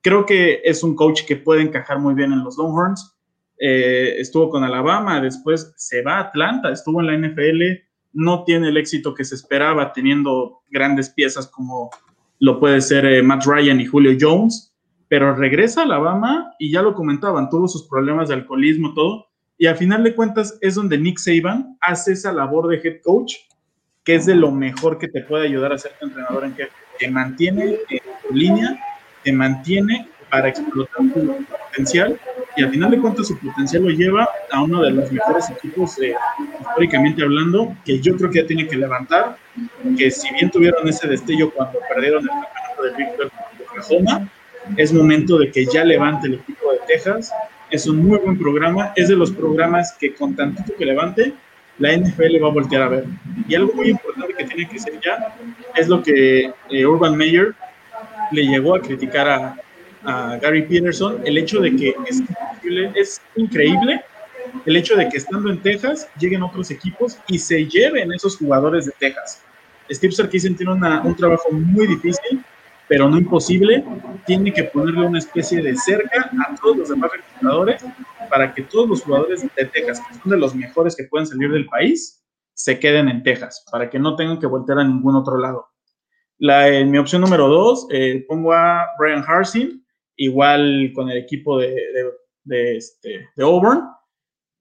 Creo 0.00 0.24
que 0.24 0.60
es 0.62 0.84
un 0.84 0.94
coach 0.94 1.22
que 1.26 1.34
puede 1.34 1.62
encajar 1.62 1.98
muy 1.98 2.14
bien 2.14 2.32
en 2.32 2.44
los 2.44 2.56
Longhorns. 2.56 3.16
Eh, 3.62 4.18
estuvo 4.18 4.48
con 4.48 4.64
Alabama, 4.64 5.20
después 5.20 5.74
se 5.76 6.00
va 6.00 6.14
a 6.14 6.20
Atlanta, 6.20 6.72
estuvo 6.72 7.02
en 7.02 7.06
la 7.08 7.28
NFL, 7.28 7.62
no 8.14 8.42
tiene 8.44 8.68
el 8.68 8.78
éxito 8.78 9.12
que 9.14 9.22
se 9.22 9.34
esperaba 9.34 9.92
teniendo 9.92 10.62
grandes 10.70 11.10
piezas 11.10 11.46
como 11.46 11.90
lo 12.38 12.58
puede 12.58 12.80
ser 12.80 13.04
eh, 13.04 13.22
Matt 13.22 13.44
Ryan 13.44 13.78
y 13.82 13.84
Julio 13.84 14.16
Jones, 14.18 14.74
pero 15.08 15.36
regresa 15.36 15.82
a 15.82 15.84
Alabama 15.84 16.54
y 16.58 16.72
ya 16.72 16.80
lo 16.80 16.94
comentaban, 16.94 17.50
tuvo 17.50 17.68
sus 17.68 17.86
problemas 17.86 18.30
de 18.30 18.36
alcoholismo, 18.36 18.94
todo, 18.94 19.26
y 19.58 19.66
al 19.66 19.76
final 19.76 20.02
de 20.04 20.14
cuentas 20.14 20.56
es 20.62 20.74
donde 20.74 20.96
Nick 20.96 21.18
Saban 21.18 21.76
hace 21.82 22.12
esa 22.12 22.32
labor 22.32 22.66
de 22.68 22.76
head 22.76 23.02
coach, 23.04 23.34
que 24.04 24.14
es 24.14 24.24
de 24.24 24.36
lo 24.36 24.50
mejor 24.50 24.96
que 24.96 25.08
te 25.08 25.20
puede 25.20 25.46
ayudar 25.46 25.74
a 25.74 25.78
ser 25.78 25.92
entrenador 26.00 26.46
en 26.46 26.54
que 26.54 26.68
te 26.98 27.10
mantiene 27.10 27.76
en 27.90 28.00
tu 28.26 28.34
línea, 28.34 28.80
te 29.22 29.32
mantiene 29.34 30.08
para 30.30 30.48
explotar 30.48 31.12
tu 31.12 31.44
potencial 31.44 32.18
y 32.56 32.62
al 32.62 32.70
final 32.70 32.90
de 32.90 32.98
cuentas 32.98 33.28
su 33.28 33.38
potencial 33.38 33.84
lo 33.84 33.90
lleva 33.90 34.28
a 34.50 34.62
uno 34.62 34.82
de 34.82 34.90
los 34.90 35.10
mejores 35.12 35.48
equipos 35.50 35.96
históricamente 36.60 37.22
hablando, 37.22 37.74
que 37.84 38.00
yo 38.00 38.16
creo 38.16 38.30
que 38.30 38.42
ya 38.42 38.46
tiene 38.46 38.66
que 38.66 38.76
levantar, 38.76 39.36
que 39.96 40.10
si 40.10 40.32
bien 40.34 40.50
tuvieron 40.50 40.86
ese 40.88 41.06
destello 41.06 41.50
cuando 41.50 41.78
perdieron 41.88 42.22
el 42.22 42.28
campeonato 42.28 42.82
de 42.82 42.96
Big 42.96 43.08
Oklahoma, 43.68 44.28
es 44.76 44.92
momento 44.92 45.38
de 45.38 45.50
que 45.50 45.64
ya 45.66 45.84
levante 45.84 46.26
el 46.26 46.34
equipo 46.34 46.72
de 46.72 46.78
Texas 46.86 47.32
es 47.70 47.86
un 47.86 48.04
muy 48.04 48.18
buen 48.18 48.38
programa, 48.38 48.92
es 48.96 49.08
de 49.08 49.16
los 49.16 49.30
programas 49.30 49.92
que 49.98 50.12
con 50.14 50.34
tantito 50.34 50.74
que 50.76 50.84
levante, 50.84 51.32
la 51.78 51.96
NFL 51.96 52.42
va 52.42 52.48
a 52.48 52.52
voltear 52.52 52.82
a 52.82 52.88
ver. 52.88 53.04
Y 53.48 53.54
algo 53.54 53.72
muy 53.74 53.90
importante 53.90 54.34
que 54.34 54.44
tiene 54.44 54.68
que 54.68 54.78
ser 54.78 55.00
ya 55.00 55.34
es 55.76 55.88
lo 55.88 56.02
que 56.02 56.52
eh, 56.70 56.86
Urban 56.86 57.16
Meyer 57.16 57.54
le 58.32 58.42
llegó 58.42 58.74
a 58.74 58.80
criticar 58.80 59.54
a, 60.04 60.36
Gary 60.36 60.62
Peterson, 60.62 61.20
el 61.24 61.38
hecho 61.38 61.60
de 61.60 61.74
que 61.76 61.94
es 62.94 63.20
increíble, 63.36 64.02
el 64.66 64.76
hecho 64.76 64.96
de 64.96 65.08
que 65.08 65.18
estando 65.18 65.50
en 65.50 65.60
Texas 65.60 66.08
lleguen 66.18 66.42
otros 66.42 66.70
equipos 66.70 67.18
y 67.28 67.38
se 67.38 67.66
lleven 67.66 68.12
esos 68.12 68.36
jugadores 68.36 68.86
de 68.86 68.92
Texas. 68.98 69.42
Steve 69.90 70.12
Sarkisian 70.12 70.54
tiene 70.54 70.72
un 70.72 71.16
trabajo 71.16 71.50
muy 71.52 71.86
difícil 71.86 72.44
pero 72.90 73.08
no 73.08 73.16
imposible, 73.18 73.84
tiene 74.26 74.52
que 74.52 74.64
ponerle 74.64 75.06
una 75.06 75.20
especie 75.20 75.62
de 75.62 75.76
cerca 75.76 76.28
a 76.44 76.56
todos 76.60 76.76
los 76.76 76.88
demás 76.88 77.12
reclutadores 77.12 77.84
para 78.28 78.52
que 78.52 78.62
todos 78.62 78.88
los 78.88 79.02
jugadores 79.02 79.42
de 79.42 79.64
Texas, 79.66 80.00
que 80.08 80.14
son 80.14 80.32
de 80.32 80.36
los 80.36 80.56
mejores 80.56 80.96
que 80.96 81.04
pueden 81.04 81.24
salir 81.24 81.52
del 81.52 81.66
país, 81.66 82.20
se 82.52 82.80
queden 82.80 83.08
en 83.08 83.22
Texas, 83.22 83.64
para 83.70 83.88
que 83.88 84.00
no 84.00 84.16
tengan 84.16 84.40
que 84.40 84.48
voltear 84.48 84.80
a 84.80 84.84
ningún 84.84 85.14
otro 85.14 85.38
lado. 85.38 85.68
Mi 86.40 86.98
opción 86.98 87.20
número 87.20 87.46
dos, 87.46 87.86
eh, 87.92 88.24
pongo 88.26 88.52
a 88.54 88.88
Brian 88.98 89.22
Harsin, 89.24 89.86
igual 90.20 90.92
con 90.94 91.10
el 91.10 91.16
equipo 91.16 91.58
de, 91.58 91.74
de, 92.44 92.76
este, 92.76 93.28
de 93.34 93.42
Auburn. 93.42 93.88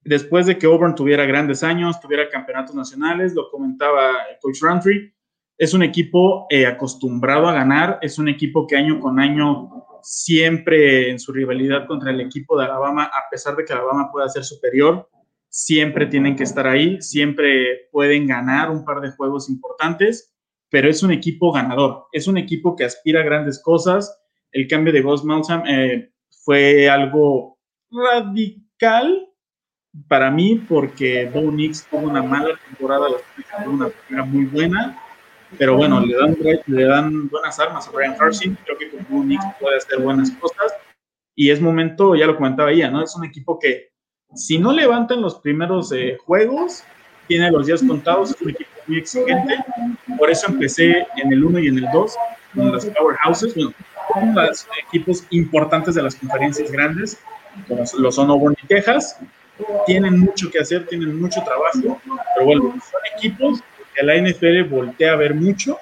Después 0.02 0.46
de 0.46 0.58
que 0.58 0.66
Auburn 0.66 0.96
tuviera 0.96 1.26
grandes 1.26 1.64
años, 1.64 2.00
tuviera 2.00 2.30
campeonatos 2.30 2.74
nacionales, 2.74 3.34
lo 3.36 3.50
comentaba 3.52 4.14
el 4.32 4.38
coach 4.42 4.62
Roundtree, 4.62 5.14
es 5.58 5.74
un 5.74 5.84
equipo 5.84 6.48
eh, 6.50 6.66
acostumbrado 6.66 7.48
a 7.48 7.54
ganar, 7.54 8.00
es 8.02 8.18
un 8.18 8.30
equipo 8.30 8.66
que 8.66 8.78
año 8.78 9.02
con 9.02 9.20
año 9.20 9.70
siempre 10.02 11.10
en 11.10 11.20
su 11.20 11.34
rivalidad 11.34 11.86
contra 11.86 12.12
el 12.12 12.22
equipo 12.22 12.58
de 12.58 12.64
Alabama, 12.64 13.04
a 13.04 13.30
pesar 13.30 13.58
de 13.58 13.66
que 13.66 13.74
Alabama 13.74 14.10
pueda 14.10 14.30
ser 14.30 14.46
superior, 14.46 15.10
siempre 15.50 16.06
tienen 16.06 16.38
que 16.38 16.44
estar 16.44 16.66
ahí, 16.68 17.02
siempre 17.02 17.90
pueden 17.92 18.28
ganar 18.28 18.72
un 18.72 18.86
par 18.86 19.02
de 19.02 19.12
juegos 19.12 19.50
importantes, 19.50 20.34
pero 20.70 20.90
es 20.90 21.04
un 21.04 21.12
equipo 21.12 21.52
ganador, 21.52 22.06
es 22.14 22.30
un 22.30 22.38
equipo 22.38 22.78
que 22.78 22.86
aspira 22.86 23.20
a 23.20 23.26
grandes 23.26 23.62
cosas. 23.62 24.19
El 24.52 24.68
cambio 24.68 24.94
de 24.94 25.02
Ghost 25.02 25.26
Mountain 25.26 25.68
eh, 25.68 26.12
fue 26.44 26.90
algo 26.90 27.58
radical 27.92 29.28
para 30.08 30.32
mí 30.32 30.64
porque 30.68 31.30
Bo 31.34 31.52
Nix 31.52 31.88
tuvo 31.90 32.02
una 32.02 32.24
mala 32.24 32.58
temporada, 32.68 33.08
una 33.66 33.90
temporada 33.90 34.26
muy 34.26 34.46
buena 34.46 34.98
pero 35.58 35.76
bueno, 35.76 36.00
le 36.02 36.16
dan, 36.16 36.38
le 36.68 36.84
dan 36.86 37.30
buenas 37.30 37.60
armas 37.60 37.88
a 37.88 37.92
Brian 37.92 38.16
Harsin, 38.20 38.58
creo 38.66 38.78
que 38.78 38.90
con 38.90 39.06
Unix 39.10 39.44
puede 39.60 39.78
hacer 39.78 40.00
buenas 40.00 40.32
cosas, 40.32 40.74
y 41.36 41.50
es 41.50 41.60
momento, 41.60 42.16
ya 42.16 42.28
lo 42.28 42.36
comentaba 42.36 42.72
ella, 42.72 42.92
¿no? 42.92 43.04
Es 43.04 43.16
un 43.16 43.26
equipo 43.26 43.58
que 43.58 43.90
si 44.36 44.60
no 44.60 44.72
levantan 44.72 45.22
los 45.22 45.40
primeros 45.40 45.92
eh, 45.92 46.18
juegos, 46.24 46.84
tiene 47.28 47.50
los 47.52 47.66
días 47.66 47.82
contados, 47.82 48.32
es 48.32 48.42
un 48.42 48.52
equipo 48.52 48.70
muy 48.88 48.98
exigente, 49.00 49.58
por 50.18 50.30
eso 50.30 50.48
empecé 50.52 51.08
en 51.16 51.34
el 51.34 51.44
1 51.44 51.60
y 51.60 51.68
en 51.68 51.78
el 51.80 51.88
2, 51.92 52.16
con 52.56 52.72
las 52.72 52.86
powerhouses, 52.86 53.56
bueno, 53.56 53.74
los 54.34 54.68
equipos 54.88 55.24
importantes 55.30 55.96
de 55.96 56.04
las 56.04 56.16
conferencias 56.16 56.72
grandes, 56.72 57.20
como 57.68 57.84
lo 57.98 58.12
son 58.12 58.30
Auburn 58.30 58.56
y 58.64 58.68
Texas, 58.68 59.18
tienen 59.86 60.20
mucho 60.20 60.50
que 60.50 60.60
hacer, 60.60 60.86
tienen 60.88 61.20
mucho 61.20 61.42
trabajo, 61.44 62.02
pero 62.36 62.46
bueno, 62.46 62.62
son 62.72 63.02
equipos 63.18 63.62
la 64.04 64.16
NFL 64.16 64.64
voltea 64.64 65.14
a 65.14 65.18
ver 65.18 65.36
mucho 65.36 65.78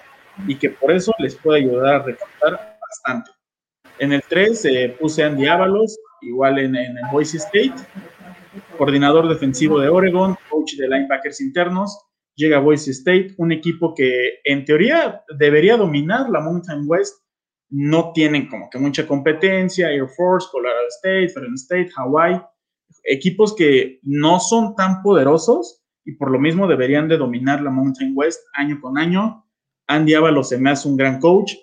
y 0.48 0.56
que 0.56 0.70
por 0.70 0.92
eso 0.92 1.14
les 1.20 1.36
puede 1.36 1.60
ayudar 1.62 1.96
a 1.96 2.04
reclutar 2.04 2.78
bastante. 2.82 3.32
En 4.00 4.14
el 4.14 4.22
3 4.22 4.66
eh, 4.66 4.98
puse 5.00 5.24
Andy 5.24 5.48
Ábalos, 5.48 5.98
igual 6.22 6.60
en, 6.60 6.76
en, 6.76 6.96
Boise 7.12 7.38
State, 7.38 7.74
coordinador 8.78 9.28
defensivo 9.28 9.80
de 9.80 9.90
Oregon, 9.90 10.36
coach 10.50 10.76
de 10.76 10.88
linebackers 10.88 11.42
internos, 11.42 11.98
llega 12.36 12.58
a 12.58 12.62
Boise 12.62 12.92
State, 12.92 13.34
un 13.38 13.52
equipo 13.52 13.94
que 13.96 14.40
en 14.44 14.66
teoría 14.66 15.24
debería 15.38 15.78
dominar 15.78 16.30
la 16.30 16.42
Mountain 16.42 16.84
West, 16.86 17.24
no 17.70 18.12
tienen 18.14 18.48
como 18.48 18.70
que 18.70 18.80
mucha 18.80 19.06
competencia, 19.06 19.92
Air 19.92 20.08
Force, 20.16 20.48
Colorado 20.52 20.88
State, 20.90 21.30
Fresno 21.30 21.56
State, 21.56 21.90
Hawaii, 21.96 22.42
equipos 23.04 23.56
que 23.56 24.00
no 24.04 24.40
son 24.40 24.76
tan 24.76 25.02
poderosos, 25.02 25.84
y 26.08 26.14
por 26.14 26.32
lo 26.32 26.40
mismo 26.40 26.68
deberían 26.68 27.10
de 27.10 27.18
dominar 27.18 27.62
la 27.62 27.70
Mountain 27.70 28.14
West 28.16 28.40
año 28.54 28.80
con 28.80 28.98
año. 28.98 29.46
Andy 29.88 30.14
Ábalos 30.14 30.50
se 30.50 30.58
me 30.58 30.70
hace 30.70 30.88
un 30.88 30.96
gran 30.96 31.20
coach, 31.20 31.56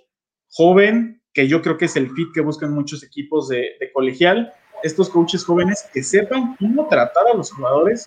joven, 0.51 1.23
que 1.33 1.49
yo 1.49 1.63
creo 1.63 1.79
que 1.79 1.87
es 1.87 1.97
el 1.97 2.11
fit 2.11 2.29
que 2.35 2.43
buscan 2.43 2.75
muchos 2.75 3.03
equipos 3.03 3.49
de, 3.49 3.73
colegial. 3.95 4.53
Estos 4.83 5.09
coaches 5.09 5.45
jóvenes 5.45 5.89
que 5.95 6.03
sepan 6.03 6.57
cómo 6.57 6.87
tratar 6.89 7.27
a 7.27 7.35
los 7.35 7.51
jugadores 7.53 8.07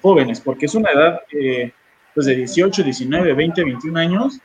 jóvenes, 0.00 0.40
porque 0.40 0.64
es 0.64 0.74
una 0.74 0.90
edad 0.90 1.20
eh, 1.32 1.70
pues 2.14 2.26
de 2.26 2.34
18, 2.34 2.82
19, 2.82 3.34
20, 3.34 3.64
21 3.64 3.98
años, 3.98 4.40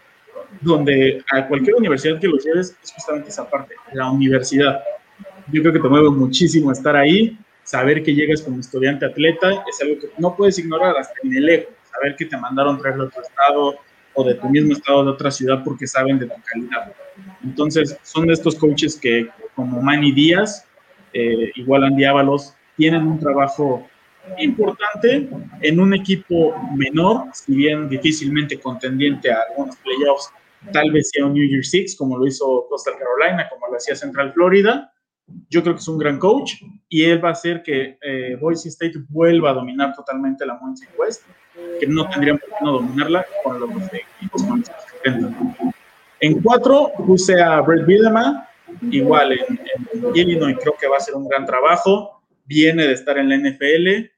donde 0.62 1.24
a 1.32 1.48
cualquier 1.48 1.76
universidad 1.76 2.20
que 2.20 2.28
los 2.28 2.44
lleves 2.44 2.76
es 2.84 2.92
justamente 2.92 3.30
esa 3.30 3.50
parte, 3.50 3.76
la 3.94 4.10
universidad. 4.10 4.82
Yo 5.52 5.62
creo 5.62 5.74
que 5.74 5.80
te 5.80 5.88
mueve 5.88 6.10
muchísimo 6.10 6.72
estar 6.72 6.96
ahí, 6.96 7.38
saber 7.64 8.04
que 8.04 8.14
llegas 8.14 8.42
como 8.42 8.60
estudiante 8.60 9.06
atleta 9.06 9.64
es 9.68 9.82
algo 9.82 10.00
que 10.00 10.10
no 10.18 10.36
puedes 10.36 10.58
ignorar 10.60 10.98
hasta 10.98 11.14
en 11.24 11.36
el 11.36 11.50
ego, 11.50 11.70
saber 11.92 12.16
que 12.16 12.26
te 12.26 12.38
mandaron 12.38 12.80
traer 12.80 12.98
de 12.98 13.04
otro 13.04 13.22
estado 13.22 13.76
o 14.14 14.24
de 14.24 14.36
tu 14.36 14.50
mismo 14.50 14.74
estado 14.74 15.06
de 15.06 15.12
otra 15.12 15.32
ciudad 15.32 15.64
porque 15.64 15.88
saben 15.88 16.20
de 16.20 16.28
tu 16.28 16.42
calidad. 16.44 16.94
Entonces, 17.44 17.98
son 18.04 18.28
de 18.28 18.34
estos 18.34 18.56
coaches 18.56 18.98
que, 19.00 19.30
como 19.56 19.82
Manny 19.82 20.12
Díaz, 20.12 20.66
eh, 21.14 21.52
igual 21.56 21.84
Andy 21.84 22.06
Ábalos, 22.06 22.54
tienen 22.76 23.06
un 23.06 23.20
trabajo 23.20 23.88
importante 24.38 25.30
en 25.62 25.80
un 25.80 25.94
equipo 25.94 26.56
menor, 26.76 27.26
si 27.34 27.56
bien 27.56 27.90
difícilmente 27.90 28.60
contendiente 28.60 29.32
a 29.32 29.40
algunos 29.50 29.76
playoffs, 29.78 30.32
tal 30.72 30.92
vez 30.92 31.10
sea 31.12 31.26
un 31.26 31.34
New 31.34 31.48
Year 31.48 31.64
Six, 31.64 31.96
como 31.96 32.18
lo 32.18 32.28
hizo 32.28 32.68
Coastal 32.70 32.96
Carolina, 32.98 33.48
como 33.50 33.68
lo 33.68 33.78
hacía 33.78 33.96
Central 33.96 34.34
Florida, 34.34 34.94
yo 35.50 35.62
creo 35.62 35.76
que 35.76 35.82
es 35.82 35.88
un 35.88 35.98
gran 35.98 36.20
coach 36.20 36.54
y 36.88 37.04
él 37.04 37.24
va 37.24 37.30
a 37.30 37.34
hacer 37.34 37.62
que 37.64 37.98
eh, 38.02 38.38
Boise 38.40 38.70
State 38.70 39.00
vuelva 39.10 39.52
a 39.52 39.54
dominar 39.54 39.94
totalmente 39.96 40.46
la 40.46 40.56
Mountain 40.56 40.90
West, 40.98 41.24
que 41.80 41.88
no 41.88 42.08
tendrían 42.10 42.38
por 42.38 42.50
qué 42.50 42.56
no 42.62 42.72
dominarla 42.74 43.26
con 43.44 43.60
los 43.60 43.70
equipos 43.94 44.44
con 44.44 44.60
los 44.60 44.70
que 45.04 45.12
En 46.20 46.42
cuatro 46.42 46.92
puse 47.06 47.42
a 47.42 47.62
Brett 47.62 47.86
Bielema, 47.86 48.48
igual 48.92 49.34
en, 49.34 49.60
en, 49.60 50.16
Illinois 50.16 50.58
creo 50.60 50.76
que 50.80 50.88
va 50.88 50.98
a 50.98 51.02
ser 51.02 51.16
un 51.16 51.28
gran 51.28 51.46
trabajo, 51.46 52.22
viene 52.46 52.88
de 52.88 52.94
estar 52.94 53.18
en 53.18 53.30
la 53.30 53.38
NFL 53.38 54.10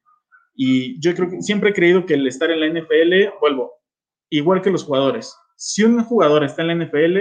y 0.55 0.99
yo 0.99 1.13
creo 1.15 1.29
que 1.29 1.41
siempre 1.41 1.71
he 1.71 1.73
creído 1.73 2.05
que 2.05 2.15
el 2.15 2.27
estar 2.27 2.51
en 2.51 2.59
la 2.59 2.67
NFL, 2.67 3.39
vuelvo, 3.39 3.73
igual 4.29 4.61
que 4.61 4.69
los 4.69 4.83
jugadores, 4.83 5.35
si 5.63 5.83
un 5.83 6.03
jugador 6.03 6.43
está 6.43 6.63
en 6.63 6.67
la 6.69 6.85
NFL, 6.85 7.17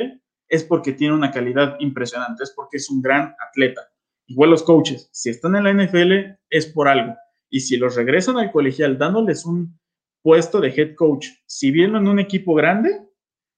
es 0.49 0.65
porque 0.65 0.95
tiene 0.95 1.13
una 1.13 1.31
calidad 1.31 1.77
impresionante, 1.79 2.43
es 2.43 2.51
porque 2.57 2.79
es 2.79 2.89
un 2.89 3.03
gran 3.03 3.35
atleta. 3.47 3.83
igual 4.29 4.49
los 4.49 4.63
coaches, 4.63 5.11
si 5.13 5.29
están 5.29 5.57
en 5.57 5.65
la 5.65 5.75
NFL 5.75 6.39
es 6.49 6.67
por 6.67 6.89
algo. 6.89 7.15
Y 7.51 7.61
si 7.61 7.77
los 7.77 7.97
regresan 7.97 8.39
al 8.39 8.51
colegial 8.51 8.97
dándoles 8.97 9.45
un 9.45 9.79
puesto 10.23 10.59
de 10.59 10.71
head 10.71 10.95
coach, 10.95 11.27
si 11.45 11.71
bien 11.71 11.95
en 11.97 12.09
un 12.09 12.19
equipo 12.19 12.55
grande, 12.55 13.03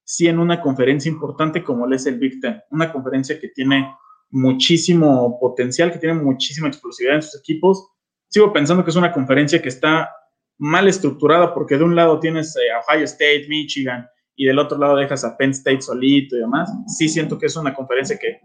sí 0.03 0.27
en 0.27 0.41
una 0.41 0.61
conferencia 0.61 1.09
importante 1.09 1.63
como 1.63 1.89
es 1.93 2.07
el 2.07 2.19
Big 2.19 2.41
Ten, 2.41 2.61
una 2.71 2.91
conferencia 2.91 3.39
que 3.39 3.51
tiene 3.51 3.95
muchísimo 4.31 5.39
potencial, 5.39 5.93
que 5.93 6.01
tiene 6.01 6.21
muchísima 6.21 6.67
explosividad 6.67 7.15
en 7.15 7.23
sus 7.23 7.39
equipos. 7.39 7.89
Sigo 8.27 8.53
pensando 8.53 8.83
que 8.83 8.91
es 8.91 8.97
una 8.97 9.13
conferencia 9.13 9.63
que 9.63 9.69
está 9.69 10.11
mal 10.59 10.89
estructurada 10.89 11.55
porque 11.55 11.79
de 11.79 11.85
un 11.85 11.95
lado 11.95 12.19
tienes 12.19 12.57
eh, 12.57 12.63
Ohio 12.85 13.05
State, 13.05 13.47
Michigan 13.49 14.09
y 14.37 14.47
del 14.47 14.59
otro 14.59 14.79
lado 14.79 14.97
dejas 14.97 15.25
a 15.25 15.37
Penn 15.37 15.51
State 15.51 15.83
solito 15.83 16.37
y 16.37 16.41
demás. 16.41 16.71
Sí 16.87 17.09
siento 17.09 17.39
que 17.39 17.47
es 17.47 17.57
una 17.57 17.75
conferencia 17.75 18.19
que 18.19 18.41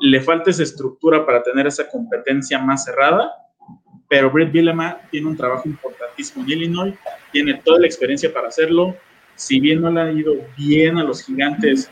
le 0.00 0.20
falta 0.20 0.50
esa 0.50 0.62
estructura 0.62 1.24
para 1.24 1.42
tener 1.42 1.66
esa 1.66 1.88
competencia 1.88 2.58
más 2.58 2.84
cerrada, 2.84 3.30
pero 4.08 4.30
Brett 4.30 4.52
Bielema 4.52 4.98
tiene 5.10 5.28
un 5.28 5.36
trabajo 5.36 5.68
importantísimo 5.68 6.44
en 6.44 6.50
Illinois, 6.50 6.94
tiene 7.32 7.54
toda 7.64 7.80
la 7.80 7.86
experiencia 7.86 8.32
para 8.32 8.48
hacerlo. 8.48 8.96
Si 9.36 9.60
bien 9.60 9.80
no 9.80 9.90
le 9.90 10.00
ha 10.00 10.12
ido 10.12 10.34
bien 10.56 10.98
a 10.98 11.04
los 11.04 11.22
gigantes 11.22 11.90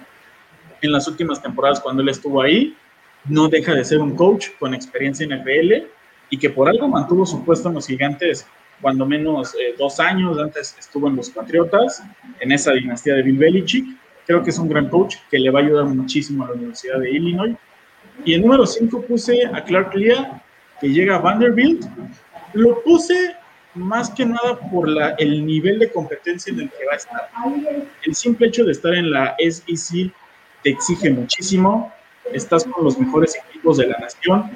en 0.82 0.92
las 0.92 1.08
últimas 1.08 1.42
temporadas 1.42 1.80
cuando 1.80 2.02
él 2.02 2.08
estuvo 2.08 2.42
ahí, 2.42 2.76
no 3.24 3.48
deja 3.48 3.74
de 3.74 3.84
ser 3.84 3.98
un 4.00 4.14
coach 4.14 4.48
con 4.58 4.74
experiencia 4.74 5.24
en 5.24 5.32
FL 5.32 5.86
y 6.30 6.38
que 6.38 6.50
por 6.50 6.68
algo 6.68 6.88
mantuvo 6.88 7.24
su 7.26 7.44
puesto 7.44 7.68
en 7.68 7.74
los 7.74 7.86
gigantes 7.86 8.46
cuando 8.80 9.06
menos 9.06 9.54
eh, 9.54 9.74
dos 9.78 10.00
años, 10.00 10.38
antes 10.38 10.76
estuvo 10.78 11.08
en 11.08 11.16
los 11.16 11.30
Patriotas, 11.30 12.02
en 12.40 12.52
esa 12.52 12.72
dinastía 12.72 13.14
de 13.14 13.22
Bill 13.22 13.38
Belichick. 13.38 13.86
Creo 14.26 14.42
que 14.42 14.50
es 14.50 14.58
un 14.58 14.68
gran 14.68 14.88
coach 14.88 15.16
que 15.30 15.38
le 15.38 15.50
va 15.50 15.60
a 15.60 15.62
ayudar 15.62 15.84
muchísimo 15.86 16.44
a 16.44 16.48
la 16.48 16.54
Universidad 16.54 16.98
de 17.00 17.10
Illinois. 17.10 17.56
Y 18.24 18.34
el 18.34 18.42
número 18.42 18.66
5 18.66 19.02
puse 19.02 19.46
a 19.46 19.64
Clark 19.64 19.94
Lea, 19.94 20.42
que 20.80 20.88
llega 20.88 21.16
a 21.16 21.18
Vanderbilt. 21.18 21.86
Lo 22.52 22.82
puse 22.82 23.36
más 23.74 24.10
que 24.10 24.26
nada 24.26 24.58
por 24.70 24.88
la, 24.88 25.10
el 25.18 25.44
nivel 25.46 25.78
de 25.78 25.90
competencia 25.90 26.52
en 26.52 26.60
el 26.60 26.70
que 26.70 26.84
va 26.86 26.92
a 26.92 26.96
estar. 26.96 27.30
El 28.04 28.14
simple 28.14 28.48
hecho 28.48 28.64
de 28.64 28.72
estar 28.72 28.94
en 28.94 29.10
la 29.10 29.36
SEC 29.38 30.12
te 30.62 30.70
exige 30.70 31.10
muchísimo 31.10 31.92
estás 32.32 32.64
con 32.64 32.84
los 32.84 32.98
mejores 32.98 33.36
equipos 33.36 33.78
de 33.78 33.86
la 33.86 33.98
nación. 33.98 34.50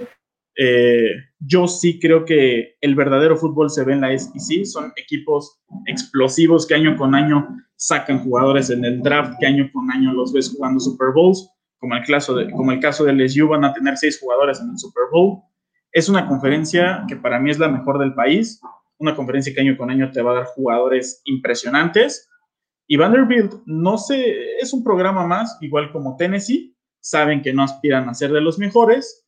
Eh, 0.57 1.13
yo 1.39 1.67
sí 1.67 1.99
creo 1.99 2.25
que 2.25 2.77
el 2.81 2.95
verdadero 2.95 3.37
fútbol 3.37 3.71
se 3.71 3.85
ve 3.85 3.95
en 3.95 4.03
la 4.03 4.17
SEC, 4.17 4.65
son 4.65 4.93
equipos 4.97 5.61
explosivos 5.87 6.67
que 6.67 6.75
año 6.75 6.97
con 6.97 7.15
año 7.15 7.49
sacan 7.77 8.21
jugadores 8.21 8.71
en 8.71 8.85
el 8.85 9.03
draft, 9.03 9.35
que 9.41 9.47
año 9.47 9.71
con 9.73 9.91
año 9.91 10.13
los 10.13 10.33
ves 10.33 10.55
jugando 10.55 10.79
Super 10.79 11.09
Bowls, 11.15 11.49
como 11.79 11.97
el 11.97 12.05
caso 12.05 12.35
de, 12.35 12.51
como 12.51 12.71
el 12.71 12.81
caso 12.81 13.05
de 13.05 13.13
LSU, 13.13 13.49
van 13.49 13.65
a 13.65 13.73
tener 13.73 13.97
seis 13.97 14.21
jugadores 14.21 14.61
en 14.61 14.71
el 14.71 14.79
Super 14.79 15.05
Bowl. 15.11 15.43
Es 15.91 16.09
una 16.09 16.29
conferencia 16.29 17.05
que 17.09 17.17
para 17.17 17.41
mí 17.41 17.51
es 17.51 17.59
la 17.59 17.69
mejor 17.69 17.99
del 17.99 18.15
país, 18.15 18.61
una 18.99 19.17
conferencia 19.17 19.53
que 19.53 19.61
año 19.63 19.77
con 19.77 19.91
año 19.91 20.11
te 20.13 20.23
va 20.23 20.31
a 20.31 20.35
dar 20.37 20.45
jugadores 20.45 21.23
impresionantes. 21.25 22.31
Y 22.87 22.97
Vanderbilt, 22.97 23.55
no 23.67 23.99
sé, 23.99 24.57
es 24.61 24.73
un 24.73 24.85
programa 24.85 25.27
más, 25.27 25.59
igual 25.61 25.91
como 25.91 26.17
Tennessee, 26.17 26.77
saben 27.01 27.43
que 27.43 27.53
no 27.53 27.65
aspiran 27.65 28.09
a 28.09 28.15
ser 28.15 28.33
de 28.33 28.41
los 28.41 28.59
mejores, 28.59 29.22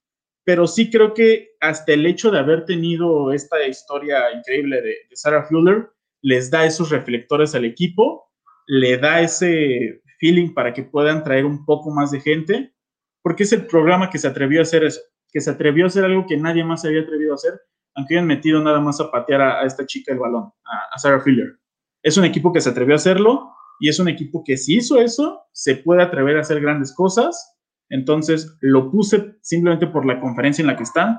pero 0.44 0.66
sí 0.66 0.90
creo 0.90 1.14
que 1.14 1.52
hasta 1.60 1.92
el 1.92 2.06
hecho 2.06 2.30
de 2.30 2.38
haber 2.38 2.66
tenido 2.66 3.32
esta 3.32 3.66
historia 3.66 4.30
increíble 4.32 4.82
de, 4.82 4.96
Sarah 5.14 5.44
Fuller 5.44 5.90
les 6.20 6.50
da 6.50 6.64
esos 6.64 6.90
reflectores 6.90 7.54
al 7.54 7.64
equipo, 7.64 8.30
le 8.66 8.96
da 8.98 9.20
ese 9.20 10.02
feeling 10.18 10.54
para 10.54 10.72
que 10.72 10.82
puedan 10.82 11.24
traer 11.24 11.44
un 11.44 11.64
poco 11.64 11.90
más 11.90 12.10
de 12.10 12.20
gente, 12.20 12.74
porque 13.22 13.42
es 13.42 13.52
el 13.52 13.66
programa 13.66 14.10
que 14.10 14.18
se 14.18 14.28
atrevió 14.28 14.60
a 14.60 14.62
hacer 14.62 14.84
eso, 14.84 15.00
que 15.30 15.40
se 15.40 15.50
atrevió 15.50 15.84
a 15.84 15.88
hacer 15.88 16.04
algo 16.04 16.26
que 16.26 16.36
nadie 16.36 16.64
más 16.64 16.82
se 16.82 16.88
había 16.88 17.02
atrevido 17.02 17.32
a 17.32 17.36
hacer, 17.36 17.54
aunque 17.94 18.14
hayan 18.14 18.26
metido 18.26 18.62
nada 18.62 18.80
más 18.80 19.00
a 19.00 19.10
patear 19.10 19.40
a, 19.40 19.64
esta 19.64 19.86
chica 19.86 20.12
el 20.12 20.18
balón, 20.18 20.50
a, 20.64 20.94
a 20.94 20.98
Sarah 20.98 21.20
Fuller. 21.20 21.58
Es 22.02 22.16
un 22.16 22.24
equipo 22.24 22.52
que 22.52 22.60
se 22.60 22.70
atrevió 22.70 22.94
a 22.94 22.96
hacerlo 22.96 23.50
y 23.80 23.88
es 23.88 23.98
un 23.98 24.08
equipo 24.08 24.42
que 24.44 24.56
si 24.56 24.76
hizo 24.76 25.00
eso, 25.00 25.42
se 25.52 25.76
puede 25.76 26.02
atrever 26.02 26.36
a 26.36 26.40
hacer 26.40 26.60
grandes 26.60 26.94
cosas 26.94 27.53
entonces 27.94 28.56
lo 28.60 28.90
puse 28.90 29.36
simplemente 29.40 29.86
por 29.86 30.04
la 30.04 30.18
conferencia 30.18 30.62
en 30.62 30.66
la 30.66 30.76
que 30.76 30.82
están, 30.82 31.16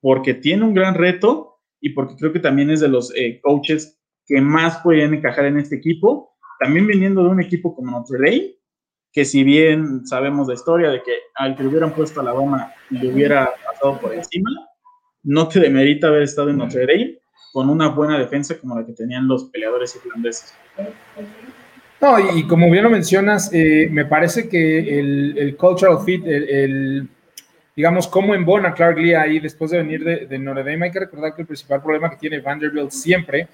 porque 0.00 0.34
tiene 0.34 0.62
un 0.62 0.72
gran 0.72 0.94
reto 0.94 1.58
y 1.80 1.90
porque 1.90 2.14
creo 2.14 2.32
que 2.32 2.38
también 2.38 2.70
es 2.70 2.78
de 2.78 2.86
los 2.86 3.12
eh, 3.16 3.40
coaches 3.42 4.00
que 4.24 4.40
más 4.40 4.78
pueden 4.84 5.14
encajar 5.14 5.46
en 5.46 5.58
este 5.58 5.74
equipo. 5.74 6.36
También 6.60 6.86
viniendo 6.86 7.24
de 7.24 7.28
un 7.28 7.42
equipo 7.42 7.74
como 7.74 7.90
Notre 7.90 8.18
Dame, 8.18 8.54
que 9.12 9.24
si 9.24 9.42
bien 9.42 10.06
sabemos 10.06 10.46
la 10.46 10.54
historia 10.54 10.90
de 10.90 11.02
que 11.02 11.12
al 11.34 11.56
que 11.56 11.64
le 11.64 11.70
hubieran 11.70 11.92
puesto 11.92 12.20
a 12.20 12.24
la 12.24 12.32
Roma 12.32 12.72
le 12.90 13.12
hubiera 13.12 13.50
pasado 13.66 13.98
por 13.98 14.14
encima, 14.14 14.48
no 15.24 15.48
te 15.48 15.58
demerita 15.58 16.06
haber 16.06 16.22
estado 16.22 16.50
en 16.50 16.58
Notre 16.58 16.86
Dame 16.86 17.18
con 17.52 17.68
una 17.68 17.88
buena 17.88 18.16
defensa 18.16 18.56
como 18.60 18.78
la 18.78 18.86
que 18.86 18.92
tenían 18.92 19.26
los 19.26 19.50
peleadores 19.50 19.96
irlandeses. 19.96 20.54
No, 22.02 22.18
y, 22.36 22.48
como 22.48 22.68
bien 22.68 22.82
lo 22.82 22.90
mencionas, 22.90 23.48
eh, 23.52 23.86
me 23.88 24.04
parece 24.04 24.48
que 24.48 24.98
el, 24.98 25.56
cultural 25.56 26.00
fit, 26.04 26.26
el, 26.26 27.08
digamos, 27.76 28.08
cómo 28.08 28.34
embona 28.34 28.74
Clark 28.74 28.98
Lee 28.98 29.14
ahí 29.14 29.38
después 29.38 29.70
de 29.70 29.78
venir 29.78 30.02
de, 30.02 30.26
de 30.26 30.38
Notre 30.40 30.64
Dame, 30.64 30.86
hay 30.86 30.90
que 30.90 30.98
recordar 30.98 31.32
que 31.32 31.42
el 31.42 31.46
principal 31.46 31.80
problema 31.80 32.10
que 32.10 32.16
tiene 32.16 32.40
Vanderbilt 32.40 32.90
siempre 32.90 33.46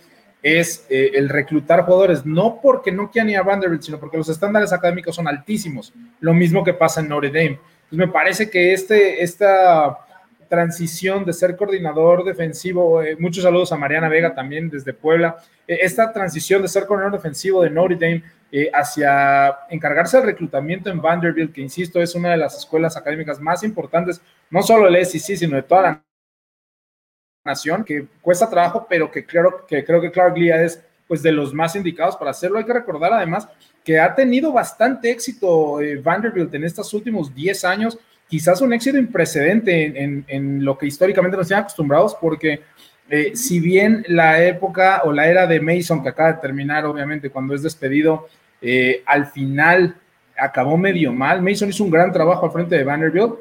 es 0.43 0.87
eh, 0.89 1.11
el 1.13 1.29
reclutar 1.29 1.85
jugadores, 1.85 2.25
no 2.25 2.59
porque 2.63 2.91
no 2.91 3.11
quieran 3.11 3.29
ir 3.29 3.37
a 3.37 3.43
Vanderbilt, 3.43 3.83
sino 3.83 4.01
porque 4.01 4.17
los 4.17 4.31
estándares 4.31 4.73
académicos 4.73 5.15
son 5.15 5.29
altísimos, 5.29 5.93
lo 6.21 6.33
mismo 6.33 6.65
que 6.65 6.73
pasa 6.73 7.03
en 7.03 7.09
Notre 7.09 7.29
Dame. 7.29 7.61
Entonces 7.91 7.99
me 7.99 8.09
parece 8.09 8.49
que 8.49 8.73
este, 8.73 9.23
esta 9.23 9.99
transición 10.49 11.27
de 11.27 11.35
ser 11.35 11.55
coordinador 11.55 12.25
defensivo, 12.25 13.03
eh, 13.03 13.15
muchos 13.19 13.45
saludos 13.45 13.73
a 13.73 13.77
Mariana 13.77 14.09
Vega 14.09 14.35
también 14.35 14.71
desde 14.71 14.95
Puebla, 14.95 15.37
esta 15.67 16.11
transición 16.15 16.63
de 16.63 16.69
ser 16.69 16.87
coordinador 16.87 17.19
defensivo 17.19 17.63
de 17.63 17.69
Notre 17.69 17.97
Dame 17.97 18.23
eh, 18.51 18.71
hacia 18.73 19.59
encargarse 19.69 20.17
del 20.17 20.27
reclutamiento 20.27 20.91
en 20.91 21.03
Vanderbilt, 21.03 21.53
que 21.53 21.61
insisto, 21.61 22.01
es 22.01 22.15
una 22.15 22.31
de 22.31 22.39
las 22.39 22.57
escuelas 22.57 22.97
académicas 22.97 23.41
más 23.41 23.63
importantes, 23.63 24.21
no 24.51 24.63
solo 24.63 24.91
del 24.91 25.05
SEC, 25.05 25.37
sino 25.37 25.57
de 25.57 25.63
toda 25.63 25.83
la 25.83 26.05
nación, 27.45 27.85
que 27.85 28.07
cuesta 28.21 28.49
trabajo, 28.49 28.87
pero 28.89 29.11
que 29.11 29.27
creo 29.27 29.67
que, 29.67 29.85
creo 29.85 30.01
que 30.01 30.11
Clark 30.11 30.37
Lee 30.37 30.51
es 30.51 30.83
pues 31.07 31.23
de 31.23 31.33
los 31.33 31.55
más 31.55 31.75
indicados 31.75 32.17
para 32.17 32.31
hacerlo. 32.31 32.59
Hay 32.59 32.65
que 32.65 32.73
recordar 32.73 33.13
además 33.13 33.49
que 33.83 33.99
ha 33.99 34.15
tenido 34.15 34.53
bastante 34.53 35.11
éxito 35.11 35.81
eh, 35.81 35.97
Vanderbilt 35.97 36.53
en 36.55 36.65
estos 36.65 36.93
últimos 36.93 37.35
10 37.35 37.65
años, 37.65 37.99
quizás 38.29 38.61
un 38.61 38.75
éxito 38.75 38.99
imprecedente 38.99 40.03
en, 40.29 40.65
lo 40.65 40.77
que 40.77 40.87
históricamente 40.87 41.37
nos 41.37 41.49
tienen 41.49 41.63
acostumbrados, 41.63 42.15
porque 42.21 42.63
eh, 43.11 43.33
si 43.35 43.59
bien 43.61 44.05
la 44.09 44.45
época 44.45 45.03
o 45.05 45.13
la 45.13 45.29
era 45.29 45.47
de 45.47 45.61
Mason, 45.61 46.03
que 46.03 46.11
acaba 46.11 46.33
de 46.33 46.41
terminar, 46.41 46.85
obviamente, 46.85 47.31
cuando 47.31 47.55
es 47.55 47.63
despedido, 47.63 48.29
eh, 48.61 49.03
al 49.07 49.27
final 49.27 49.97
acabó 50.37 50.77
medio 50.77 51.13
mal. 51.13 51.43
Mason 51.43 51.71
hizo 51.71 51.85
un 51.85 51.91
gran 51.91 52.13
trabajo 52.13 52.47
al 52.47 52.53
frente 52.53 52.77
de 52.77 52.85
Vanderbilt 52.85 53.37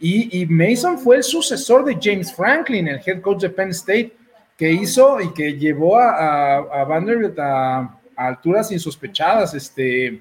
y, 0.00 0.44
Mason 0.46 0.98
fue 0.98 1.16
el 1.16 1.22
sucesor 1.22 1.84
de 1.84 1.96
James 2.00 2.34
Franklin, 2.34 2.88
el 2.88 3.00
head 3.06 3.20
coach 3.20 3.42
de 3.42 3.50
Penn 3.50 3.70
State, 3.70 4.12
que 4.58 4.72
hizo 4.72 5.20
y 5.20 5.32
que 5.32 5.52
llevó 5.52 5.96
a, 5.98 6.84
Vanderbilt 6.84 7.38
a, 7.38 7.98
alturas 8.16 8.72
insospechadas, 8.72 9.54
este, 9.54 10.20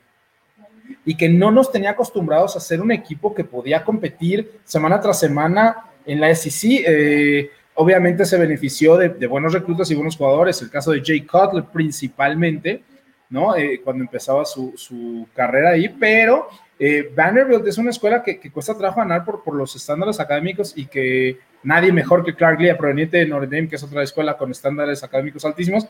y 1.04 1.16
que 1.16 1.28
no 1.28 1.50
nos 1.50 1.72
tenía 1.72 1.92
acostumbrados 1.92 2.56
a 2.56 2.60
ser 2.60 2.80
un 2.80 2.92
equipo 2.92 3.34
que 3.34 3.44
podía 3.44 3.84
competir 3.84 4.60
semana 4.64 5.02
tras 5.02 5.20
semana 5.20 5.78
en 6.06 6.22
la 6.22 6.34
SEC. 6.36 6.84
Eh, 6.86 7.50
obviamente 7.76 8.26
se 8.26 8.38
benefició 8.38 8.98
de, 8.98 9.28
buenos 9.28 9.54
reclutas 9.54 9.90
y 9.92 9.96
buenos 9.96 10.18
jugadores, 10.18 10.62
el 10.62 10.70
caso 10.70 10.92
de 10.92 11.02
Jay 11.04 11.22
Cutler 11.22 11.64
principalmente, 11.72 12.84
¿no? 13.30 13.56
Eh, 13.56 13.82
cuando 13.84 14.04
empezaba 14.04 14.44
su, 14.46 15.28
carrera 15.34 15.72
ahí, 15.72 15.90
pero 15.90 16.48
eh, 16.78 17.12
Vanderbilt 17.16 17.66
es 17.68 17.78
una 17.78 17.92
escuela 17.92 18.22
que, 18.22 18.40
cuesta 18.52 18.78
trabajo 18.78 19.00
ganar 19.00 19.24
por, 19.24 19.44
por, 19.44 19.56
los 19.56 19.76
estándares 19.76 20.20
académicos 20.20 20.74
y 20.76 20.86
que 20.86 21.40
nadie 21.64 21.94
mejor 21.94 22.26
que 22.26 22.36
Clark 22.36 22.60
Lee, 22.60 22.74
proveniente 22.74 23.18
de 23.18 23.26
Notre 23.26 23.48
Dame, 23.48 23.70
que 23.70 23.78
es 23.78 23.84
otra 23.84 24.04
escuela 24.04 24.38
con 24.38 24.52
estándares 24.52 25.04
académicos 25.04 25.46
altísimos, 25.46 25.88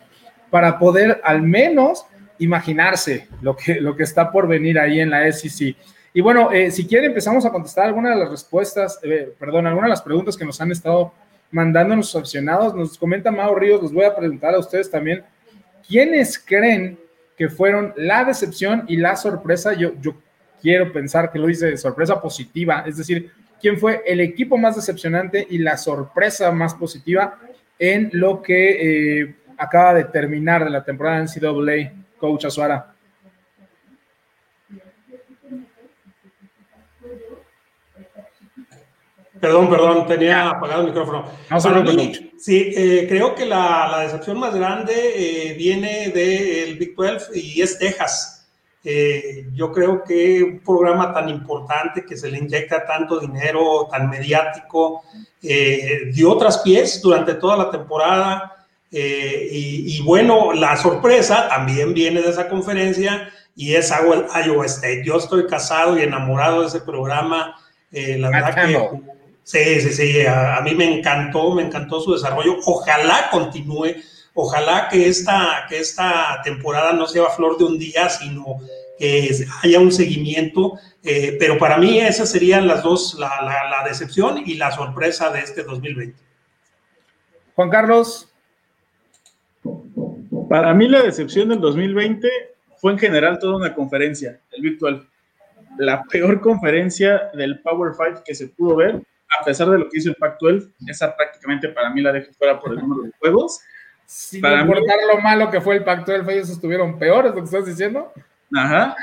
para 0.49 0.77
poder 0.77 1.19
al 1.23 1.41
menos 1.41 2.05
imaginarse 2.38 3.27
lo 3.41 3.55
que, 3.55 3.82
lo 3.82 3.95
que 3.95 4.03
está 4.03 4.32
por 4.32 4.47
venir 4.47 4.79
ahí 4.79 4.99
en 4.99 5.09
la 5.09 5.32
SEC. 5.32 5.75
Y 6.13 6.21
bueno, 6.21 6.51
eh, 6.51 6.71
si 6.71 6.86
quieren 6.86 7.09
empezamos 7.09 7.45
a 7.45 7.51
contestar 7.51 7.86
algunas 7.86 8.15
de 8.15 8.21
las 8.21 8.29
respuestas, 8.29 8.99
perdón, 9.39 9.65
algunas 9.65 9.88
de 9.88 9.91
las 9.91 10.01
preguntas 10.01 10.36
que 10.36 10.43
nos 10.43 10.59
han 10.59 10.71
estado 10.71 11.13
nuestros 11.52 12.16
aficionados. 12.16 12.76
Nos 12.76 12.97
comenta 12.97 13.32
Mauro 13.32 13.60
Ríos, 13.60 13.82
les 13.82 13.91
voy 13.91 14.06
a 14.06 14.16
preguntar 14.16 14.56
a 14.56 14.60
ustedes 14.60 14.89
también, 14.89 15.24
¿quiénes 15.88 16.39
creen 16.39 16.97
que 17.41 17.49
fueron 17.49 17.91
la 17.97 18.24
decepción 18.24 18.84
y 18.88 18.97
la 18.97 19.16
sorpresa. 19.16 19.74
Yo, 19.74 19.93
yo 19.99 20.14
quiero 20.62 20.93
pensar 20.93 21.32
que 21.32 21.39
lo 21.39 21.49
hice 21.49 21.72
de 21.72 21.78
sorpresa 21.78 22.22
positiva, 22.22 22.84
es 22.86 22.97
decir, 22.97 23.32
quién 23.60 23.80
fue 23.80 24.04
el 24.06 24.20
equipo 24.20 24.60
más 24.60 24.76
decepcionante 24.76 25.47
y 25.49 25.58
la 25.58 25.76
sorpresa 25.76 26.52
más 26.52 26.76
positiva 26.76 27.39
en 27.80 28.12
lo 28.14 28.43
que 28.43 29.22
eh, 29.22 29.36
acaba 29.58 29.95
de 29.95 30.04
terminar 30.04 30.64
de 30.64 30.70
la 30.70 30.84
temporada 30.84 31.18
en 31.18 31.26
CWA, 31.26 31.91
Coach 32.20 32.45
Azuara. 32.45 32.90
Perdón, 39.41 39.71
perdón, 39.71 40.05
tenía 40.05 40.49
apagado 40.49 40.81
el 40.81 40.87
micrófono. 40.89 41.25
sí, 42.37 42.71
eh, 42.75 43.07
creo 43.09 43.33
que 43.33 43.47
la, 43.47 44.01
decepción 44.03 44.39
más 44.39 44.53
grande 44.53 44.93
eh, 44.93 45.55
viene 45.55 46.09
del 46.09 46.77
Big 46.77 46.95
12 46.95 47.37
y 47.39 47.59
es 47.59 47.79
Texas. 47.79 48.47
Eh, 48.83 49.47
yo 49.53 49.71
creo 49.71 50.03
que 50.03 50.43
un 50.43 50.59
programa 50.59 51.11
tan 51.11 51.27
importante 51.27 52.05
que 52.05 52.15
se 52.15 52.29
le 52.29 52.37
inyecta 52.37 52.85
tanto 52.85 53.19
dinero, 53.19 53.87
tan 53.89 54.11
mediático, 54.11 55.03
dio 55.41 56.31
otras 56.31 56.59
pies 56.59 57.01
durante 57.01 57.33
toda 57.33 57.57
la 57.57 57.71
temporada. 57.71 58.67
Y, 58.91 59.97
y, 59.97 60.01
bueno, 60.01 60.51
la 60.53 60.75
sorpresa 60.75 61.47
también 61.47 61.93
viene 61.93 62.21
de 62.21 62.29
esa 62.29 62.47
conferencia 62.47 63.27
y 63.55 63.73
es 63.73 63.91
Iowa 63.91 64.65
State. 64.65 65.03
Yo 65.03 65.17
estoy 65.17 65.47
casado 65.47 65.97
y 65.97 66.03
enamorado 66.03 66.61
de 66.61 66.67
ese 66.67 66.81
programa. 66.81 67.55
la 67.91 68.29
verdad 68.29 68.67
que 68.67 69.11
Sí, 69.52 69.82
sí, 69.82 69.91
sí, 69.91 70.26
a, 70.26 70.62
mí 70.64 70.74
me 70.76 70.99
encantó, 70.99 71.54
me 71.54 71.64
encantó 71.64 71.99
su 71.99 72.14
desarrollo. 72.14 72.60
Ojalá 72.66 73.28
continúe, 73.30 73.95
ojalá 74.34 74.88
que 74.88 75.10
esta, 75.10 75.66
que 75.68 75.78
esta 75.78 76.39
temporada 76.41 76.93
no 76.93 77.06
sea 77.06 77.26
flor 77.26 77.58
de 77.58 77.66
un 77.66 77.78
día, 77.78 78.08
sino 78.08 78.60
que 78.97 79.30
haya 79.62 79.82
un 79.82 79.91
seguimiento. 79.91 80.80
Eh, 81.04 81.36
pero 81.38 81.58
para 81.58 81.78
mí 81.78 81.99
esas 81.99 82.32
serían 82.32 82.66
las 82.66 82.82
dos, 82.82 83.16
la, 83.20 83.41
la, 83.41 83.86
decepción 83.86 84.41
y 84.45 84.54
la 84.54 84.72
sorpresa 84.72 85.30
de 85.32 85.41
este 85.41 85.64
2020. 85.64 86.18
Juan 87.54 87.70
Carlos. 87.70 88.32
Para 90.47 90.74
mí 90.74 90.88
la 90.88 91.02
decepción 91.02 91.49
del 91.49 91.60
2020 91.60 92.30
fue 92.78 92.93
en 92.93 92.99
general 92.99 93.38
toda 93.38 93.58
una 93.58 93.76
conferencia, 93.76 94.39
el 94.54 94.62
virtual. 94.62 95.06
La 95.78 96.04
peor 96.04 96.39
conferencia 96.39 97.30
del 97.34 97.60
Power 97.60 97.95
Five 97.95 98.22
que 98.24 98.34
se 98.34 98.47
pudo 98.47 98.78
ver 98.78 99.02
a 99.39 99.43
pesar 99.43 99.69
de 99.69 99.79
lo 99.79 99.89
que 99.89 99.97
hizo 99.97 100.09
el 100.09 100.15
Pac-12, 100.15 100.71
esa 100.88 101.15
prácticamente 101.15 101.69
para 101.69 101.89
mí 101.89 102.01
la 102.01 102.11
dejo 102.11 102.32
fuera 102.34 102.59
por 102.59 102.71
el 102.71 102.79
número 102.79 103.03
de 103.03 103.11
juegos. 103.19 103.61
Sin 104.05 104.41
para 104.41 104.61
importar 104.61 104.97
lo 105.13 105.21
malo 105.21 105.49
que 105.49 105.61
fue 105.61 105.77
el 105.77 105.84
Pac-12, 105.84 106.29
ellos 106.32 106.49
estuvieron 106.49 106.99
peores, 106.99 107.34
lo 107.34 107.38
que 107.38 107.45
estás 107.45 107.65
diciendo. 107.65 108.11
Ajá. 108.55 108.95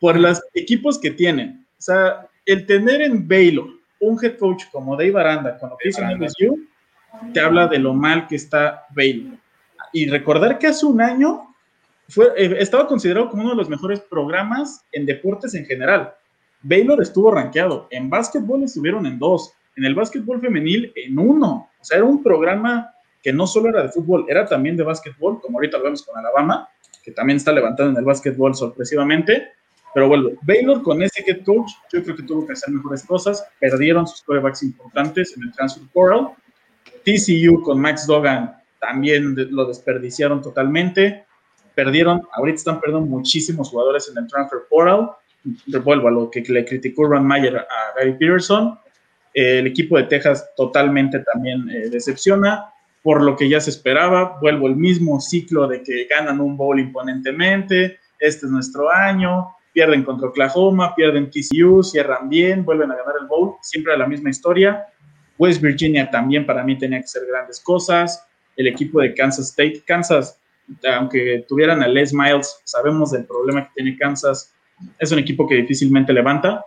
Por 0.00 0.18
los 0.18 0.40
equipos 0.54 0.98
que 0.98 1.10
tienen. 1.10 1.66
O 1.78 1.80
sea, 1.80 2.26
el 2.44 2.66
tener 2.66 3.00
en 3.02 3.26
Baylor 3.26 3.68
un 4.00 4.22
head 4.22 4.36
coach 4.36 4.64
como 4.70 4.96
Dave 4.96 5.18
Aranda, 5.18 5.58
con 5.58 5.70
lo 5.70 5.76
que 5.76 5.88
hizo 5.88 6.02
en 6.02 6.22
LSU, 6.22 6.68
te 7.32 7.40
habla 7.40 7.66
de 7.66 7.78
lo 7.78 7.94
mal 7.94 8.26
que 8.26 8.36
está 8.36 8.86
Baylor. 8.90 9.38
Y 9.92 10.08
recordar 10.08 10.58
que 10.58 10.68
hace 10.68 10.86
un 10.86 11.00
año 11.00 11.54
fue, 12.08 12.26
eh, 12.36 12.56
estaba 12.58 12.86
considerado 12.86 13.30
como 13.30 13.42
uno 13.42 13.52
de 13.52 13.56
los 13.56 13.68
mejores 13.68 14.00
programas 14.00 14.84
en 14.92 15.06
deportes 15.06 15.54
en 15.54 15.66
general. 15.66 16.14
Baylor 16.62 17.00
estuvo 17.02 17.30
rankeado. 17.30 17.86
En 17.90 18.10
básquetbol 18.10 18.64
estuvieron 18.64 19.06
en 19.06 19.18
dos. 19.18 19.52
En 19.76 19.84
el 19.84 19.94
básquetbol 19.94 20.40
femenil 20.40 20.92
en 20.96 21.18
uno. 21.18 21.68
O 21.80 21.84
sea, 21.84 21.98
era 21.98 22.06
un 22.06 22.22
programa 22.22 22.92
que 23.22 23.32
no 23.32 23.46
solo 23.46 23.68
era 23.68 23.82
de 23.82 23.88
fútbol, 23.88 24.26
era 24.28 24.46
también 24.46 24.76
de 24.76 24.84
básquetbol, 24.84 25.40
como 25.40 25.58
ahorita 25.58 25.78
lo 25.78 25.84
vemos 25.84 26.02
con 26.02 26.16
Alabama, 26.16 26.68
que 27.02 27.12
también 27.12 27.36
está 27.36 27.52
levantado 27.52 27.90
en 27.90 27.96
el 27.96 28.04
básquetbol 28.04 28.54
sorpresivamente. 28.54 29.48
Pero 29.94 30.08
bueno, 30.08 30.30
Baylor 30.42 30.82
con 30.82 31.02
ese 31.02 31.24
head 31.26 31.44
coach, 31.44 31.70
yo 31.92 32.02
creo 32.02 32.16
que 32.16 32.22
tuvo 32.22 32.46
que 32.46 32.52
hacer 32.52 32.72
mejores 32.72 33.04
cosas. 33.04 33.44
Perdieron 33.58 34.06
sus 34.06 34.22
corebacks 34.22 34.62
importantes 34.62 35.36
en 35.36 35.44
el 35.44 35.52
transfer 35.52 35.84
portal. 35.92 36.30
TCU 37.04 37.62
con 37.62 37.80
Max 37.80 38.06
Dogan 38.06 38.54
también 38.80 39.34
lo 39.50 39.64
desperdiciaron 39.64 40.42
totalmente. 40.42 41.24
Perdieron, 41.74 42.22
ahorita 42.32 42.56
están 42.56 42.80
perdiendo 42.80 43.06
muchísimos 43.06 43.70
jugadores 43.70 44.08
en 44.10 44.22
el 44.22 44.28
transfer 44.28 44.60
portal 44.68 45.10
vuelvo 45.84 46.08
a 46.08 46.10
lo 46.10 46.30
que 46.30 46.42
le 46.48 46.64
criticó 46.64 47.06
Ron 47.06 47.26
Mayer 47.26 47.56
a 47.56 47.66
Gary 47.96 48.14
Peterson. 48.14 48.78
el 49.34 49.66
equipo 49.66 49.96
de 49.96 50.04
Texas 50.04 50.50
totalmente 50.56 51.20
también 51.20 51.68
eh, 51.70 51.88
decepciona 51.90 52.72
por 53.02 53.22
lo 53.22 53.36
que 53.36 53.48
ya 53.48 53.60
se 53.60 53.70
esperaba. 53.70 54.38
Vuelvo 54.40 54.66
el 54.66 54.76
mismo 54.76 55.20
ciclo 55.20 55.66
de 55.66 55.82
que 55.82 56.06
ganan 56.06 56.40
un 56.40 56.56
bowl 56.56 56.78
imponentemente. 56.78 57.98
Este 58.18 58.46
es 58.46 58.52
nuestro 58.52 58.92
año. 58.92 59.48
Pierden 59.72 60.02
contra 60.02 60.28
Oklahoma, 60.28 60.94
pierden 60.94 61.30
TCU, 61.30 61.82
cierran 61.82 62.28
bien, 62.28 62.64
vuelven 62.64 62.90
a 62.90 62.96
ganar 62.96 63.14
el 63.20 63.26
bowl. 63.26 63.54
Siempre 63.62 63.96
la 63.96 64.06
misma 64.06 64.30
historia. 64.30 64.86
West 65.38 65.62
Virginia 65.62 66.10
también 66.10 66.44
para 66.44 66.64
mí 66.64 66.76
tenía 66.76 67.00
que 67.00 67.06
ser 67.06 67.22
grandes 67.26 67.60
cosas. 67.60 68.26
El 68.56 68.66
equipo 68.66 69.00
de 69.00 69.14
Kansas 69.14 69.50
State, 69.50 69.84
Kansas, 69.86 70.40
aunque 70.84 71.44
tuvieran 71.48 71.82
a 71.82 71.86
Les 71.86 72.12
Miles, 72.12 72.60
sabemos 72.64 73.12
del 73.12 73.24
problema 73.24 73.64
que 73.64 73.70
tiene 73.76 73.96
Kansas 73.96 74.52
es 74.98 75.12
un 75.12 75.18
equipo 75.18 75.48
que 75.48 75.56
difícilmente 75.56 76.12
levanta. 76.12 76.64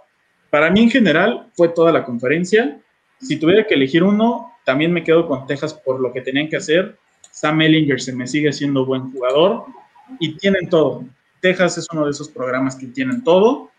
Para 0.50 0.70
mí 0.70 0.82
en 0.82 0.90
general 0.90 1.48
fue 1.54 1.70
toda 1.70 1.92
la 1.92 2.04
conferencia. 2.04 2.80
Si 3.20 3.38
tuviera 3.38 3.66
que 3.66 3.76
elegir 3.76 4.04
uno, 4.04 4.52
también 4.66 4.92
me 4.92 5.04
quedo 5.04 5.28
con 5.28 5.46
Texas 5.48 5.74
por 5.74 6.00
lo 6.00 6.12
que 6.12 6.22
tenían 6.22 6.50
que 6.50 6.58
hacer. 6.58 6.98
Sam 7.32 7.62
Ellinger 7.62 8.02
se 8.02 8.14
me 8.14 8.28
sigue 8.28 8.52
siendo 8.52 8.86
buen 8.86 9.12
jugador 9.12 9.66
y 10.20 10.36
tienen 10.38 10.70
todo. 10.70 11.06
Texas 11.40 11.78
es 11.78 11.88
uno 11.92 12.06
de 12.06 12.12
esos 12.12 12.30
programas 12.30 12.76
que 12.76 12.88
tienen 12.88 13.24
todo. 13.24 13.72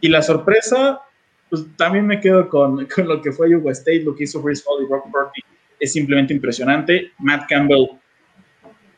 Y 0.00 0.08
la 0.08 0.22
sorpresa, 0.22 1.00
pues 1.48 1.64
también 1.76 2.06
me 2.06 2.20
quedo 2.20 2.48
con, 2.48 2.86
con 2.94 3.08
lo 3.08 3.22
que 3.22 3.32
fue 3.32 3.50
Iowa 3.50 3.72
State, 3.72 4.02
lo 4.04 4.14
que 4.14 4.24
hizo 4.24 4.40
Bruce 4.40 4.62
Hall 4.66 4.84
y 4.84 4.88
Rock 4.88 5.10
Purdy. 5.10 5.42
Es 5.80 5.92
simplemente 5.92 6.34
impresionante. 6.34 7.12
Matt 7.18 7.48
Campbell 7.48 7.88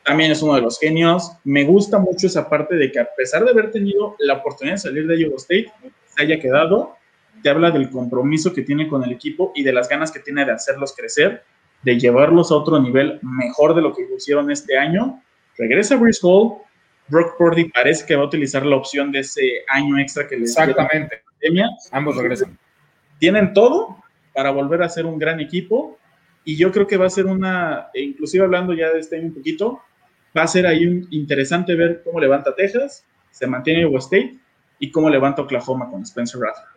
también 0.03 0.31
es 0.31 0.41
uno 0.41 0.55
de 0.55 0.61
los 0.61 0.79
genios. 0.79 1.31
Me 1.43 1.63
gusta 1.63 1.99
mucho 1.99 2.27
esa 2.27 2.49
parte 2.49 2.75
de 2.75 2.91
que 2.91 2.99
a 2.99 3.07
pesar 3.15 3.43
de 3.43 3.51
haber 3.51 3.71
tenido 3.71 4.15
la 4.19 4.35
oportunidad 4.35 4.75
de 4.75 4.79
salir 4.79 5.07
de 5.07 5.19
Iowa 5.19 5.37
State, 5.37 5.71
se 6.07 6.23
haya 6.23 6.39
quedado. 6.39 6.95
Te 7.43 7.49
habla 7.49 7.71
del 7.71 7.89
compromiso 7.89 8.53
que 8.53 8.61
tiene 8.61 8.87
con 8.87 9.03
el 9.03 9.11
equipo 9.11 9.51
y 9.55 9.63
de 9.63 9.73
las 9.73 9.89
ganas 9.89 10.11
que 10.11 10.19
tiene 10.19 10.45
de 10.45 10.51
hacerlos 10.51 10.93
crecer, 10.95 11.43
de 11.83 11.99
llevarlos 11.99 12.51
a 12.51 12.55
otro 12.55 12.79
nivel 12.79 13.19
mejor 13.21 13.75
de 13.75 13.81
lo 13.81 13.93
que 13.93 14.07
hicieron 14.15 14.51
este 14.51 14.77
año. 14.77 15.21
Regresa 15.57 15.95
Bruce 15.95 16.19
Hall. 16.23 16.57
Brock 17.07 17.35
Purdy 17.37 17.65
parece 17.65 18.05
que 18.05 18.15
va 18.15 18.23
a 18.23 18.27
utilizar 18.27 18.65
la 18.65 18.77
opción 18.77 19.11
de 19.11 19.19
ese 19.19 19.65
año 19.67 19.99
extra 19.99 20.27
que 20.27 20.37
les 20.37 20.51
Exactamente. 20.51 21.23
Pandemia. 21.25 21.69
Ambos 21.91 22.15
regresan. 22.15 22.57
Tienen 23.19 23.53
todo 23.53 23.97
para 24.33 24.51
volver 24.51 24.81
a 24.81 24.89
ser 24.89 25.05
un 25.05 25.19
gran 25.19 25.39
equipo 25.39 25.97
y 26.43 26.57
yo 26.57 26.71
creo 26.71 26.87
que 26.87 26.97
va 26.97 27.05
a 27.05 27.09
ser 27.09 27.25
una, 27.27 27.89
inclusive 27.93 28.43
hablando 28.43 28.73
ya 28.73 28.91
de 28.91 28.99
este 28.99 29.17
año 29.17 29.27
un 29.27 29.33
poquito, 29.33 29.81
va 30.37 30.43
a 30.43 30.47
ser 30.47 30.65
ahí 30.65 31.07
interesante 31.11 31.75
ver 31.75 32.01
cómo 32.03 32.19
levanta 32.19 32.55
Texas, 32.55 33.05
se 33.31 33.47
mantiene 33.47 33.81
Iowa 33.81 33.99
State 33.99 34.35
y 34.79 34.91
cómo 34.91 35.09
levanta 35.09 35.41
Oklahoma 35.41 35.89
con 35.89 36.03
Spencer 36.03 36.41
Rattler. 36.41 36.71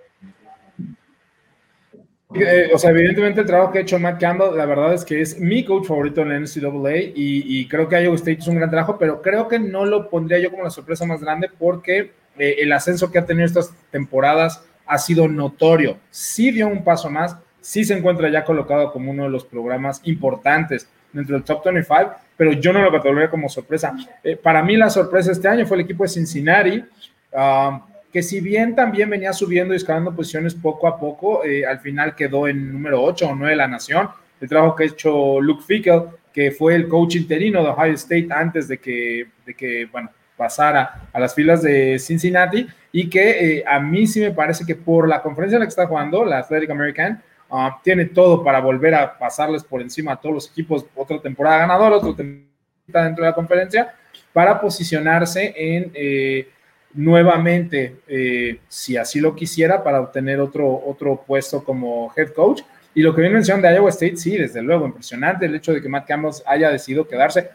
Eh, 2.34 2.70
o 2.74 2.78
sea, 2.78 2.90
evidentemente 2.90 3.42
el 3.42 3.46
trabajo 3.46 3.70
que 3.70 3.78
ha 3.78 3.82
hecho 3.82 3.98
Matt 3.98 4.20
Campbell, 4.20 4.56
la 4.56 4.66
verdad 4.66 4.92
es 4.92 5.04
que 5.04 5.20
es 5.20 5.38
mi 5.38 5.64
coach 5.64 5.86
favorito 5.86 6.22
en 6.22 6.30
la 6.30 6.40
NCAA 6.40 6.96
y, 7.14 7.60
y 7.60 7.68
creo 7.68 7.88
que 7.88 8.02
Iowa 8.02 8.16
State 8.16 8.38
es 8.40 8.48
un 8.48 8.56
gran 8.56 8.70
trabajo, 8.70 8.98
pero 8.98 9.22
creo 9.22 9.46
que 9.46 9.60
no 9.60 9.84
lo 9.84 10.10
pondría 10.10 10.40
yo 10.40 10.50
como 10.50 10.64
la 10.64 10.70
sorpresa 10.70 11.06
más 11.06 11.20
grande 11.20 11.48
porque 11.56 12.12
eh, 12.36 12.56
el 12.58 12.72
ascenso 12.72 13.12
que 13.12 13.18
ha 13.18 13.26
tenido 13.26 13.46
estas 13.46 13.72
temporadas 13.90 14.64
ha 14.86 14.98
sido 14.98 15.28
notorio. 15.28 15.98
Sí 16.10 16.50
dio 16.50 16.66
un 16.66 16.82
paso 16.82 17.08
más, 17.08 17.36
sí 17.60 17.84
se 17.84 17.96
encuentra 17.96 18.28
ya 18.30 18.44
colocado 18.44 18.92
como 18.92 19.12
uno 19.12 19.24
de 19.24 19.30
los 19.30 19.44
programas 19.44 20.00
importantes 20.04 20.88
dentro 21.14 21.36
del 21.36 21.44
top 21.44 21.64
25, 21.64 22.12
pero 22.36 22.52
yo 22.52 22.72
no 22.72 22.82
lo 22.82 22.92
catalogaría 22.92 23.30
como 23.30 23.48
sorpresa. 23.48 23.94
Eh, 24.22 24.36
para 24.36 24.62
mí 24.62 24.76
la 24.76 24.90
sorpresa 24.90 25.32
este 25.32 25.48
año 25.48 25.66
fue 25.66 25.78
el 25.78 25.84
equipo 25.84 26.02
de 26.02 26.08
Cincinnati, 26.10 26.84
um, 27.32 27.80
que 28.12 28.22
si 28.22 28.40
bien 28.40 28.74
también 28.74 29.08
venía 29.08 29.32
subiendo 29.32 29.72
y 29.72 29.76
escalando 29.76 30.14
posiciones 30.14 30.54
poco 30.54 30.86
a 30.86 30.98
poco, 30.98 31.44
eh, 31.44 31.64
al 31.64 31.80
final 31.80 32.14
quedó 32.14 32.46
en 32.46 32.72
número 32.72 33.02
8 33.02 33.28
o 33.28 33.34
9 33.34 33.52
de 33.52 33.56
la 33.56 33.68
nación. 33.68 34.08
El 34.40 34.48
trabajo 34.48 34.76
que 34.76 34.84
ha 34.84 34.86
hecho 34.86 35.40
Luke 35.40 35.64
Fickle, 35.66 36.02
que 36.32 36.50
fue 36.50 36.74
el 36.74 36.88
coach 36.88 37.16
interino 37.16 37.62
de 37.62 37.70
Ohio 37.70 37.94
State 37.94 38.28
antes 38.30 38.68
de 38.68 38.78
que, 38.78 39.28
de 39.46 39.54
que 39.54 39.86
bueno, 39.86 40.10
pasara 40.36 41.08
a 41.12 41.20
las 41.20 41.34
filas 41.34 41.62
de 41.62 41.98
Cincinnati 41.98 42.66
y 42.92 43.08
que 43.08 43.58
eh, 43.58 43.64
a 43.66 43.80
mí 43.80 44.06
sí 44.06 44.20
me 44.20 44.32
parece 44.32 44.64
que 44.64 44.74
por 44.74 45.08
la 45.08 45.22
conferencia 45.22 45.56
en 45.56 45.60
la 45.60 45.66
que 45.66 45.70
está 45.70 45.86
jugando, 45.86 46.24
la 46.24 46.38
Athletic 46.38 46.70
American, 46.70 47.22
Ah, 47.56 47.80
tiene 47.84 48.06
todo 48.06 48.42
para 48.42 48.60
volver 48.60 48.96
a 48.96 49.16
pasarles 49.16 49.62
por 49.62 49.80
encima 49.80 50.14
a 50.14 50.16
todos 50.16 50.34
los 50.34 50.50
equipos, 50.50 50.84
otra 50.96 51.20
temporada 51.20 51.58
ganadora, 51.58 51.98
otra 51.98 52.12
temporada 52.16 53.06
dentro 53.06 53.24
de 53.24 53.30
la 53.30 53.34
conferencia, 53.36 53.94
para 54.32 54.60
posicionarse 54.60 55.54
en 55.56 55.92
eh, 55.94 56.48
nuevamente, 56.94 57.98
eh, 58.08 58.58
si 58.66 58.96
así 58.96 59.20
lo 59.20 59.36
quisiera, 59.36 59.84
para 59.84 60.00
obtener 60.00 60.40
otro, 60.40 60.82
otro 60.84 61.22
puesto 61.24 61.62
como 61.62 62.12
head 62.16 62.32
coach. 62.32 62.62
Y 62.92 63.02
lo 63.02 63.14
que 63.14 63.20
viene 63.20 63.36
mencionando 63.36 63.68
de 63.68 63.76
Iowa 63.76 63.90
State, 63.90 64.16
sí, 64.16 64.36
desde 64.36 64.60
luego, 64.60 64.86
impresionante 64.86 65.46
el 65.46 65.54
hecho 65.54 65.72
de 65.72 65.80
que 65.80 65.88
Matt 65.88 66.08
Campbell 66.08 66.32
haya 66.46 66.70
decidido 66.70 67.06
quedarse. 67.06 67.50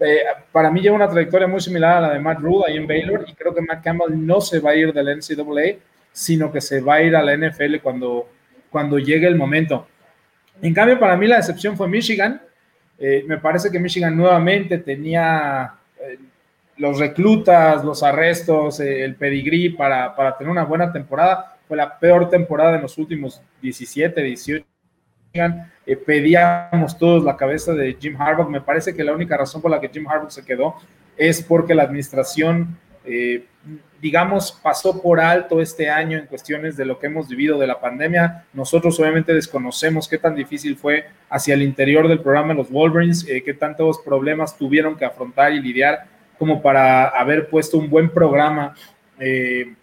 Eh, 0.00 0.22
para 0.50 0.68
mí 0.68 0.80
lleva 0.80 0.96
una 0.96 1.08
trayectoria 1.08 1.46
muy 1.46 1.60
similar 1.60 1.98
a 1.98 2.00
la 2.00 2.14
de 2.14 2.18
Matt 2.18 2.40
Rule 2.40 2.64
ahí 2.66 2.76
en 2.76 2.88
Baylor 2.88 3.24
y 3.28 3.34
creo 3.34 3.54
que 3.54 3.60
Matt 3.60 3.84
Campbell 3.84 4.26
no 4.26 4.40
se 4.40 4.58
va 4.58 4.70
a 4.70 4.74
ir 4.74 4.92
del 4.92 5.16
NCAA, 5.16 5.78
sino 6.10 6.50
que 6.50 6.60
se 6.60 6.80
va 6.80 6.94
a 6.94 7.02
ir 7.02 7.14
a 7.14 7.22
la 7.22 7.36
NFL 7.36 7.76
cuando 7.80 8.33
cuando 8.74 8.98
llegue 8.98 9.28
el 9.28 9.36
momento. 9.36 9.86
En 10.60 10.74
cambio, 10.74 10.98
para 10.98 11.16
mí 11.16 11.28
la 11.28 11.36
decepción 11.36 11.76
fue 11.76 11.86
Michigan. 11.86 12.42
Eh, 12.98 13.22
me 13.24 13.38
parece 13.38 13.70
que 13.70 13.78
Michigan 13.78 14.16
nuevamente 14.16 14.78
tenía 14.78 15.74
eh, 16.00 16.18
los 16.78 16.98
reclutas, 16.98 17.84
los 17.84 18.02
arrestos, 18.02 18.80
eh, 18.80 19.04
el 19.04 19.14
pedigrí 19.14 19.68
para, 19.68 20.16
para, 20.16 20.36
tener 20.36 20.50
una 20.50 20.64
buena 20.64 20.90
temporada. 20.92 21.56
fue 21.68 21.76
la 21.76 21.96
peor 22.00 22.28
temporada 22.28 22.74
en 22.74 22.82
los 22.82 22.98
últimos 22.98 23.40
17, 23.62 24.20
18 24.20 24.66
eh, 25.86 25.96
pedíamos 25.96 26.98
todos 26.98 27.22
la 27.22 27.36
cabeza 27.36 27.74
de 27.74 27.96
Jim 28.00 28.20
Harbaugh. 28.20 28.50
Me 28.50 28.60
parece 28.60 28.92
que 28.92 29.04
la 29.04 29.12
única 29.12 29.36
razón 29.36 29.62
por 29.62 29.70
la 29.70 29.80
que 29.80 29.88
Jim 29.88 30.08
Harbaugh 30.08 30.32
se 30.32 30.44
quedó 30.44 30.74
es 31.16 31.40
porque 31.44 31.76
la 31.76 31.84
administración, 31.84 32.76
digamos, 34.00 34.52
pasó 34.62 35.00
por 35.00 35.20
alto 35.20 35.60
este 35.60 35.88
año 35.88 36.18
en 36.18 36.26
cuestiones 36.26 36.76
de 36.76 36.84
lo 36.84 36.98
que 36.98 37.06
hemos 37.06 37.28
vivido 37.28 37.58
de 37.58 37.66
la 37.66 37.80
pandemia. 37.80 38.44
Nosotros 38.52 38.98
obviamente 39.00 39.32
desconocemos 39.32 40.08
qué 40.08 40.18
tan 40.18 40.34
difícil 40.34 40.76
fue 40.76 41.06
hacia 41.30 41.54
el 41.54 41.62
interior 41.62 42.06
del 42.08 42.20
programa 42.20 42.54
los 42.54 42.70
Wolverines, 42.70 43.26
eh, 43.28 43.42
qué 43.42 43.54
tantos 43.54 43.98
problemas 44.04 44.58
tuvieron 44.58 44.96
que 44.96 45.04
afrontar 45.04 45.52
y 45.52 45.60
lidiar 45.60 46.06
como 46.38 46.60
para 46.60 47.08
haber 47.08 47.48
puesto 47.48 47.78
un 47.78 47.88
buen 47.88 48.10
programa 48.10 48.74
en 49.18 49.76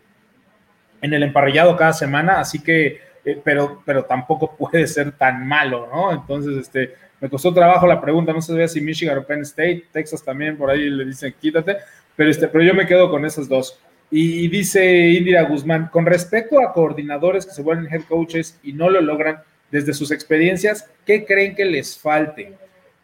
el 1.02 1.24
emparrillado 1.24 1.76
cada 1.76 1.94
semana. 1.94 2.40
Así 2.40 2.62
que 2.62 3.12
eh, 3.24 3.40
pero, 3.44 3.82
pero 3.86 4.04
tampoco 4.04 4.56
puede 4.58 4.88
ser 4.88 5.12
tan 5.12 5.48
malo, 5.48 5.88
¿no? 5.92 6.12
Entonces, 6.12 6.58
este, 6.58 6.96
me 7.20 7.30
costó 7.30 7.54
trabajo 7.54 7.86
la 7.86 8.02
pregunta, 8.02 8.34
no 8.34 8.42
sé 8.42 8.68
si 8.68 8.82
Michigan 8.82 9.18
o 9.18 9.24
Penn 9.24 9.42
State, 9.42 9.86
Texas 9.92 10.24
también 10.24 10.58
por 10.58 10.70
ahí 10.70 10.90
le 10.90 11.06
dicen 11.06 11.34
quítate, 11.40 11.78
pero, 12.16 12.30
este, 12.30 12.48
pero 12.48 12.64
yo 12.64 12.74
me 12.74 12.88
quedo 12.88 13.10
con 13.10 13.26
esas 13.26 13.48
dos. 13.48 13.80
Y 14.10 14.48
dice 14.50 15.10
Indira 15.10 15.44
Guzmán, 15.44 15.90
con 15.92 16.06
respecto 16.06 16.60
a 16.60 16.74
coordinadores 16.74 17.46
que 17.46 17.54
se 17.54 17.62
vuelven 17.62 17.92
head 17.92 18.04
coaches 18.10 18.60
y 18.62 18.74
no 18.74 18.90
lo 18.90 19.00
logran 19.00 19.42
desde 19.72 19.94
sus 19.94 20.12
experiencias, 20.12 20.90
¿qué 21.06 21.26
creen 21.26 21.56
que 21.56 21.64
les 21.64 21.98
falte? 21.98 22.54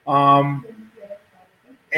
Um, 0.05 0.63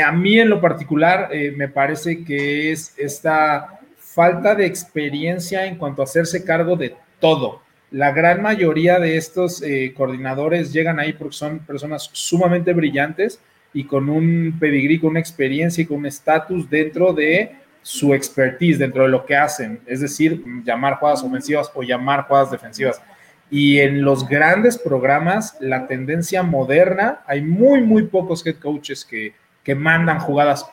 a 0.04 0.12
mí 0.12 0.40
en 0.40 0.50
lo 0.50 0.62
particular 0.62 1.30
eh, 1.32 1.52
me 1.56 1.68
parece 1.68 2.24
que 2.24 2.72
es 2.72 2.94
esta 2.98 3.80
falta 3.98 4.54
de 4.54 4.66
experiencia 4.66 5.66
en 5.66 5.78
cuanto 5.78 6.02
a 6.02 6.06
hacerse 6.06 6.44
cargo 6.44 6.76
de 6.76 6.96
todo 7.20 7.62
la 7.92 8.12
gran 8.12 8.42
mayoría 8.42 9.00
de 9.00 9.18
estos 9.18 9.62
eh, 9.62 9.94
coordinadores 9.96 10.72
llegan 10.72 11.00
ahí 11.00 11.14
porque 11.14 11.36
son 11.36 11.60
personas 11.60 12.10
sumamente 12.14 12.74
brillantes 12.74 13.40
y 13.74 13.84
con 13.84 14.10
un 14.10 14.58
pedigrí, 14.60 15.00
con 15.00 15.12
una 15.12 15.20
experiencia 15.20 15.82
y 15.82 15.86
con 15.86 15.98
un 15.98 16.06
estatus 16.06 16.70
dentro 16.70 17.14
de 17.14 17.56
su 17.82 18.14
expertise, 18.14 18.78
dentro 18.78 19.04
de 19.04 19.10
lo 19.10 19.26
que 19.26 19.36
hacen, 19.36 19.80
es 19.86 20.02
decir, 20.02 20.44
llamar 20.64 20.96
jugadas 20.96 21.24
ofensivas 21.24 21.72
o 21.74 21.84
llamar 21.84 22.28
jugadas 22.28 22.52
defensivas. 22.52 23.02
Y 23.50 23.80
en 23.80 24.04
los 24.04 24.28
grandes 24.28 24.78
programas, 24.78 25.58
la 25.60 25.88
tendencia 25.88 26.44
moderna, 26.44 27.22
hay 27.26 27.42
muy, 27.42 27.82
muy 27.82 28.04
pocos 28.04 28.46
head 28.46 28.58
coaches 28.58 29.04
que, 29.04 29.34
que 29.64 29.74
mandan 29.74 30.20
jugadas 30.20 30.66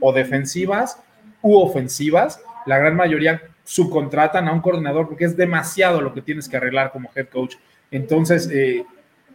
o 0.00 0.12
defensivas 0.12 1.00
u 1.42 1.56
ofensivas. 1.56 2.40
La 2.66 2.78
gran 2.78 2.96
mayoría 2.96 3.40
subcontratan 3.62 4.48
a 4.48 4.52
un 4.52 4.60
coordinador 4.60 5.08
porque 5.08 5.24
es 5.24 5.36
demasiado 5.36 6.00
lo 6.00 6.12
que 6.12 6.22
tienes 6.22 6.48
que 6.48 6.56
arreglar 6.56 6.90
como 6.90 7.10
head 7.14 7.28
coach. 7.28 7.54
Entonces, 7.90 8.50
eh, 8.52 8.84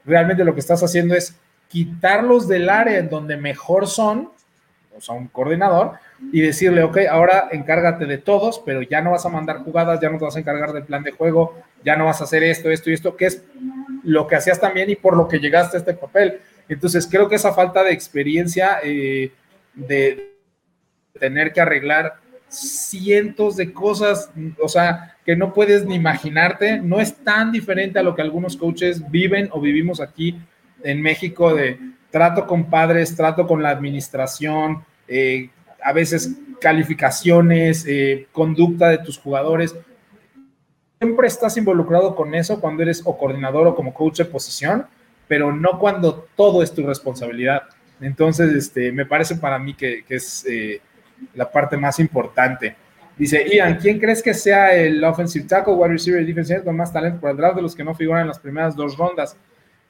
realmente 0.04 0.44
lo 0.44 0.54
que 0.54 0.60
estás 0.60 0.84
haciendo 0.84 1.16
es 1.16 1.40
quitarlos 1.70 2.48
del 2.48 2.68
área 2.68 2.98
en 2.98 3.10
donde 3.10 3.38
mejor 3.38 3.88
son, 3.88 4.32
o 4.98 5.00
sea, 5.00 5.16
un 5.16 5.28
coordinador, 5.28 5.94
y 6.34 6.42
decirle, 6.42 6.84
ok, 6.84 6.98
ahora 7.10 7.48
encárgate 7.52 8.06
de 8.06 8.18
todos, 8.18 8.62
pero 8.66 8.82
ya 8.82 9.02
no 9.02 9.12
vas 9.12 9.26
a 9.26 9.30
mandar 9.30 9.60
jugadas, 9.60 10.02
ya 10.02 10.10
no 10.10 10.18
te 10.18 10.26
vas 10.26 10.36
a 10.36 10.40
encargar 10.40 10.74
del 10.74 10.84
plan 10.84 11.04
de 11.04 11.12
juego, 11.12 11.56
ya 11.86 11.96
no 11.96 12.06
vas 12.06 12.20
a 12.20 12.26
hacer 12.26 12.44
esto, 12.44 12.70
esto 12.70 12.90
y 12.90 12.94
esto, 12.94 13.16
que 13.16 13.28
es 13.28 13.44
lo 14.04 14.28
que 14.28 14.36
hacías 14.36 14.60
también 14.60 14.90
y 14.90 14.96
por 14.96 15.16
lo 15.16 15.28
que 15.28 15.40
llegaste 15.40 15.78
a 15.78 15.80
este 15.80 15.94
papel. 15.94 16.42
Entonces, 16.68 17.08
creo 17.10 17.30
que 17.30 17.36
esa 17.36 17.54
falta 17.54 17.84
de 17.84 17.94
experiencia, 17.94 18.80
eh, 18.84 19.32
de 19.74 20.36
tener 21.18 21.54
que 21.54 21.62
arreglar 21.62 22.16
cientos 22.50 23.56
de 23.56 23.72
cosas, 23.72 24.32
o 24.62 24.68
sea, 24.68 25.16
que 25.26 25.36
no 25.36 25.54
puedes 25.54 25.86
ni 25.86 25.96
imaginarte. 25.96 26.80
No 26.80 27.00
es 27.00 27.16
tan 27.24 27.52
diferente 27.52 28.00
a 28.00 28.04
lo 28.04 28.16
que 28.16 28.24
algunos 28.24 28.58
coaches 28.58 29.10
viven 29.12 29.50
o 29.52 29.62
vivimos 29.62 30.02
aquí 30.02 30.40
en 30.84 31.02
México 31.02 31.54
de 31.54 31.80
trato 32.12 32.48
con 32.48 32.70
padres, 32.70 33.16
trato 33.16 33.46
con 33.46 33.62
la 33.62 33.70
administración, 33.70 34.84
eh, 35.08 35.50
a 35.82 35.94
veces 35.94 36.36
calificaciones, 36.60 37.86
eh, 37.88 38.28
conducta 38.32 38.90
de 38.90 39.00
tus 39.00 39.18
jugadores. 39.18 39.76
Siempre 41.00 41.28
estás 41.28 41.56
involucrado 41.58 42.16
con 42.16 42.36
eso 42.36 42.60
cuando 42.60 42.84
eres 42.84 43.02
o 43.06 43.18
coordinador 43.18 43.68
o 43.68 43.76
como 43.76 43.94
coach 43.94 44.18
de 44.18 44.26
posición, 44.26 44.86
pero 45.28 45.56
no 45.56 45.80
cuando 45.80 46.28
todo 46.36 46.62
es 46.62 46.74
tu 46.74 46.86
responsabilidad. 46.86 47.64
Entonces, 48.02 48.54
este, 48.54 48.92
me 48.92 49.06
parece 49.06 49.36
para 49.36 49.60
mí 49.60 49.74
que, 49.74 50.04
es 50.10 50.46
eh, 50.50 50.82
la 51.36 51.50
parte 51.50 51.78
más 51.78 52.00
importante. 52.00 52.76
Dice 53.18 53.46
Ian, 53.50 53.78
¿quién 53.78 54.00
crees 54.00 54.24
que 54.24 54.34
sea 54.34 54.74
el 54.74 55.04
offensive 55.04 55.46
tackle, 55.46 55.74
wide 55.74 55.94
receiver 55.94 56.26
defensive 56.26 56.64
con 56.64 56.76
más 56.78 56.92
talento 56.92 57.20
por 57.20 57.32
detrás 57.32 57.56
de 57.56 57.62
los 57.62 57.76
que 57.76 57.84
no 57.84 57.94
figuran 57.94 58.22
en 58.22 58.30
las 58.30 58.40
primeras 58.40 58.76
dos 58.76 58.98
rondas? 58.98 59.36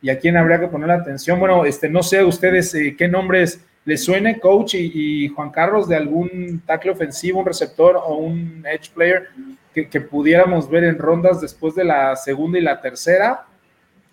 ¿Y 0.02 0.10
a 0.10 0.18
quién 0.18 0.38
habría 0.38 0.60
que 0.60 0.68
poner 0.68 0.92
atención? 0.92 1.40
Bueno, 1.40 1.66
este, 1.66 1.90
no 1.90 2.04
sé 2.04 2.24
ustedes 2.24 2.74
eh, 2.74 2.96
qué 2.98 3.08
nombres 3.08 3.66
les 3.86 4.04
suene, 4.04 4.40
coach 4.40 4.76
y, 4.76 5.28
Juan 5.30 5.50
Carlos, 5.50 5.88
de 5.88 5.96
algún 5.96 6.62
tackle 6.66 6.92
ofensivo, 6.92 7.40
un 7.40 7.46
receptor 7.46 7.98
o 7.98 8.16
un 8.16 8.64
edge 8.66 8.92
player 8.94 9.30
que, 9.74 10.02
pudiéramos 10.02 10.70
ver 10.70 10.84
en 10.84 10.98
rondas 10.98 11.42
después 11.42 11.76
de 11.76 11.86
la 11.86 12.16
segunda 12.16 12.60
y 12.60 12.62
la 12.62 12.82
tercera. 12.82 13.46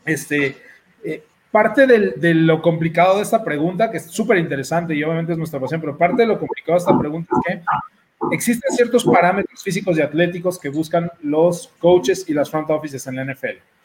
Este, 0.04 0.56
eh, 1.04 1.24
parte 1.50 1.86
de 1.86 2.34
lo 2.34 2.62
complicado 2.62 3.16
de 3.16 3.22
esta 3.22 3.42
pregunta, 3.42 3.90
que 3.90 3.98
es 3.98 4.06
súper 4.06 4.38
interesante 4.38 4.94
y 4.94 5.02
obviamente 5.02 5.32
es 5.32 5.38
nuestra 5.38 5.60
pasión, 5.60 5.80
pero 5.80 5.96
parte 5.96 6.22
de 6.22 6.28
lo 6.28 6.38
complicado 6.38 6.74
de 6.74 6.78
esta 6.78 6.98
pregunta 6.98 7.34
es 7.48 7.54
que 7.54 7.62
existen 8.34 8.70
ciertos 8.72 9.04
parámetros 9.04 9.62
físicos 9.62 9.98
y 9.98 10.02
atléticos 10.02 10.58
que 10.58 10.68
buscan 10.68 11.10
los 11.22 11.68
coaches 11.78 12.28
y 12.28 12.34
las 12.34 12.50
front 12.50 12.70
offices 12.70 13.06
en 13.06 13.16
la 13.16 13.24
NFL. 13.24 13.75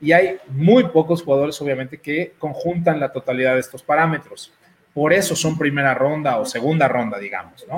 Y 0.00 0.12
hay 0.12 0.38
muy 0.48 0.84
pocos 0.84 1.22
jugadores, 1.22 1.60
obviamente, 1.60 1.98
que 1.98 2.34
conjuntan 2.38 2.98
la 2.98 3.12
totalidad 3.12 3.54
de 3.54 3.60
estos 3.60 3.82
parámetros. 3.82 4.52
Por 4.94 5.12
eso 5.12 5.36
son 5.36 5.58
primera 5.58 5.94
ronda 5.94 6.38
o 6.38 6.46
segunda 6.46 6.88
ronda, 6.88 7.18
digamos, 7.18 7.66
¿no? 7.68 7.76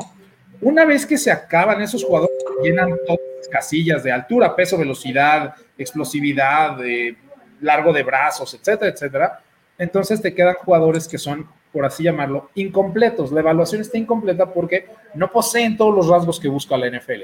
Una 0.60 0.84
vez 0.84 1.04
que 1.04 1.18
se 1.18 1.30
acaban 1.30 1.82
esos 1.82 2.04
jugadores, 2.04 2.36
llenan 2.62 2.90
todas 3.06 3.20
las 3.38 3.48
casillas 3.48 4.04
de 4.04 4.12
altura, 4.12 4.54
peso, 4.54 4.78
velocidad, 4.78 5.56
explosividad, 5.76 6.76
de 6.76 7.16
largo 7.60 7.92
de 7.92 8.02
brazos, 8.02 8.54
etcétera, 8.54 8.92
etcétera, 8.92 9.40
entonces 9.78 10.20
te 10.20 10.34
quedan 10.34 10.54
jugadores 10.54 11.08
que 11.08 11.18
son, 11.18 11.48
por 11.72 11.84
así 11.84 12.04
llamarlo, 12.04 12.50
incompletos. 12.54 13.32
La 13.32 13.40
evaluación 13.40 13.80
está 13.80 13.98
incompleta 13.98 14.52
porque 14.52 14.86
no 15.14 15.30
poseen 15.30 15.76
todos 15.76 15.94
los 15.94 16.08
rasgos 16.08 16.38
que 16.38 16.48
busca 16.48 16.76
la 16.76 16.88
NFL. 16.88 17.22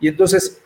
Y 0.00 0.08
entonces, 0.08 0.62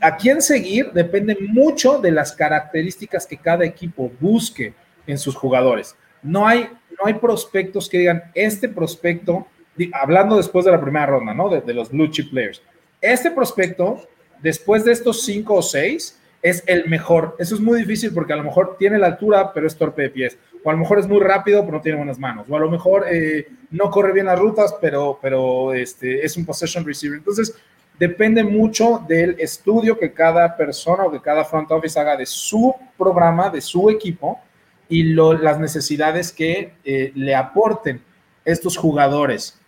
a 0.00 0.16
quién 0.16 0.42
seguir 0.42 0.90
depende 0.92 1.36
mucho 1.40 1.98
de 1.98 2.10
las 2.10 2.32
características 2.32 3.26
que 3.26 3.36
cada 3.36 3.64
equipo 3.64 4.10
busque 4.20 4.74
en 5.06 5.18
sus 5.18 5.34
jugadores. 5.34 5.96
No 6.22 6.46
hay, 6.46 6.68
no 6.90 7.06
hay 7.06 7.14
prospectos 7.14 7.88
que 7.88 7.98
digan, 7.98 8.24
este 8.34 8.68
prospecto, 8.68 9.46
hablando 9.92 10.36
después 10.36 10.64
de 10.64 10.72
la 10.72 10.80
primera 10.80 11.06
ronda, 11.06 11.34
¿no? 11.34 11.48
De, 11.48 11.60
de 11.60 11.74
los 11.74 11.90
blue 11.90 12.10
players. 12.30 12.62
Este 13.00 13.30
prospecto, 13.30 14.08
después 14.42 14.84
de 14.84 14.92
estos 14.92 15.22
cinco 15.22 15.54
o 15.54 15.62
seis, 15.62 16.18
es 16.42 16.62
el 16.66 16.88
mejor. 16.88 17.36
Eso 17.38 17.54
es 17.54 17.60
muy 17.60 17.80
difícil 17.80 18.12
porque 18.12 18.32
a 18.32 18.36
lo 18.36 18.44
mejor 18.44 18.76
tiene 18.78 18.98
la 18.98 19.06
altura, 19.06 19.52
pero 19.52 19.66
es 19.66 19.76
torpe 19.76 20.02
de 20.02 20.10
pies. 20.10 20.38
O 20.62 20.70
a 20.70 20.72
lo 20.72 20.78
mejor 20.78 20.98
es 20.98 21.06
muy 21.06 21.20
rápido, 21.20 21.60
pero 21.64 21.78
no 21.78 21.82
tiene 21.82 21.98
buenas 21.98 22.18
manos. 22.18 22.46
O 22.48 22.56
a 22.56 22.60
lo 22.60 22.70
mejor 22.70 23.04
eh, 23.10 23.48
no 23.70 23.90
corre 23.90 24.12
bien 24.12 24.26
las 24.26 24.38
rutas, 24.38 24.74
pero, 24.80 25.18
pero 25.20 25.74
este, 25.74 26.24
es 26.24 26.36
un 26.36 26.44
possession 26.44 26.84
receiver. 26.84 27.18
Entonces, 27.18 27.54
depende 27.98 28.44
mucho 28.44 29.04
del 29.08 29.36
estudio 29.38 29.98
que 29.98 30.12
cada 30.12 30.56
persona 30.56 31.04
o 31.04 31.10
que 31.10 31.20
cada 31.20 31.44
front 31.44 31.70
office 31.70 31.98
haga 31.98 32.16
de 32.16 32.26
su 32.26 32.74
programa, 32.96 33.50
de 33.50 33.60
su 33.60 33.90
equipo 33.90 34.40
y 34.88 35.02
las 35.02 35.58
necesidades 35.58 36.32
que 36.32 36.72
eh, 36.84 37.12
le 37.14 37.34
aporten 37.34 38.00
estos 38.44 38.76
jugadores. 38.76 39.58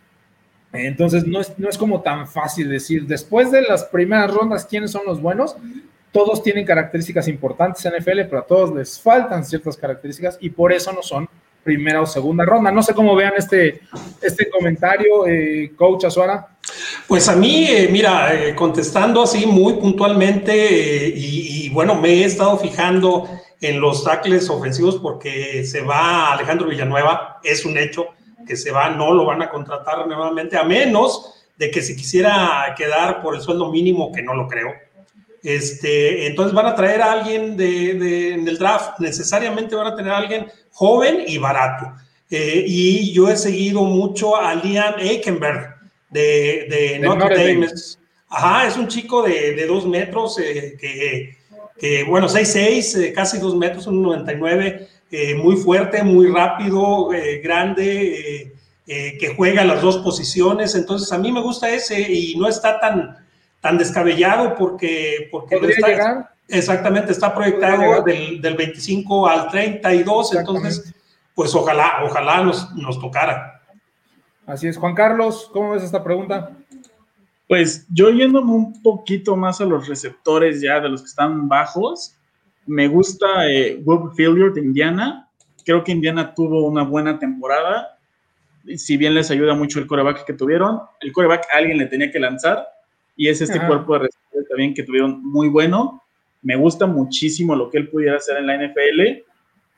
Entonces, 0.73 1.27
no 1.27 1.41
es, 1.41 1.59
no 1.59 1.69
es 1.69 1.79
como 1.79 2.03
tan 2.03 2.29
fácil 2.29 2.69
decir, 2.69 3.07
después 3.07 3.51
de 3.51 3.63
las 3.63 3.85
primeras 3.85 4.33
rondas, 4.33 4.67
quiénes 4.67 4.91
son 4.91 5.03
los 5.07 5.21
buenos 5.21 5.57
todos 6.13 6.43
tienen 6.43 6.65
características 6.65 7.29
importantes 7.29 7.85
en 7.85 7.93
NFL, 7.95 8.23
pero 8.29 8.39
a 8.39 8.47
todos 8.47 8.75
les 8.75 9.01
faltan 9.01 9.45
ciertas 9.45 9.77
características 9.77 10.39
y 10.41 10.51
por 10.51 10.73
eso 10.73 10.93
no 10.93 11.03
son 11.03 11.29
primera 11.69 12.01
o 12.01 12.07
segunda 12.07 12.47
ronda. 12.47 12.71
No 12.71 12.83
sé 12.83 12.95
cómo 12.95 13.15
vean 13.15 13.35
este, 13.37 13.83
este 14.23 14.49
comentario, 14.49 15.27
eh, 15.27 15.73
coach 15.77 16.07
Azuara. 16.07 16.57
Pues 17.07 17.29
a 17.29 17.37
mí, 17.37 17.67
eh, 17.69 17.89
mira, 17.93 18.33
eh, 18.33 18.55
contestando 18.55 19.23
así 19.23 19.45
muy 19.45 19.75
puntualmente, 19.75 21.13
y, 21.15 21.69
bueno, 21.69 21.95
me 21.95 22.09
he 22.09 22.25
estado 22.25 22.57
fijando 22.57 23.29
en 23.61 23.81
los 23.83 24.03
tackles 24.03 24.49
ofensivos 24.49 24.97
porque 24.97 25.63
se 25.67 25.83
va 25.83 26.33
Alejandro 26.33 26.69
Villanueva, 26.69 27.39
es 27.43 27.67
un 27.67 27.77
hecho 27.77 28.07
que 28.47 28.57
se 28.57 28.71
va, 28.71 28.89
no 28.89 29.13
lo 29.13 29.27
van 29.27 29.43
a 29.43 29.51
contratar 29.51 30.07
nuevamente, 30.07 30.57
a 30.57 30.65
menos 30.65 31.45
de 31.59 31.71
que 31.71 31.83
se 31.83 31.95
quisiera 31.95 32.75
quedar 32.79 33.21
por 33.21 33.35
el 33.35 33.43
sueldo 33.43 33.71
mínimo, 33.71 34.11
que 34.11 34.23
no 34.23 34.33
lo 34.33 34.49
creo 34.49 34.88
este, 35.43 36.27
entonces 36.27 36.55
van 36.55 36.67
a 36.67 36.75
traer 36.75 37.03
a 37.03 37.13
alguien 37.13 37.57
de, 37.57 38.35
en 38.35 38.47
el 38.47 38.59
draft, 38.59 38.99
necesariamente 38.99 39.75
van 39.75 39.89
a 39.89 39.97
tener 39.97 40.13
a 40.13 40.19
alguien 40.19 40.47
joven 40.73 41.25
y 41.27 41.39
barato. 41.39 41.93
Eh, 42.31 42.65
y 42.67 43.13
yo 43.13 43.29
he 43.29 43.37
seguido 43.37 43.83
mucho 43.85 44.37
a 44.37 44.55
Liam 44.55 44.95
Eikenberg 44.99 45.77
de, 46.11 46.67
de 46.69 46.99
Notre, 46.99 47.37
Dame. 47.37 47.69
Ajá, 48.31 48.67
es 48.67 48.77
un 48.77 48.89
chico 48.89 49.23
de, 49.23 49.67
dos 49.67 49.87
metros, 49.87 50.39
eh, 50.39 50.77
que, 51.79 52.05
bueno, 52.05 52.29
6'6, 52.29 53.01
eh, 53.01 53.13
casi 53.13 53.39
dos 53.39 53.57
metros, 53.57 53.87
un 53.87 54.03
99, 54.03 54.89
eh, 55.11 55.35
muy 55.35 55.57
fuerte, 55.57 56.03
muy 56.03 56.27
rápido, 56.29 57.09
grande, 57.43 58.53
que 58.87 59.35
juega 59.37 59.65
las 59.65 59.81
dos 59.81 59.99
posiciones. 59.99 60.75
Entonces, 60.75 61.11
a 61.13 61.19
mí 61.19 61.33
me 61.33 61.41
gusta 61.41 61.71
ese 61.71 62.01
y 62.01 62.37
no 62.37 62.49
está 62.49 62.79
tan, 62.81 63.17
tan 63.69 63.77
descabellado 63.77 64.55
porque... 64.55 65.29
porque 65.31 65.59
¿Podría 65.59 65.87
llegar? 65.87 66.31
Exactamente, 66.49 67.13
está 67.13 67.35
proyectado 67.35 68.03
del, 68.03 68.41
del, 68.41 68.57
25 68.57 69.29
al 69.29 69.51
32, 69.51 70.37
entonces, 70.37 70.95
pues 71.35 71.55
ojalá, 71.55 72.01
ojalá 72.03 72.43
nos, 72.43 72.75
nos 72.75 72.99
tocara. 72.99 73.61
Así 74.47 74.69
es. 74.69 74.79
Juan 74.79 74.95
Carlos, 74.95 75.51
¿cómo 75.53 75.73
ves 75.73 75.83
esta 75.83 76.03
pregunta? 76.03 76.53
Pues 77.47 77.87
yo 77.91 78.09
yéndome 78.09 78.53
un 78.53 78.83
poquito 78.83 79.37
más 79.37 79.61
a 79.61 79.67
los 79.67 79.87
receptores 79.87 80.63
ya 80.63 80.81
de 80.81 80.89
los 80.89 81.03
que 81.03 81.09
están 81.09 81.47
bajos, 81.47 82.17
me 82.65 82.89
gusta 82.89 83.51
eh, 83.51 83.83
Will 83.85 84.55
de 84.55 84.63
Indiana. 84.63 85.29
Creo 85.67 85.85
que 85.85 85.93
Indiana 85.93 86.33
tuvo 86.35 86.67
una 86.67 86.85
buena 86.85 87.19
temporada. 87.19 87.99
Si 88.79 88.97
bien 88.97 89.13
les 89.13 89.31
ayuda 89.31 89.55
mucho 89.55 89.79
el 89.79 89.87
coreback 89.87 90.25
que 90.25 90.33
tuvieron, 90.33 90.81
el 91.03 91.13
coreback 91.13 91.45
a 91.53 91.59
alguien 91.59 91.77
le 91.77 91.85
tenía 91.85 92.11
que 92.11 92.19
lanzar 92.19 92.67
y 93.19 93.29
es 93.29 93.41
este 93.41 93.59
cuerpo 93.67 93.95
de 93.95 94.07
receptores 94.07 94.49
también 94.49 94.73
que 94.75 94.85
tuvieron 94.85 95.21
muy 95.25 95.49
bueno. 95.49 96.05
Me 96.41 96.55
gusta 96.55 96.87
muchísimo 96.87 97.57
lo 97.57 97.69
que 97.69 97.79
él 97.79 97.89
pudiera 97.89 98.17
hacer 98.17 98.37
en 98.37 98.47
la 98.47 98.57
NFL. 98.57 99.25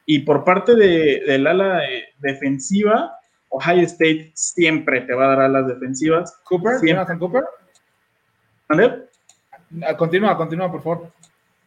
Y 0.05 0.18
por 0.20 0.45
parte 0.45 0.74
de, 0.74 1.22
del 1.26 1.47
ala 1.47 1.82
eh, 1.88 2.11
defensiva, 2.18 3.14
Ohio 3.49 3.80
State 3.86 4.32
siempre 4.34 5.01
te 5.01 5.14
va 5.14 5.24
a 5.24 5.28
dar 5.28 5.41
alas 5.41 5.68
defensivas. 5.68 6.38
¿Cooper? 6.45 6.86
¿Jonathan 6.86 7.18
Cooper? 7.18 7.45
¿Vale? 8.68 9.05
Ah, 9.86 9.97
continúa, 9.97 10.36
continúa, 10.36 10.70
por 10.70 10.82
favor. 10.82 11.11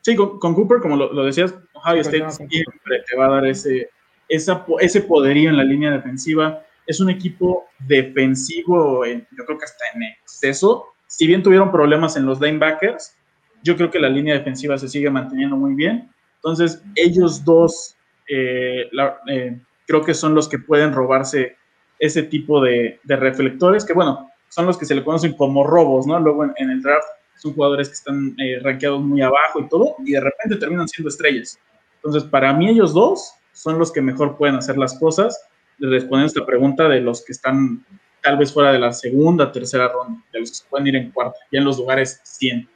Sí, 0.01 0.15
con, 0.15 0.53
Cooper, 0.53 0.80
como 0.80 0.95
lo, 0.95 1.26
decías, 1.26 1.55
Ohio 1.74 2.01
State 2.01 2.30
siempre 2.30 3.03
te 3.09 3.15
va 3.17 3.26
a 3.26 3.30
dar 3.30 3.47
ese, 3.47 3.89
ese 4.30 5.01
poderío 5.01 5.49
en 5.49 5.57
la 5.57 5.63
línea 5.63 5.89
defensiva. 5.89 6.61
Es 6.86 6.99
un 6.99 7.09
equipo 7.09 7.65
defensivo, 7.80 9.03
yo 9.07 9.45
creo 9.45 9.57
que 9.57 9.65
hasta 9.65 9.86
en 9.95 10.03
exceso. 10.03 10.93
Si 11.16 11.28
bien 11.28 11.43
tuvieron 11.43 11.72
problemas 11.72 12.18
en 12.18 12.26
los 12.26 12.41
linebackers, 12.41 13.16
yo 13.61 13.78
creo 13.78 13.91
que 13.91 13.99
la 13.99 14.09
línea 14.09 14.34
defensiva 14.34 14.80
se 14.80 14.89
sigue 14.89 15.11
manteniendo 15.11 15.55
muy 15.55 15.76
bien. 15.76 16.09
Entonces, 16.38 16.82
ellos 16.95 17.45
dos 17.45 17.95
eh, 18.28 18.89
eh, 19.28 19.61
creo 19.86 20.03
que 20.03 20.16
son 20.16 20.34
los 20.34 20.49
que 20.49 20.57
pueden 20.57 20.91
robarse 20.91 21.55
ese 21.99 22.24
tipo 22.24 22.59
de, 22.59 22.99
reflectores, 23.05 23.86
que 23.86 23.93
bueno, 23.93 24.28
son 24.49 24.66
los 24.66 24.76
que 24.76 24.86
se 24.86 24.95
le 24.95 25.03
conocen 25.03 25.34
como 25.34 25.64
robos, 25.64 26.07
¿no? 26.07 26.20
Luego 26.20 26.45
en, 26.45 26.70
el 26.72 26.82
draft 26.82 27.07
son 27.38 27.53
jugadores 27.53 27.89
que 27.89 27.93
están 27.93 28.36
eh, 28.39 28.59
rankeados 28.64 29.03
muy 29.03 29.22
abajo 29.22 29.59
y 29.59 29.70
todo, 29.70 29.95
y 30.03 30.14
de 30.14 30.20
repente 30.20 30.55
terminan 30.55 30.88
siendo 30.88 31.09
estrellas. 31.09 31.59
Entonces, 31.97 32.24
para 32.24 32.51
mí 32.53 32.72
ellos 32.72 32.91
dos 32.91 33.36
son 33.51 33.78
los 33.78 33.91
que 33.91 34.01
mejor 34.01 34.36
pueden 34.36 34.55
hacer 34.55 34.80
las 34.80 34.97
cosas, 34.97 35.45
respondiendo 35.78 36.24
a 36.24 36.26
esta 36.26 36.45
pregunta 36.47 36.89
de 36.89 37.01
los 37.01 37.24
que 37.24 37.34
están 37.34 37.86
tal 38.24 38.38
vez 38.38 38.53
fuera 38.53 38.71
de 38.71 38.80
la 38.80 38.93
segunda, 38.93 39.51
tercera 39.51 39.89
ronda, 39.89 40.24
de 40.32 40.39
los 40.39 40.49
se 40.49 40.65
pueden 40.69 40.88
ir 40.88 40.95
en 40.95 41.11
cuarta, 41.11 41.38
y 41.51 41.57
en 41.57 41.65
los 41.65 41.78
lugares 41.78 42.21
100. 42.24 42.67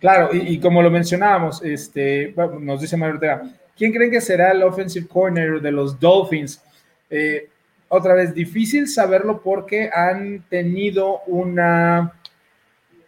Claro, 0.00 0.30
y, 0.32 0.58
como 0.58 0.82
lo 0.82 0.90
mencionábamos, 0.90 1.62
este, 1.62 2.34
nos 2.60 2.80
dice 2.80 2.96
Mario 2.96 3.14
Ortega, 3.14 3.42
¿quién 3.76 3.92
creen 3.92 4.10
que 4.10 4.20
será 4.20 4.52
el 4.52 4.62
offensive 4.62 5.06
corner 5.06 5.60
de 5.60 5.72
los 5.72 5.98
Dolphins? 5.98 6.62
Eh, 7.10 7.48
otra 7.88 8.14
vez, 8.14 8.34
difícil 8.34 8.88
saberlo 8.88 9.40
porque 9.42 9.90
han 9.92 10.44
tenido 10.48 11.20
una, 11.26 12.12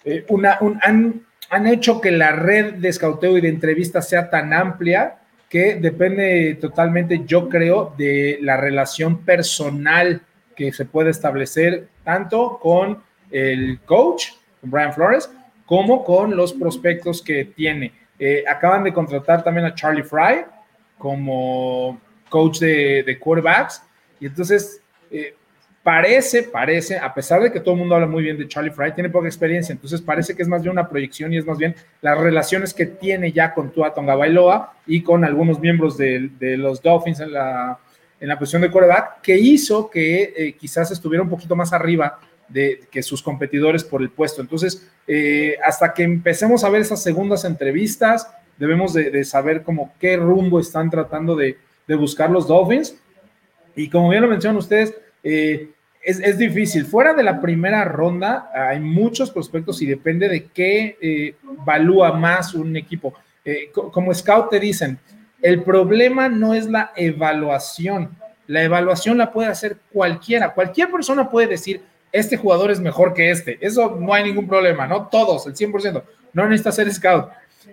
eh, 0.04 0.24
una 0.28 0.58
han, 0.82 1.26
han, 1.50 1.66
hecho 1.66 2.00
que 2.00 2.10
la 2.10 2.32
red 2.32 2.74
de 2.74 2.88
escauteo 2.88 3.36
y 3.36 3.40
de 3.40 3.48
entrevistas 3.48 4.08
sea 4.08 4.30
tan 4.30 4.52
amplia 4.52 5.18
que 5.48 5.76
depende 5.76 6.56
totalmente, 6.60 7.22
yo 7.26 7.48
creo, 7.48 7.94
de 7.98 8.38
la 8.40 8.56
relación 8.56 9.24
personal 9.24 10.22
que 10.58 10.72
se 10.72 10.84
puede 10.84 11.10
establecer 11.10 11.86
tanto 12.02 12.58
con 12.58 13.00
el 13.30 13.78
coach, 13.86 14.30
Brian 14.60 14.92
Flores, 14.92 15.30
como 15.64 16.02
con 16.04 16.36
los 16.36 16.52
prospectos 16.52 17.22
que 17.22 17.44
tiene. 17.44 17.92
Eh, 18.18 18.42
acaban 18.48 18.82
de 18.82 18.92
contratar 18.92 19.44
también 19.44 19.66
a 19.66 19.74
Charlie 19.76 20.02
Fry 20.02 20.46
como 20.98 22.00
coach 22.28 22.58
de, 22.58 23.04
de 23.04 23.18
quarterbacks 23.20 23.84
y 24.18 24.26
entonces, 24.26 24.82
eh, 25.12 25.36
parece, 25.84 26.42
parece, 26.42 26.98
a 26.98 27.14
pesar 27.14 27.40
de 27.40 27.52
que 27.52 27.60
todo 27.60 27.74
el 27.74 27.80
mundo 27.80 27.94
habla 27.94 28.08
muy 28.08 28.24
bien 28.24 28.36
de 28.36 28.48
Charlie 28.48 28.72
Fry, 28.72 28.92
tiene 28.92 29.10
poca 29.10 29.28
experiencia, 29.28 29.72
entonces 29.72 30.00
parece 30.02 30.34
que 30.34 30.42
es 30.42 30.48
más 30.48 30.62
bien 30.62 30.72
una 30.72 30.88
proyección 30.88 31.32
y 31.32 31.38
es 31.38 31.46
más 31.46 31.56
bien 31.56 31.76
las 32.02 32.18
relaciones 32.18 32.74
que 32.74 32.86
tiene 32.86 33.30
ya 33.30 33.54
con 33.54 33.70
Tua 33.70 33.94
Tonga 33.94 34.16
Bailoa 34.16 34.74
y 34.88 35.02
con 35.02 35.24
algunos 35.24 35.60
miembros 35.60 35.96
de, 35.96 36.30
los 36.58 36.82
Dolphins 36.82 37.20
en 37.20 37.32
la, 37.32 37.78
en 38.20 38.28
la 38.28 38.38
posición 38.38 38.62
de 38.62 38.70
quarterback, 38.70 39.20
que 39.22 39.38
hizo 39.38 39.88
que 39.90 40.34
eh, 40.36 40.56
quizás 40.58 40.90
estuviera 40.90 41.22
un 41.22 41.30
poquito 41.30 41.54
más 41.54 41.72
arriba 41.72 42.18
de 42.48 42.80
que 42.90 43.02
sus 43.02 43.22
competidores 43.22 43.84
por 43.84 44.02
el 44.02 44.10
puesto. 44.10 44.40
Entonces, 44.40 44.88
eh, 45.06 45.56
hasta 45.64 45.92
que 45.92 46.02
empecemos 46.02 46.64
a 46.64 46.70
ver 46.70 46.80
esas 46.80 47.02
segundas 47.02 47.44
entrevistas, 47.44 48.28
debemos 48.56 48.92
de, 48.92 49.24
saber 49.24 49.62
como 49.62 49.92
qué 50.00 50.16
rumbo 50.16 50.58
están 50.58 50.90
tratando 50.90 51.36
de, 51.36 51.58
de 51.86 51.94
buscar 51.94 52.30
los 52.30 52.48
Dolphins 52.48 52.96
y 53.78 53.88
como 53.88 54.10
bien 54.10 54.22
lo 54.22 54.28
mencionan 54.28 54.56
ustedes, 54.56 54.92
eh, 55.22 55.70
es, 56.02 56.38
difícil. 56.38 56.84
Fuera 56.84 57.14
de 57.14 57.22
la 57.22 57.40
primera 57.40 57.84
ronda 57.84 58.50
hay 58.52 58.80
muchos 58.80 59.30
prospectos 59.30 59.80
y 59.82 59.86
depende 59.86 60.28
de 60.28 60.46
qué 60.46 60.96
eh, 61.00 61.36
valúa 61.64 62.12
más 62.12 62.54
un 62.54 62.76
equipo. 62.76 63.14
Eh, 63.44 63.70
como 63.72 64.12
scout 64.12 64.50
te 64.50 64.58
dicen, 64.58 64.98
el 65.42 65.62
problema 65.62 66.28
no 66.28 66.54
es 66.54 66.66
la 66.66 66.92
evaluación. 66.96 68.16
La 68.46 68.62
evaluación 68.62 69.18
la 69.18 69.32
puede 69.32 69.48
hacer 69.48 69.76
cualquiera. 69.92 70.54
Cualquier 70.54 70.90
persona 70.90 71.30
puede 71.30 71.48
decir, 71.48 71.82
este 72.12 72.36
jugador 72.36 72.70
es 72.70 72.80
mejor 72.80 73.14
que 73.14 73.30
este. 73.30 73.58
Eso 73.60 73.96
no 74.00 74.14
hay 74.14 74.24
ningún 74.24 74.48
problema, 74.48 74.86
¿no? 74.86 75.08
Todos, 75.08 75.46
el 75.46 75.54
100%. 75.54 76.02
No 76.32 76.44
necesita 76.44 76.72
ser 76.72 76.92
scout. 76.92 77.28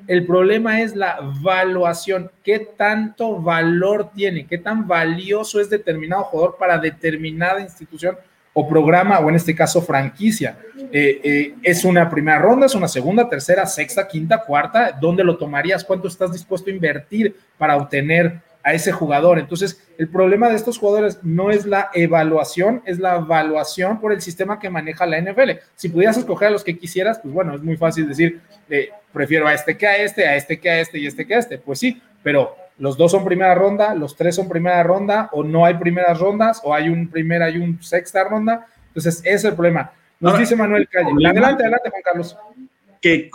El 0.08 0.26
problema 0.26 0.82
es 0.82 0.96
la 0.96 1.20
valuación. 1.42 2.30
¿Qué 2.44 2.60
tanto 2.60 3.42
valor 3.42 4.12
tiene? 4.14 4.46
¿Qué 4.46 4.58
tan 4.58 4.88
valioso 4.88 5.60
es 5.60 5.70
determinado 5.70 6.26
jugador 6.26 6.58
para 6.60 6.78
determinada 6.78 7.62
institución 7.62 8.18
o 8.56 8.68
programa, 8.68 9.20
o 9.20 9.30
en 9.30 9.36
este 9.36 9.54
caso 9.54 9.84
franquicia? 9.84 10.58
Eh, 10.92 11.22
eh, 11.24 11.56
¿Es 11.62 11.86
una 11.86 12.10
primera 12.10 12.40
ronda? 12.40 12.66
¿Es 12.66 12.74
una 12.74 12.88
segunda, 12.88 13.30
tercera, 13.30 13.68
sexta, 13.68 14.08
quinta, 14.08 14.44
cuarta? 14.44 14.92
¿Dónde 15.00 15.24
lo 15.24 15.38
tomarías? 15.38 15.84
¿Cuánto 15.84 16.08
estás 16.08 16.32
dispuesto 16.32 16.72
a 16.72 16.74
invertir 16.74 17.36
para 17.60 17.78
obtener 17.78 18.42
a 18.66 18.74
ese 18.74 18.92
jugador. 18.92 19.38
Entonces, 19.38 19.80
el 20.00 20.10
problema 20.10 20.50
de 20.50 20.56
estos 20.56 20.80
jugadores 20.80 21.20
no 21.22 21.52
es 21.52 21.68
la 21.68 21.92
evaluación, 21.94 22.82
es 22.88 22.98
la 22.98 23.18
evaluación 23.18 24.02
por 24.02 24.12
el 24.12 24.22
sistema 24.22 24.58
que 24.58 24.72
maneja 24.72 25.06
la 25.06 25.22
NFL. 25.22 25.52
Si 25.76 25.88
pudieras 25.88 26.18
escoger 26.18 26.48
a 26.48 26.52
los 26.52 26.64
que 26.64 26.76
quisieras, 26.76 27.20
pues 27.20 27.32
bueno, 27.32 27.54
es 27.54 27.62
muy 27.62 27.78
fácil 27.78 28.10
decir, 28.10 28.42
eh, 28.68 28.90
prefiero 29.14 29.48
a 29.48 29.54
este 29.54 29.78
que 29.78 29.86
a 29.86 29.98
este, 29.98 30.28
a 30.28 30.36
este 30.36 30.60
que 30.60 30.70
a 30.72 30.80
este 30.80 30.98
y 30.98 31.06
este 31.06 31.28
que 31.28 31.36
a 31.36 31.38
este. 31.38 31.60
Pues 31.60 31.78
sí, 31.78 32.02
pero 32.24 32.56
los 32.78 32.98
dos 32.98 33.12
son 33.12 33.24
primera 33.24 33.56
ronda, 33.56 33.96
los 33.96 34.16
tres 34.16 34.36
son 34.36 34.50
primera 34.50 34.84
ronda, 34.84 35.30
o 35.32 35.44
no 35.44 35.66
hay 35.66 35.76
primeras 35.76 36.20
rondas, 36.20 36.62
o 36.64 36.74
hay 36.74 36.90
un 36.90 37.10
primera 37.10 37.50
y 37.50 37.58
un 37.58 37.82
sexta 37.82 38.24
ronda. 38.24 38.66
Entonces, 38.88 39.20
ese 39.20 39.34
es 39.34 39.44
el 39.46 39.54
problema. 39.54 39.92
Nos 40.20 40.38
dice 40.38 40.56
Manuel 40.56 40.88
Calle. 40.90 41.10
Adelante, 41.26 41.64
adelante, 41.64 41.90
Juan 41.90 42.02
Carlos. 42.04 42.38
Que 43.02 43.30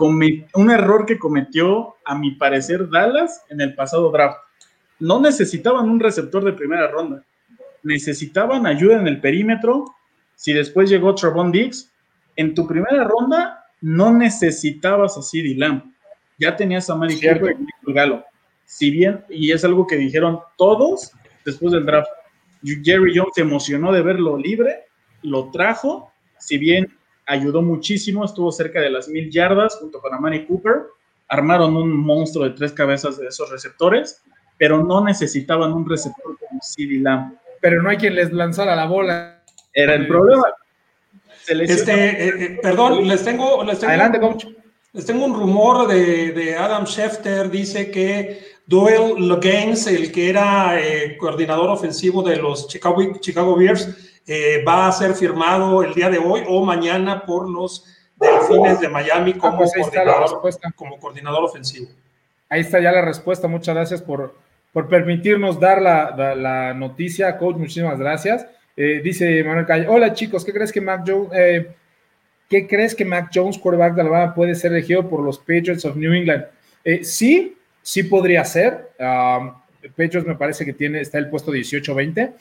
un 0.55 0.71
error 0.71 1.07
que 1.07 1.19
cometió, 1.19 1.97
a 2.05 2.15
mi 2.15 2.33
parecer, 2.33 2.89
Dallas 2.89 3.45
en 3.49 3.61
el 3.61 3.75
pasado 3.75 4.11
draft 4.11 4.39
no 4.99 5.21
necesitaban 5.21 5.89
un 5.89 5.99
receptor 5.99 6.45
de 6.45 6.53
primera 6.53 6.89
ronda, 6.89 7.25
necesitaban 7.83 8.67
ayuda 8.67 8.99
en 8.99 9.07
el 9.07 9.21
perímetro. 9.21 9.87
Si 10.35 10.53
después 10.53 10.91
llegó 10.91 11.15
Trevon 11.15 11.51
Diggs, 11.51 11.91
en 12.37 12.55
tu 12.55 12.67
primera 12.67 13.05
ronda 13.05 13.65
no 13.81 14.13
necesitabas 14.13 15.17
a 15.17 15.21
Lamb, 15.57 15.85
ya 16.39 16.55
tenías 16.55 16.89
a 16.91 16.97
Mari 16.97 17.15
Cooper 17.15 17.57
y 17.87 17.93
Galo. 17.93 18.25
Si 18.71 18.89
bien, 18.89 19.25
y 19.29 19.51
es 19.51 19.65
algo 19.65 19.85
que 19.85 19.97
dijeron 19.97 20.39
todos 20.57 21.11
después 21.45 21.73
del 21.73 21.85
draft, 21.85 22.09
Jerry 22.63 23.13
Jones 23.17 23.33
se 23.35 23.41
emocionó 23.41 23.91
de 23.91 24.01
verlo 24.01 24.37
libre, 24.37 24.85
lo 25.23 25.51
trajo, 25.51 26.13
si 26.39 26.57
bien 26.57 26.97
ayudó 27.27 27.63
muchísimo, 27.63 28.25
estuvo 28.25 28.53
cerca 28.53 28.81
de 28.81 28.91
las 28.91 29.09
mil 29.09 29.29
yardas 29.29 29.77
junto 29.81 30.01
con 30.01 30.15
Amari 30.15 30.47
Cooper, 30.47 30.83
armaron 31.27 31.77
un 31.77 31.91
monstruo 31.97 32.45
de 32.45 32.53
tres 32.53 32.73
cabezas 32.73 33.19
de 33.19 33.27
esos 33.27 33.51
receptores, 33.51 34.23
pero 34.57 34.81
no 34.85 35.05
necesitaban 35.05 35.73
un 35.73 35.89
receptor 35.89 36.39
como 36.39 36.61
CD 36.63 37.01
Lamb. 37.01 37.35
Pero 37.61 37.83
no 37.83 37.91
hay 37.91 37.97
quien 37.97 38.15
les 38.15 38.33
lanzara 38.33 38.77
la 38.77 38.87
bola. 38.87 39.43
Era 39.75 39.97
el 39.97 40.07
problema. 40.07 40.45
Este, 41.49 41.93
eh, 41.93 42.29
eh, 42.39 42.59
perdón, 42.63 43.09
les 43.09 43.25
tengo, 43.25 43.65
les 43.65 43.81
tengo, 43.81 43.91
Adelante, 43.91 44.21
coach. 44.21 44.47
Les 44.93 45.07
tengo 45.07 45.25
un 45.25 45.35
rumor 45.35 45.89
de, 45.89 46.33
de 46.33 46.57
Adam 46.57 46.85
Schefter, 46.85 47.49
dice 47.49 47.91
que 47.91 48.60
Doyle 48.71 49.19
Logains, 49.19 49.89
el 49.89 50.13
que 50.13 50.31
era 50.31 50.81
eh, 50.81 51.17
coordinador 51.19 51.71
ofensivo 51.71 52.23
de 52.23 52.37
los 52.37 52.69
Chicago, 52.69 53.19
Chicago 53.19 53.57
Bears, 53.57 54.07
va 54.65 54.87
a 54.87 54.93
ser 54.93 55.15
firmado 55.15 55.83
el 55.83 55.93
día 55.93 56.09
de 56.09 56.19
hoy 56.19 56.43
o 56.47 56.65
mañana 56.65 57.27
por 57.27 57.51
los 57.51 57.85
Delfines 58.21 58.81
de 58.81 58.89
Miami 58.89 59.33
ah, 59.37 59.39
como, 59.41 59.57
pues 59.59 59.73
coordinador, 59.75 60.41
como 60.77 60.99
coordinador 61.01 61.45
ofensivo. 61.45 61.89
Ahí 62.49 62.61
está 62.61 62.79
ya 62.81 62.93
la 62.93 63.03
respuesta. 63.03 63.49
Muchas 63.49 63.75
gracias 63.75 64.03
por, 64.03 64.37
por 64.73 64.89
permitirnos 64.89 65.59
dar 65.59 65.83
la, 65.83 66.75
noticia, 66.75 67.37
coach. 67.39 67.57
Muchísimas 67.57 67.99
gracias. 67.99 68.47
Eh, 68.77 69.01
dice 69.03 69.43
Manuel 69.43 69.67
Calle, 69.67 69.89
hola 69.89 70.13
chicos, 70.13 70.45
¿qué 70.45 70.53
crees 70.53 70.71
que 70.71 70.81
Mac 70.81 71.03
Jones, 71.07 71.31
eh, 71.35 71.75
¿qué 72.49 72.69
crees 72.69 72.95
que 72.95 73.05
Mac 73.05 73.31
Jones, 73.35 73.59
quarterback 73.59 73.95
de 73.95 74.01
Alabama, 74.03 74.35
puede 74.35 74.55
ser 74.55 74.73
elegido 74.73 75.09
por 75.09 75.21
los 75.23 75.39
Patriots 75.39 75.85
of 75.85 75.97
New 75.97 76.13
England? 76.13 76.45
Eh, 76.85 77.05
sí, 77.05 77.59
sí 77.83 78.03
podría 78.05 78.45
ser. 78.45 78.91
Um, 78.99 79.55
Patriots 79.97 80.27
me 80.27 80.35
parece 80.35 80.65
que 80.65 80.73
tiene, 80.73 81.01
está 81.01 81.19
el 81.19 81.31
puesto 81.31 81.53
18-20. 81.53 82.33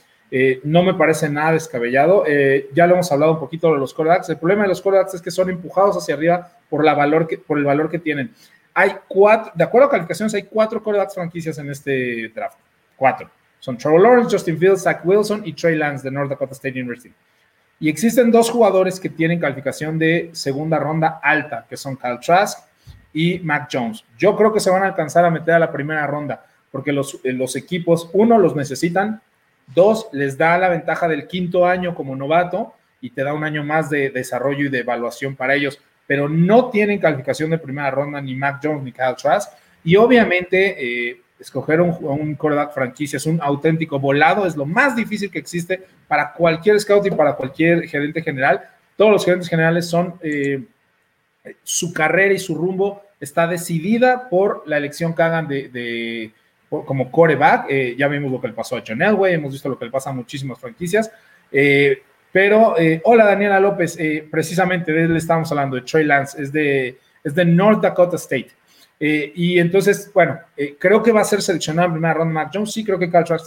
no 0.64 0.84
me 0.84 0.94
parece 0.94 1.30
nada 1.30 1.54
descabellado. 1.54 2.26
ya 2.74 2.86
lo 2.86 2.96
hemos 2.96 3.12
hablado 3.12 3.34
un 3.34 3.40
poquito 3.40 3.72
de 3.74 3.80
los 3.80 3.94
quarterbacks. 3.94 4.30
El 4.30 4.38
problema 4.38 4.64
de 4.64 4.70
los 4.70 4.82
quarterbacks 4.82 5.16
es 5.16 5.22
que 5.22 5.32
son 5.32 5.50
empujados 5.50 5.98
hacia 5.98 6.16
arriba 6.16 6.52
por, 6.70 6.84
la 6.84 6.94
valor 6.94 7.28
que, 7.28 7.38
por 7.38 7.58
el 7.58 7.64
valor 7.64 7.90
que 7.90 8.00
tienen. 8.00 8.34
Hay 8.74 8.92
cuatro, 9.08 9.52
de 9.56 9.64
acuerdo 9.64 9.88
a 9.88 9.92
calificaciones, 9.92 10.34
hay 10.34 10.44
cuatro 10.44 10.84
quarterbacks 10.84 11.16
franquicias 11.16 11.58
en 11.58 11.70
este 11.70 12.30
draft. 12.30 12.58
Cuatro. 12.96 13.30
Son 13.60 13.78
Trevor 13.78 14.02
Lawrence, 14.02 14.32
Justin 14.32 14.58
Fields, 14.58 14.84
Zach 14.84 15.02
Wilson 15.04 15.42
y 15.46 15.54
Trey 15.54 15.76
Lance 15.76 16.04
de 16.04 16.12
North 16.12 16.30
Dakota 16.30 16.54
State 16.54 16.80
University. 16.80 17.14
Y 17.80 17.90
existen 17.90 18.32
dos 18.32 18.50
jugadores 18.50 19.00
que 19.00 19.10
tienen 19.10 19.40
calificación 19.40 19.98
de 19.98 20.30
segunda 20.34 20.80
ronda 20.80 21.20
alta, 21.24 21.66
que 21.70 21.78
son 21.78 21.96
Kyle 21.96 22.20
Trask 22.20 22.69
y 23.14 23.40
Mac 23.40 23.70
Jones. 23.72 24.04
Yo 24.18 24.36
creo 24.36 24.54
que 24.54 24.60
se 24.60 24.70
van 24.70 24.84
a 24.84 24.88
alcanzar 24.88 25.26
a 25.26 25.30
meter 25.30 25.56
a 25.56 25.60
la 25.60 25.72
primera 25.72 26.06
ronda, 26.08 26.46
porque 26.72 26.92
los, 26.92 27.20
eh, 27.24 27.34
los 27.34 27.56
equipos, 27.56 28.10
uno, 28.14 28.38
los 28.38 28.56
necesitan, 28.56 29.22
dos, 29.68 30.10
les 30.12 30.38
da 30.38 30.58
la 30.58 30.70
ventaja 30.70 31.08
del 31.08 31.28
quinto 31.28 31.66
año 31.66 31.96
como 31.96 32.16
novato 32.16 32.74
y 33.02 33.12
te 33.12 33.24
da 33.24 33.34
un 33.34 33.44
año 33.44 33.64
más 33.64 33.90
de 33.90 34.10
desarrollo 34.10 34.66
y 34.66 34.70
de 34.70 34.80
evaluación 34.80 35.36
para 35.36 35.56
ellos 35.56 35.80
pero 36.10 36.28
no 36.28 36.72
tienen 36.72 36.98
calificación 36.98 37.52
de 37.52 37.60
primera 37.60 37.92
ronda 37.92 38.20
ni 38.20 38.34
Mac 38.34 38.60
Jones 38.64 38.82
ni 38.82 38.92
Kyle 38.92 39.16
Trask. 39.16 39.54
Y 39.84 39.96
obviamente, 39.96 41.10
eh, 41.12 41.22
escoger 41.40 41.80
un, 41.82 41.96
un 42.02 42.34
quarterback 42.34 42.74
franquicia 42.74 43.18
es 43.18 43.28
un 43.28 43.40
auténtico 43.40 44.00
volado, 44.00 44.48
es 44.48 44.56
lo 44.56 44.66
más 44.66 44.96
difícil 44.96 45.30
que 45.30 45.38
existe 45.38 45.86
para 46.08 46.34
cualquier 46.34 46.80
scout 46.80 47.06
y 47.06 47.12
para 47.12 47.36
cualquier 47.36 47.88
gerente 47.88 48.24
general. 48.24 48.68
Todos 48.98 49.12
los 49.12 49.24
gerentes 49.24 49.48
generales 49.48 49.86
son, 49.86 50.16
eh, 50.24 50.64
su 51.64 51.94
carrera 51.94 52.34
y 52.34 52.40
su 52.40 52.56
rumbo 52.56 53.04
está 53.20 53.48
decidida 53.48 54.30
por 54.30 54.64
la 54.66 54.78
elección 54.78 55.14
que 55.16 55.22
hagan 55.24 55.48
de, 55.48 56.32
como 56.70 57.12
quarterback. 57.12 57.66
Eh, 57.70 57.96
ya 57.98 58.08
vimos 58.08 58.32
lo 58.32 58.40
que 58.40 58.48
le 58.48 58.54
pasó 58.54 58.78
a 58.78 58.84
John 58.86 59.02
Elway, 59.02 59.34
hemos 59.34 59.54
visto 59.54 59.70
lo 59.70 59.78
que 59.78 59.86
le 59.86 59.92
pasa 59.92 60.10
a 60.10 60.14
muchísimas 60.14 60.60
franquicias. 60.60 61.12
Pero, 62.32 62.78
eh, 62.78 63.02
hola 63.06 63.26
Daniela 63.26 63.60
López, 63.60 63.98
eh, 64.00 64.28
precisamente 64.30 64.92
de 64.92 65.04
él 65.04 65.16
estamos 65.16 65.52
hablando, 65.52 65.76
de 65.76 65.82
Trey 65.82 66.06
Lance, 66.06 66.42
es 66.42 66.52
de, 66.52 66.98
es 67.24 67.34
de 67.34 67.46
North 67.46 67.82
Dakota 67.82 68.18
State. 68.18 68.52
Eh, 69.00 69.32
y 69.34 69.60
entonces, 69.60 70.12
bueno, 70.14 70.40
creo 70.78 71.02
que 71.02 71.12
va 71.12 71.22
a 71.22 71.26
ser 71.26 71.42
seleccionado 71.42 71.88
en 71.88 71.94
primera 71.94 72.14
ronda 72.14 72.34
Mac 72.34 72.52
Jones. 72.54 72.72
Sí, 72.72 72.84
creo 72.84 73.00
que 73.00 73.10
Cal 73.10 73.24
Trask 73.24 73.46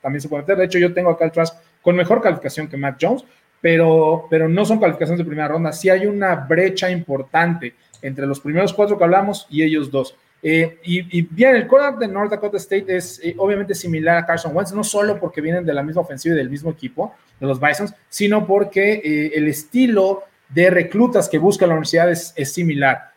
también 0.00 0.20
se 0.20 0.28
puede 0.28 0.42
meter. 0.42 0.56
De 0.56 0.64
hecho, 0.64 0.78
yo 0.78 0.94
tengo 0.94 1.10
a 1.10 1.18
Cal 1.18 1.30
Trask 1.30 1.54
con 1.82 1.94
mejor 1.94 2.22
calificación 2.22 2.68
que 2.68 2.76
Mac 2.76 2.96
Jones, 3.00 3.22
pero, 3.64 4.26
pero 4.28 4.46
no 4.46 4.66
son 4.66 4.78
calificaciones 4.78 5.20
de 5.20 5.24
primera 5.24 5.48
ronda. 5.48 5.72
Sí 5.72 5.88
hay 5.88 6.04
una 6.04 6.34
brecha 6.34 6.90
importante 6.90 7.72
entre 8.02 8.26
los 8.26 8.38
primeros 8.38 8.74
cuatro 8.74 8.98
que 8.98 9.04
hablamos 9.04 9.46
y 9.48 9.62
ellos 9.62 9.90
dos. 9.90 10.18
Eh, 10.42 10.80
y, 10.84 11.22
bien, 11.22 11.56
el 11.56 11.66
quarterback 11.66 12.00
de 12.00 12.08
North 12.08 12.30
Dakota 12.30 12.58
State 12.58 12.94
es 12.94 13.22
eh, 13.24 13.34
obviamente 13.38 13.74
similar 13.74 14.18
a 14.18 14.26
Carson 14.26 14.54
Wentz, 14.54 14.74
no 14.74 14.84
solo 14.84 15.18
porque 15.18 15.40
vienen 15.40 15.64
de 15.64 15.72
la 15.72 15.82
misma 15.82 16.02
ofensiva 16.02 16.34
y 16.34 16.36
del 16.36 16.50
mismo 16.50 16.72
equipo, 16.72 17.14
de 17.40 17.46
los 17.46 17.58
Bisons, 17.58 17.94
sino 18.10 18.46
porque 18.46 19.00
eh, 19.02 19.32
el 19.34 19.48
estilo 19.48 20.24
de 20.50 20.68
reclutas 20.68 21.30
que 21.30 21.38
busca 21.38 21.66
la 21.66 21.72
universidad 21.72 22.10
es, 22.10 22.34
similar. 22.52 23.12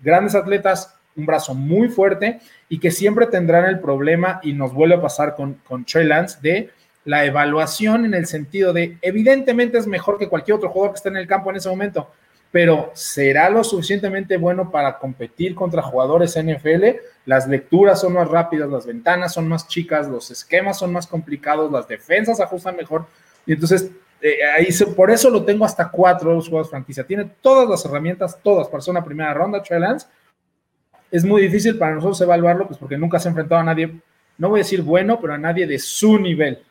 grandes 0.00 0.36
atletas, 0.36 0.94
un 1.16 1.26
brazo 1.26 1.56
muy 1.56 1.88
fuerte 1.88 2.38
y 2.68 2.78
que 2.78 2.92
siempre 2.92 3.26
tendrán 3.26 3.64
el 3.64 3.80
problema, 3.80 4.38
y 4.44 4.52
nos 4.52 4.72
vuelve 4.72 4.94
a 4.94 5.02
pasar 5.02 5.34
con, 5.34 5.54
con 5.66 5.84
Trey 5.84 6.06
Lance, 6.06 6.38
de 6.40 6.70
la 7.08 7.24
evaluación 7.24 8.04
en 8.04 8.12
el 8.12 8.26
sentido 8.26 8.74
de, 8.74 8.98
evidentemente 9.00 9.78
es 9.78 9.86
mejor 9.86 10.18
que 10.18 10.28
cualquier 10.28 10.56
otro 10.56 10.68
jugador 10.68 10.92
que 10.92 10.98
esté 10.98 11.08
en 11.08 11.16
el 11.16 11.26
campo 11.26 11.48
en 11.48 11.56
ese 11.56 11.70
momento, 11.70 12.10
pero 12.50 12.90
¿será 12.92 13.48
lo 13.48 13.64
suficientemente 13.64 14.36
bueno 14.36 14.70
para 14.70 14.98
competir 14.98 15.54
contra 15.54 15.80
jugadores 15.80 16.36
NFL? 16.36 16.98
Las 17.24 17.48
lecturas 17.48 18.02
son 18.02 18.12
más 18.12 18.28
rápidas, 18.28 18.68
las 18.68 18.84
ventanas 18.84 19.32
son 19.32 19.48
más 19.48 19.66
chicas, 19.68 20.06
los 20.06 20.30
esquemas 20.30 20.78
son 20.78 20.92
más 20.92 21.06
complicados, 21.06 21.72
las 21.72 21.88
defensas 21.88 22.40
ajustan 22.40 22.76
mejor. 22.76 23.06
Y 23.46 23.54
entonces, 23.54 23.90
eh, 24.20 24.40
ahí 24.44 24.68
por 24.94 25.10
eso 25.10 25.30
lo 25.30 25.46
tengo 25.46 25.64
hasta 25.64 25.90
cuatro 25.90 26.34
los 26.34 26.46
juegos 26.46 26.68
franquicia. 26.68 27.06
Tiene 27.06 27.24
todas 27.40 27.66
las 27.66 27.86
herramientas, 27.86 28.38
todas 28.42 28.68
para 28.68 28.82
ser 28.82 28.90
una 28.90 29.04
primera 29.04 29.32
ronda, 29.32 29.62
Trey 29.62 29.80
Lance. 29.80 30.06
Es 31.10 31.24
muy 31.24 31.40
difícil 31.40 31.78
para 31.78 31.94
nosotros 31.94 32.20
evaluarlo, 32.20 32.66
pues 32.66 32.78
porque 32.78 32.98
nunca 32.98 33.18
se 33.18 33.28
ha 33.28 33.30
enfrentado 33.30 33.62
a 33.62 33.64
nadie, 33.64 33.98
no 34.36 34.50
voy 34.50 34.60
a 34.60 34.62
decir 34.62 34.82
bueno, 34.82 35.18
pero 35.18 35.32
a 35.32 35.38
nadie 35.38 35.66
de 35.66 35.78
su 35.78 36.18
nivel. 36.18 36.64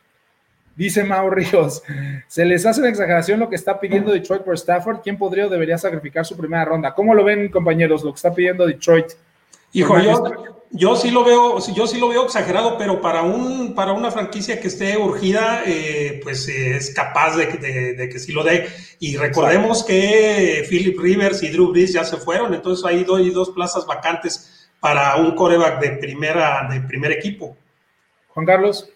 Dice 0.78 1.02
Mau 1.02 1.28
Ríos, 1.28 1.82
se 2.28 2.44
les 2.44 2.64
hace 2.64 2.78
una 2.78 2.88
exageración 2.88 3.40
lo 3.40 3.50
que 3.50 3.56
está 3.56 3.80
pidiendo 3.80 4.12
Detroit 4.12 4.42
por 4.42 4.54
Stafford. 4.54 5.00
¿Quién 5.02 5.18
podría 5.18 5.46
o 5.46 5.48
debería 5.48 5.76
sacrificar 5.76 6.24
su 6.24 6.36
primera 6.36 6.64
ronda? 6.64 6.94
¿Cómo 6.94 7.16
lo 7.16 7.24
ven, 7.24 7.48
compañeros, 7.48 8.04
lo 8.04 8.12
que 8.12 8.18
está 8.18 8.32
pidiendo 8.32 8.64
Detroit? 8.64 9.06
Hijo, 9.72 9.98
yo, 9.98 10.22
yo 10.70 10.94
sí 10.94 11.10
lo 11.10 11.24
veo, 11.24 11.58
yo 11.74 11.88
sí 11.88 11.98
lo 11.98 12.10
veo 12.10 12.24
exagerado, 12.24 12.78
pero 12.78 13.00
para 13.00 13.22
un, 13.22 13.74
para 13.74 13.92
una 13.92 14.12
franquicia 14.12 14.60
que 14.60 14.68
esté 14.68 14.96
urgida, 14.96 15.64
eh, 15.66 16.20
pues 16.22 16.46
eh, 16.46 16.76
es 16.76 16.94
capaz 16.94 17.34
de, 17.36 17.94
de, 17.94 18.08
que 18.08 18.18
sí 18.20 18.30
lo 18.30 18.44
dé. 18.44 18.68
Y 19.00 19.16
recordemos 19.16 19.82
que 19.82 20.64
Philip 20.70 20.96
Rivers 21.00 21.42
y 21.42 21.48
Drew 21.48 21.72
Brees 21.72 21.92
ya 21.92 22.04
se 22.04 22.18
fueron, 22.18 22.54
entonces 22.54 22.84
hay 22.84 23.02
dos, 23.02 23.34
dos 23.34 23.50
plazas 23.50 23.84
vacantes 23.84 24.70
para 24.78 25.16
un 25.16 25.34
coreback 25.34 25.80
de 25.80 25.90
primera, 25.96 26.68
de 26.70 26.80
primer 26.82 27.10
equipo. 27.10 27.56
Juan 28.28 28.46
Carlos. 28.46 28.92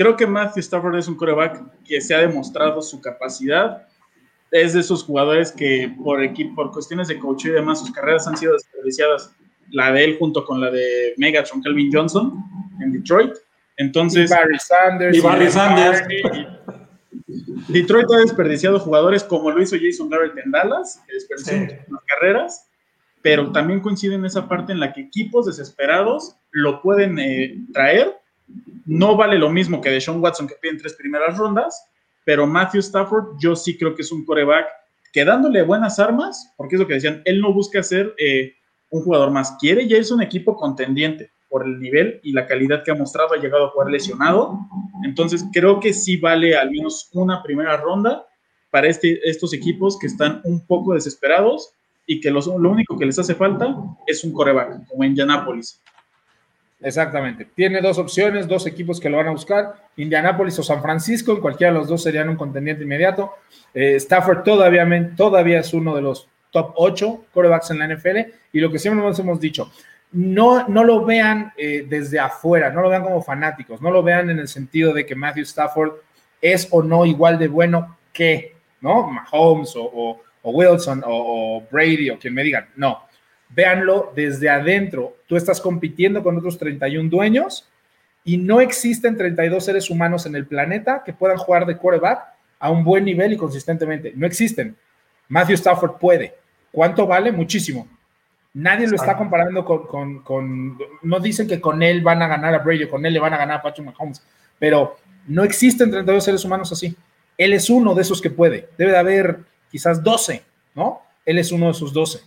Creo 0.00 0.16
que 0.16 0.26
Matthew 0.26 0.60
Stafford 0.60 0.96
es 0.96 1.08
un 1.08 1.14
coreback 1.14 1.62
que 1.84 2.00
se 2.00 2.14
ha 2.14 2.20
demostrado 2.20 2.80
su 2.80 3.02
capacidad. 3.02 3.86
Es 4.50 4.72
de 4.72 4.80
esos 4.80 5.04
jugadores 5.04 5.52
que 5.52 5.94
por, 6.02 6.22
equipo, 6.24 6.54
por 6.54 6.72
cuestiones 6.72 7.08
de 7.08 7.18
coach 7.18 7.44
y 7.44 7.50
demás, 7.50 7.80
sus 7.80 7.92
carreras 7.92 8.26
han 8.26 8.34
sido 8.34 8.54
desperdiciadas. 8.54 9.30
La 9.72 9.92
de 9.92 10.04
él 10.04 10.16
junto 10.18 10.46
con 10.46 10.58
la 10.58 10.70
de 10.70 11.12
Megatron 11.18 11.60
Calvin 11.60 11.90
Johnson 11.92 12.32
en 12.80 12.92
Detroit. 12.92 13.34
Entonces, 13.76 14.30
y 14.30 14.34
Barry 14.34 14.58
Sanders. 14.58 15.18
Y 15.18 15.20
Barry 15.20 15.50
Sanders. 15.50 16.02
Detroit 17.68 18.06
ha 18.10 18.20
desperdiciado 18.20 18.80
jugadores 18.80 19.22
como 19.22 19.50
lo 19.50 19.60
hizo 19.60 19.76
Jason 19.78 20.08
Garrett 20.08 20.38
en 20.42 20.50
Dallas, 20.50 21.02
que 21.06 21.12
desperdició 21.12 21.76
las 21.90 22.04
carreras, 22.06 22.70
pero 23.20 23.52
también 23.52 23.80
coincide 23.80 24.14
en 24.14 24.24
esa 24.24 24.48
parte 24.48 24.72
en 24.72 24.80
la 24.80 24.94
que 24.94 25.02
equipos 25.02 25.44
desesperados 25.44 26.36
lo 26.52 26.80
pueden 26.80 27.18
eh, 27.18 27.58
traer 27.74 28.19
no 28.90 29.16
vale 29.16 29.38
lo 29.38 29.50
mismo 29.50 29.80
que 29.80 29.88
de 29.88 30.00
Sean 30.00 30.20
Watson 30.20 30.48
que 30.48 30.56
piden 30.60 30.76
tres 30.76 30.94
primeras 30.94 31.38
rondas, 31.38 31.88
pero 32.24 32.44
Matthew 32.44 32.80
Stafford 32.80 33.36
yo 33.38 33.54
sí 33.54 33.78
creo 33.78 33.94
que 33.94 34.02
es 34.02 34.10
un 34.10 34.24
coreback 34.24 34.66
que 35.12 35.24
dándole 35.24 35.62
buenas 35.62 36.00
armas, 36.00 36.52
porque 36.56 36.74
es 36.74 36.80
lo 36.80 36.88
que 36.88 36.94
decían, 36.94 37.22
él 37.24 37.40
no 37.40 37.52
busca 37.52 37.84
ser 37.84 38.12
eh, 38.18 38.54
un 38.90 39.02
jugador 39.02 39.30
más, 39.30 39.56
quiere 39.60 39.86
ya 39.86 39.96
es 39.96 40.10
un 40.10 40.20
equipo 40.20 40.56
contendiente 40.56 41.30
por 41.48 41.64
el 41.64 41.78
nivel 41.78 42.18
y 42.24 42.32
la 42.32 42.46
calidad 42.48 42.82
que 42.82 42.90
ha 42.90 42.96
mostrado, 42.96 43.34
ha 43.34 43.38
llegado 43.38 43.66
a 43.66 43.70
jugar 43.70 43.90
lesionado, 43.92 44.58
entonces 45.04 45.44
creo 45.52 45.78
que 45.78 45.92
sí 45.92 46.16
vale 46.16 46.56
al 46.56 46.72
menos 46.72 47.10
una 47.12 47.44
primera 47.44 47.76
ronda 47.76 48.26
para 48.70 48.88
este, 48.88 49.20
estos 49.22 49.54
equipos 49.54 49.96
que 50.00 50.08
están 50.08 50.40
un 50.42 50.66
poco 50.66 50.94
desesperados 50.94 51.74
y 52.06 52.20
que 52.20 52.32
lo 52.32 52.40
único 52.68 52.98
que 52.98 53.06
les 53.06 53.20
hace 53.20 53.36
falta 53.36 53.72
es 54.08 54.24
un 54.24 54.32
coreback, 54.32 54.88
como 54.88 55.04
en 55.04 55.10
Indianapolis. 55.10 55.80
Exactamente. 56.82 57.46
Tiene 57.54 57.80
dos 57.80 57.98
opciones, 57.98 58.48
dos 58.48 58.66
equipos 58.66 59.00
que 59.00 59.10
lo 59.10 59.18
van 59.18 59.28
a 59.28 59.32
buscar, 59.32 59.74
Indianapolis 59.96 60.58
o 60.58 60.62
San 60.62 60.80
Francisco, 60.80 61.32
en 61.32 61.40
cualquiera 61.40 61.72
de 61.72 61.78
los 61.78 61.88
dos 61.88 62.02
serían 62.02 62.28
un 62.28 62.36
contendiente 62.36 62.84
inmediato. 62.84 63.34
Eh, 63.74 63.96
Stafford 63.96 64.42
todavía, 64.42 64.86
todavía 65.14 65.60
es 65.60 65.74
uno 65.74 65.94
de 65.94 66.02
los 66.02 66.28
top 66.50 66.72
8 66.76 67.26
corebacks 67.32 67.70
en 67.70 67.78
la 67.80 67.94
NFL 67.94 68.18
y 68.52 68.60
lo 68.60 68.72
que 68.72 68.78
siempre 68.78 69.04
nos 69.04 69.18
hemos 69.18 69.38
dicho, 69.40 69.70
no, 70.12 70.66
no 70.68 70.82
lo 70.82 71.04
vean 71.04 71.52
eh, 71.56 71.84
desde 71.86 72.18
afuera, 72.18 72.70
no 72.70 72.80
lo 72.80 72.88
vean 72.88 73.04
como 73.04 73.22
fanáticos, 73.22 73.80
no 73.82 73.90
lo 73.90 74.02
vean 74.02 74.30
en 74.30 74.38
el 74.38 74.48
sentido 74.48 74.92
de 74.94 75.04
que 75.04 75.14
Matthew 75.14 75.44
Stafford 75.44 75.92
es 76.40 76.66
o 76.70 76.82
no 76.82 77.04
igual 77.04 77.38
de 77.38 77.48
bueno 77.48 77.98
que, 78.12 78.56
¿no? 78.80 79.06
Mahomes 79.06 79.74
o, 79.76 80.20
Wilson 80.42 81.04
o, 81.06 81.58
o 81.58 81.62
Brady 81.70 82.08
o 82.08 82.18
quien 82.18 82.32
me 82.32 82.42
digan, 82.42 82.70
no 82.76 83.09
véanlo 83.54 84.12
desde 84.14 84.48
adentro. 84.48 85.16
Tú 85.26 85.36
estás 85.36 85.60
compitiendo 85.60 86.22
con 86.22 86.36
otros 86.36 86.58
31 86.58 87.10
dueños 87.10 87.68
y 88.24 88.36
no 88.36 88.60
existen 88.60 89.16
32 89.16 89.64
seres 89.64 89.90
humanos 89.90 90.26
en 90.26 90.34
el 90.34 90.46
planeta 90.46 91.02
que 91.04 91.12
puedan 91.12 91.36
jugar 91.36 91.66
de 91.66 91.76
quarterback 91.76 92.24
a 92.58 92.70
un 92.70 92.84
buen 92.84 93.04
nivel 93.04 93.32
y 93.32 93.36
consistentemente. 93.36 94.12
No 94.14 94.26
existen. 94.26 94.76
Matthew 95.28 95.54
Stafford 95.54 95.98
puede. 95.98 96.34
¿Cuánto 96.70 97.06
vale? 97.06 97.32
Muchísimo. 97.32 97.88
Nadie 98.52 98.88
lo 98.88 98.96
está 98.96 99.16
comparando 99.16 99.64
con, 99.64 100.78
No 101.02 101.20
dicen 101.20 101.46
que 101.46 101.60
con 101.60 101.82
él 101.82 102.02
van 102.02 102.20
a 102.20 102.28
ganar 102.28 102.52
a 102.54 102.58
Brady, 102.58 102.88
con 102.88 103.06
él 103.06 103.14
le 103.14 103.20
van 103.20 103.32
a 103.32 103.38
ganar 103.38 103.58
a 103.58 103.62
Patrick 103.62 103.86
Mahomes, 103.86 104.22
pero 104.58 104.96
no 105.28 105.44
existen 105.44 105.90
32 105.90 106.24
seres 106.24 106.44
humanos 106.44 106.72
así. 106.72 106.96
Él 107.38 107.52
es 107.52 107.70
uno 107.70 107.94
de 107.94 108.02
esos 108.02 108.20
que 108.20 108.30
puede. 108.30 108.68
Debe 108.76 108.90
de 108.90 108.98
haber 108.98 109.38
quizás 109.70 110.02
12, 110.02 110.42
¿no? 110.74 111.02
él 111.24 111.38
es 111.38 111.52
uno 111.52 111.68
de 111.68 111.74
sus 111.74 111.92
12. 111.92 112.20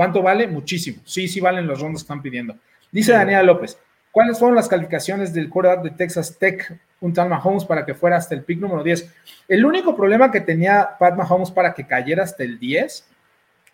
¿Cuánto 0.00 0.22
vale? 0.22 0.46
Muchísimo. 0.46 1.02
Sí, 1.04 1.28
sí 1.28 1.40
valen 1.40 1.66
los 1.66 1.78
rondos 1.78 2.00
que 2.00 2.04
están 2.04 2.22
pidiendo. 2.22 2.56
Dice 2.90 3.12
Daniela 3.12 3.42
López, 3.42 3.76
¿cuáles 4.10 4.38
fueron 4.38 4.56
las 4.56 4.66
calificaciones 4.66 5.34
del 5.34 5.50
quarterback 5.50 5.82
de 5.82 5.90
Texas 5.90 6.38
Tech, 6.38 6.74
un 7.02 7.12
tal 7.12 7.28
Mahomes, 7.28 7.66
para 7.66 7.84
que 7.84 7.92
fuera 7.92 8.16
hasta 8.16 8.34
el 8.34 8.42
pick 8.42 8.58
número 8.60 8.82
10? 8.82 9.12
El 9.46 9.62
único 9.62 9.94
problema 9.94 10.30
que 10.30 10.40
tenía 10.40 10.96
Pat 10.98 11.16
Mahomes 11.16 11.50
para 11.50 11.74
que 11.74 11.86
cayera 11.86 12.22
hasta 12.22 12.42
el 12.44 12.58
10 12.58 13.04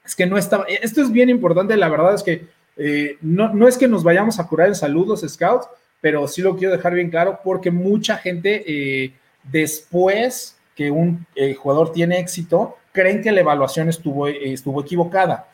es 0.04 0.16
que 0.16 0.26
no 0.26 0.36
estaba, 0.36 0.64
esto 0.64 1.00
es 1.00 1.12
bien 1.12 1.30
importante, 1.30 1.76
la 1.76 1.88
verdad 1.88 2.16
es 2.16 2.24
que 2.24 2.48
eh, 2.76 3.18
no, 3.20 3.54
no 3.54 3.68
es 3.68 3.78
que 3.78 3.86
nos 3.86 4.02
vayamos 4.02 4.40
a 4.40 4.48
curar 4.48 4.66
en 4.66 4.74
saludos, 4.74 5.24
scouts, 5.28 5.68
pero 6.00 6.26
sí 6.26 6.42
lo 6.42 6.56
quiero 6.56 6.76
dejar 6.76 6.94
bien 6.94 7.08
claro 7.08 7.38
porque 7.44 7.70
mucha 7.70 8.16
gente 8.16 8.64
eh, 8.66 9.12
después 9.44 10.58
que 10.74 10.90
un 10.90 11.24
eh, 11.36 11.54
jugador 11.54 11.92
tiene 11.92 12.18
éxito, 12.18 12.78
creen 12.90 13.22
que 13.22 13.30
la 13.30 13.42
evaluación 13.42 13.88
estuvo, 13.88 14.26
estuvo 14.26 14.80
equivocada. 14.80 15.46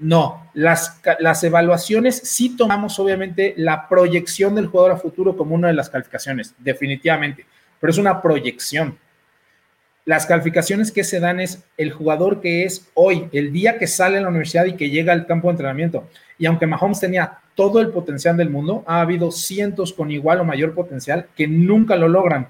No, 0.00 0.48
las, 0.54 1.00
las 1.18 1.42
evaluaciones 1.42 2.16
sí 2.16 2.56
tomamos 2.56 2.98
obviamente 3.00 3.54
la 3.56 3.88
proyección 3.88 4.54
del 4.54 4.68
jugador 4.68 4.92
a 4.92 4.96
futuro 4.96 5.36
como 5.36 5.56
una 5.56 5.68
de 5.68 5.74
las 5.74 5.90
calificaciones, 5.90 6.54
definitivamente, 6.58 7.46
pero 7.80 7.90
es 7.90 7.98
una 7.98 8.22
proyección. 8.22 8.96
Las 10.04 10.24
calificaciones 10.24 10.92
que 10.92 11.04
se 11.04 11.20
dan 11.20 11.40
es 11.40 11.64
el 11.76 11.92
jugador 11.92 12.40
que 12.40 12.64
es 12.64 12.88
hoy, 12.94 13.28
el 13.32 13.52
día 13.52 13.76
que 13.76 13.86
sale 13.86 14.18
a 14.18 14.20
la 14.20 14.28
universidad 14.28 14.64
y 14.64 14.76
que 14.76 14.88
llega 14.88 15.12
al 15.12 15.26
campo 15.26 15.48
de 15.48 15.52
entrenamiento. 15.52 16.08
Y 16.38 16.46
aunque 16.46 16.66
Mahomes 16.66 17.00
tenía 17.00 17.40
todo 17.54 17.80
el 17.80 17.90
potencial 17.90 18.36
del 18.36 18.48
mundo, 18.48 18.84
ha 18.86 19.00
habido 19.00 19.30
cientos 19.30 19.92
con 19.92 20.10
igual 20.10 20.40
o 20.40 20.44
mayor 20.44 20.74
potencial 20.74 21.26
que 21.36 21.48
nunca 21.48 21.96
lo 21.96 22.08
logran. 22.08 22.48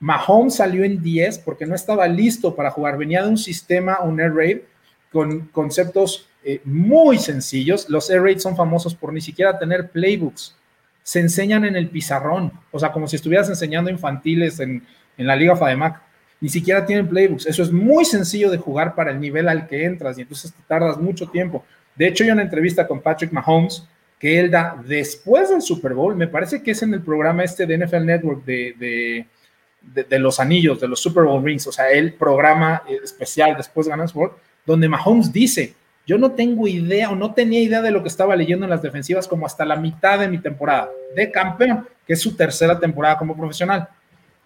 Mahomes 0.00 0.56
salió 0.56 0.84
en 0.84 1.02
10 1.02 1.40
porque 1.40 1.66
no 1.66 1.74
estaba 1.74 2.08
listo 2.08 2.56
para 2.56 2.70
jugar. 2.70 2.96
Venía 2.96 3.22
de 3.22 3.28
un 3.28 3.38
sistema, 3.38 4.00
un 4.00 4.18
air 4.20 4.34
raid, 4.34 4.58
con 5.12 5.46
conceptos 5.48 6.28
eh, 6.44 6.60
muy 6.64 7.18
sencillos. 7.18 7.88
Los 7.88 8.10
air 8.10 8.22
raids 8.22 8.42
son 8.42 8.56
famosos 8.56 8.94
por 8.94 9.12
ni 9.12 9.20
siquiera 9.20 9.58
tener 9.58 9.90
playbooks. 9.90 10.56
Se 11.02 11.20
enseñan 11.20 11.64
en 11.64 11.76
el 11.76 11.88
pizarrón, 11.88 12.52
o 12.70 12.78
sea, 12.78 12.92
como 12.92 13.08
si 13.08 13.16
estuvieras 13.16 13.48
enseñando 13.48 13.90
infantiles 13.90 14.60
en, 14.60 14.84
en 15.16 15.26
la 15.26 15.36
Liga 15.36 15.56
FADEMAC. 15.56 16.02
Ni 16.40 16.48
siquiera 16.48 16.86
tienen 16.86 17.08
playbooks. 17.08 17.46
Eso 17.46 17.62
es 17.62 17.72
muy 17.72 18.04
sencillo 18.04 18.50
de 18.50 18.58
jugar 18.58 18.94
para 18.94 19.10
el 19.10 19.20
nivel 19.20 19.48
al 19.48 19.66
que 19.66 19.84
entras 19.84 20.18
y 20.18 20.22
entonces 20.22 20.52
te 20.52 20.62
tardas 20.66 20.98
mucho 20.98 21.28
tiempo. 21.28 21.64
De 21.96 22.06
hecho, 22.06 22.24
hay 22.24 22.30
una 22.30 22.42
entrevista 22.42 22.86
con 22.86 23.00
Patrick 23.00 23.32
Mahomes 23.32 23.88
que 24.18 24.38
él 24.38 24.50
da 24.50 24.80
después 24.84 25.50
del 25.50 25.62
Super 25.62 25.94
Bowl, 25.94 26.16
me 26.16 26.26
parece 26.26 26.62
que 26.62 26.72
es 26.72 26.82
en 26.82 26.92
el 26.92 27.02
programa 27.02 27.44
este 27.44 27.66
de 27.66 27.78
NFL 27.78 28.04
Network 28.04 28.44
de, 28.44 29.26
de, 29.80 30.18
los 30.18 30.40
anillos, 30.40 30.80
de 30.80 30.88
los 30.88 31.00
Super 31.00 31.24
Bowl 31.24 31.42
rings, 31.42 31.66
o 31.68 31.72
sea, 31.72 31.90
el 31.90 32.14
programa 32.14 32.82
especial 33.02 33.56
después 33.56 33.86
de 33.86 33.92
Super 34.08 34.28
Bowl, 34.28 34.32
donde 34.66 34.88
Mahomes 34.88 35.32
dice, 35.32 35.74
yo 36.08 36.16
no 36.16 36.32
tengo 36.32 36.66
idea 36.66 37.10
o 37.10 37.14
no 37.14 37.34
tenía 37.34 37.60
idea 37.60 37.82
de 37.82 37.90
lo 37.90 38.00
que 38.00 38.08
estaba 38.08 38.34
leyendo 38.34 38.64
en 38.64 38.70
las 38.70 38.80
defensivas 38.80 39.28
como 39.28 39.44
hasta 39.44 39.66
la 39.66 39.76
mitad 39.76 40.18
de 40.18 40.26
mi 40.26 40.38
temporada 40.38 40.88
de 41.14 41.30
campeón, 41.30 41.86
que 42.06 42.14
es 42.14 42.20
su 42.22 42.34
tercera 42.34 42.80
temporada 42.80 43.18
como 43.18 43.36
profesional. 43.36 43.86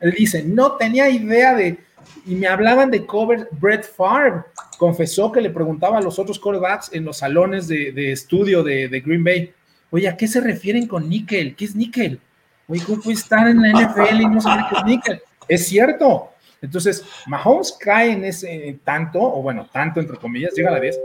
Él 0.01 0.13
dice, 0.19 0.43
no 0.43 0.73
tenía 0.73 1.09
idea 1.09 1.55
de, 1.55 1.79
y 2.27 2.35
me 2.35 2.49
hablaban 2.49 2.91
de 2.91 3.07
cover 3.07 3.49
Brett 3.53 3.85
Favre. 3.85 4.43
Confesó 4.77 5.31
que 5.31 5.41
le 5.41 5.51
preguntaba 5.51 5.99
a 5.99 6.03
los 6.03 6.19
otros 6.19 6.41
quarterbacks 6.41 6.93
en 6.93 7.05
los 7.05 7.19
salones 7.19 7.69
de, 7.69 8.11
estudio 8.11 8.65
de, 8.65 9.01
Green 9.01 9.23
Bay, 9.23 9.53
oye, 9.93 10.09
¿a 10.09 10.17
qué 10.17 10.27
se 10.27 10.41
refieren 10.41 10.89
con 10.89 11.09
níquel? 11.09 11.55
¿Qué 11.55 11.67
es 11.67 11.77
níquel? 11.77 12.19
Oye, 12.67 12.83
¿cómo 12.85 13.01
puede 13.01 13.19
estar 13.19 13.47
en 13.47 13.63
la 13.63 13.71
NFL 13.71 14.21
y 14.21 14.27
no 14.27 14.41
saber 14.41 14.65
qué 14.69 14.79
es 14.79 14.85
níquel? 14.85 15.23
Es 15.47 15.69
cierto. 15.69 16.31
Entonces, 16.61 17.05
Mahomes 17.29 17.77
cae 17.79 18.11
en 18.11 18.25
ese 18.25 18.81
tanto, 18.83 19.21
o 19.21 19.43
bueno, 19.43 19.69
tanto 19.73 20.01
entre 20.01 20.17
comillas, 20.17 20.53
llega 20.55 20.71
a 20.71 20.73
la 20.73 20.81
vez, 20.81 20.99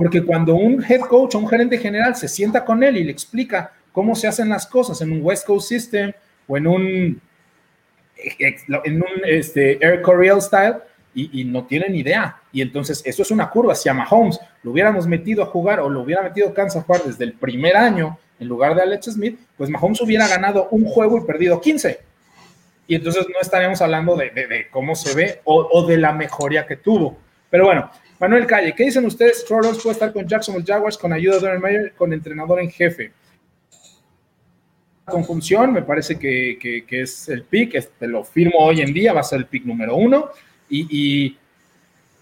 porque 0.00 0.22
cuando 0.24 0.54
un 0.54 0.82
head 0.82 1.00
coach 1.00 1.34
o 1.34 1.38
un 1.38 1.46
gerente 1.46 1.76
general 1.76 2.16
se 2.16 2.26
sienta 2.26 2.64
con 2.64 2.82
él 2.82 2.96
y 2.96 3.04
le 3.04 3.12
explica 3.12 3.70
cómo 3.92 4.14
se 4.14 4.26
hacen 4.26 4.48
las 4.48 4.66
cosas 4.66 4.98
en 5.02 5.12
un 5.12 5.20
West 5.22 5.46
Coast 5.46 5.68
System 5.68 6.12
o 6.48 6.56
en 6.56 6.66
un, 6.66 7.20
en 8.16 8.96
un 8.96 9.10
este, 9.26 9.72
Air 9.84 10.00
Coryell 10.00 10.40
Style, 10.40 10.76
y, 11.12 11.42
y, 11.42 11.44
no 11.44 11.66
tienen 11.66 11.94
idea. 11.94 12.40
Y 12.50 12.62
entonces, 12.62 13.02
eso 13.04 13.22
es 13.22 13.30
una 13.30 13.50
curva. 13.50 13.74
Si 13.74 13.90
a 13.90 13.94
Mahomes 13.94 14.40
lo 14.62 14.70
hubiéramos 14.70 15.06
metido 15.06 15.42
a 15.42 15.46
jugar 15.46 15.80
o 15.80 15.90
lo 15.90 16.00
hubiera 16.00 16.22
metido 16.22 16.54
Kansas 16.54 16.82
a 16.82 16.86
jugar 16.86 17.02
desde 17.02 17.24
el 17.24 17.34
primer 17.34 17.76
año 17.76 18.16
en 18.38 18.48
lugar 18.48 18.74
de 18.74 18.82
Alex 18.82 19.06
Smith, 19.06 19.38
pues 19.58 19.68
Mahomes 19.68 20.00
hubiera 20.00 20.28
ganado 20.28 20.68
un 20.70 20.86
juego 20.86 21.18
y 21.18 21.26
perdido 21.26 21.60
15. 21.60 22.00
Y 22.86 22.94
entonces 22.94 23.26
no 23.28 23.38
estaríamos 23.38 23.82
hablando 23.82 24.16
de, 24.16 24.30
de, 24.30 24.46
de 24.46 24.68
cómo 24.70 24.94
se 24.94 25.14
ve 25.14 25.40
o, 25.44 25.68
o, 25.70 25.86
de 25.86 25.98
la 25.98 26.12
mejoría 26.12 26.64
que 26.66 26.76
tuvo. 26.76 27.18
Pero 27.50 27.66
bueno, 27.66 27.90
Manuel 28.20 28.46
Calle, 28.46 28.74
¿qué 28.74 28.84
dicen 28.84 29.06
ustedes? 29.06 29.46
Trollers 29.46 29.78
puede 29.82 29.94
estar 29.94 30.12
con 30.12 30.28
Jacksonville 30.28 30.66
Jaguars 30.66 30.98
con 30.98 31.10
ayuda 31.10 31.36
de 31.36 31.40
Darren 31.40 31.62
Mayer, 31.62 31.94
con 31.96 32.12
entrenador 32.12 32.60
en 32.60 32.70
jefe. 32.70 33.12
Conjunción, 35.06 35.72
me 35.72 35.82
parece 35.82 36.18
que, 36.18 36.58
que, 36.86 37.00
es 37.00 37.30
el 37.30 37.44
pick, 37.44 37.74
este, 37.74 38.06
lo 38.06 38.22
firmo 38.22 38.58
hoy 38.58 38.82
en 38.82 38.92
día, 38.92 39.14
va 39.14 39.20
a 39.20 39.24
ser 39.24 39.38
el 39.38 39.46
pick 39.46 39.64
número 39.64 39.96
uno 39.96 40.28
y, 40.68 40.86
y, 40.90 41.38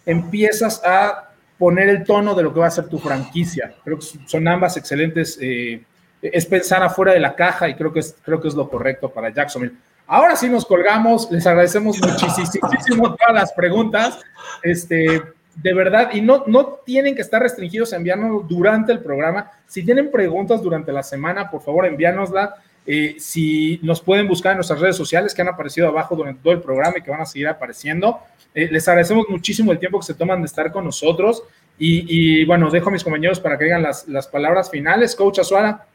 empiezas 0.07 0.81
a 0.85 1.31
poner 1.59 1.89
el 1.89 2.05
tono 2.05 2.33
de 2.35 2.45
lo 2.45 2.55
que 2.55 2.61
va 2.61 2.69
a 2.69 2.71
ser 2.71 2.89
tu 2.89 2.99
franquicia. 3.01 3.75
Creo 3.83 3.99
que 3.99 4.07
son 4.25 4.47
ambas 4.47 4.77
excelentes. 4.77 5.37
Eh, 5.43 5.83
es 6.23 6.47
pensar 6.47 6.83
afuera 6.83 7.13
de 7.13 7.21
la 7.21 7.35
caja 7.35 7.69
y 7.69 7.75
creo 7.75 7.93
que 7.93 8.01
es, 8.01 8.17
creo 8.25 8.41
que 8.41 8.49
es 8.49 8.55
lo 8.55 8.71
correcto 8.71 9.11
para 9.11 9.31
Jacksonville. 9.31 9.75
Ahora 10.07 10.37
sí 10.37 10.49
nos 10.49 10.65
colgamos, 10.65 11.31
les 11.31 11.47
agradecemos 11.47 11.99
muchísimo 12.01 13.15
todas 13.17 13.35
las 13.35 13.53
preguntas. 13.53 14.19
Este, 14.63 15.23
de 15.61 15.75
verdad, 15.75 16.11
y 16.13 16.21
no, 16.21 16.45
no 16.47 16.79
tienen 16.85 17.17
que 17.17 17.23
estar 17.23 17.43
restringidos 17.43 17.93
a 17.93 17.97
enviarnos 17.97 18.47
durante 18.47 18.93
el 18.93 19.01
programa. 19.01 19.51
Si 19.67 19.85
tienen 19.85 20.11
preguntas 20.11 20.63
durante 20.63 20.93
la 20.93 21.03
semana, 21.03 21.51
por 21.51 21.63
favor, 21.63 21.85
envíanosla. 21.85 22.55
Eh, 22.87 23.17
si 23.19 23.81
nos 23.83 24.01
pueden 24.01 24.29
buscar 24.29 24.53
en 24.53 24.59
nuestras 24.59 24.81
redes 24.81 24.97
sociales 24.97 25.35
que 25.35 25.43
han 25.43 25.49
aparecido 25.49 25.89
abajo 25.89 26.15
durante 26.15 26.43
todo 26.43 26.53
el 26.53 26.61
programa 26.61 26.95
y 26.97 27.03
que 27.03 27.11
van 27.11 27.21
a 27.21 27.27
seguir 27.27 27.49
apareciendo. 27.49 28.21
Eh, 28.55 28.69
les 28.71 28.87
agradecemos 28.87 29.27
muchísimo 29.29 29.73
el 29.73 29.79
tiempo 29.79 29.99
que 29.99 30.07
se 30.07 30.15
toman 30.15 30.41
de 30.41 30.47
estar 30.47 30.71
con 30.71 30.85
nosotros. 30.85 31.43
Y, 31.77 32.05
y 32.09 32.45
bueno, 32.45 32.71
dejo 32.71 32.89
a 32.89 32.93
mis 32.93 33.03
compañeros 33.03 33.41
para 33.41 33.59
que 33.59 33.65
digan 33.65 33.83
las, 33.83 34.07
las 34.07 34.29
palabras 34.29 34.71
finales. 34.71 35.17
Coach 35.17 35.41
Azuara. 35.41 35.87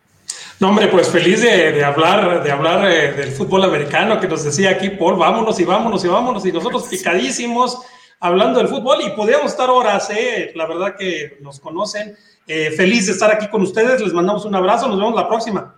No, 0.59 0.69
hombre, 0.69 0.87
pues 0.87 1.09
feliz 1.09 1.41
de, 1.41 1.71
de 1.71 1.83
hablar, 1.83 2.43
de 2.43 2.51
hablar 2.51 2.91
eh, 2.91 3.13
del 3.13 3.31
fútbol 3.31 3.63
americano 3.63 4.19
que 4.19 4.27
nos 4.27 4.43
decía 4.43 4.71
aquí 4.71 4.89
Paul, 4.89 5.15
vámonos 5.15 5.59
y 5.59 5.63
vámonos 5.63 6.03
y 6.03 6.07
vámonos. 6.09 6.45
Y 6.45 6.51
nosotros 6.51 6.87
picadísimos 6.89 7.79
hablando 8.23 8.59
del 8.59 8.69
fútbol 8.69 8.99
y 9.05 9.09
podríamos 9.09 9.51
estar 9.51 9.69
horas, 9.69 10.09
eh, 10.09 10.53
la 10.55 10.65
verdad 10.65 10.95
que 10.97 11.37
nos 11.41 11.59
conocen. 11.59 12.15
Eh, 12.47 12.71
feliz 12.71 13.07
de 13.07 13.11
estar 13.11 13.29
aquí 13.29 13.49
con 13.49 13.61
ustedes, 13.61 13.99
les 13.99 14.13
mandamos 14.13 14.45
un 14.45 14.55
abrazo, 14.55 14.87
nos 14.87 14.97
vemos 14.97 15.13
la 15.13 15.27
próxima. 15.27 15.75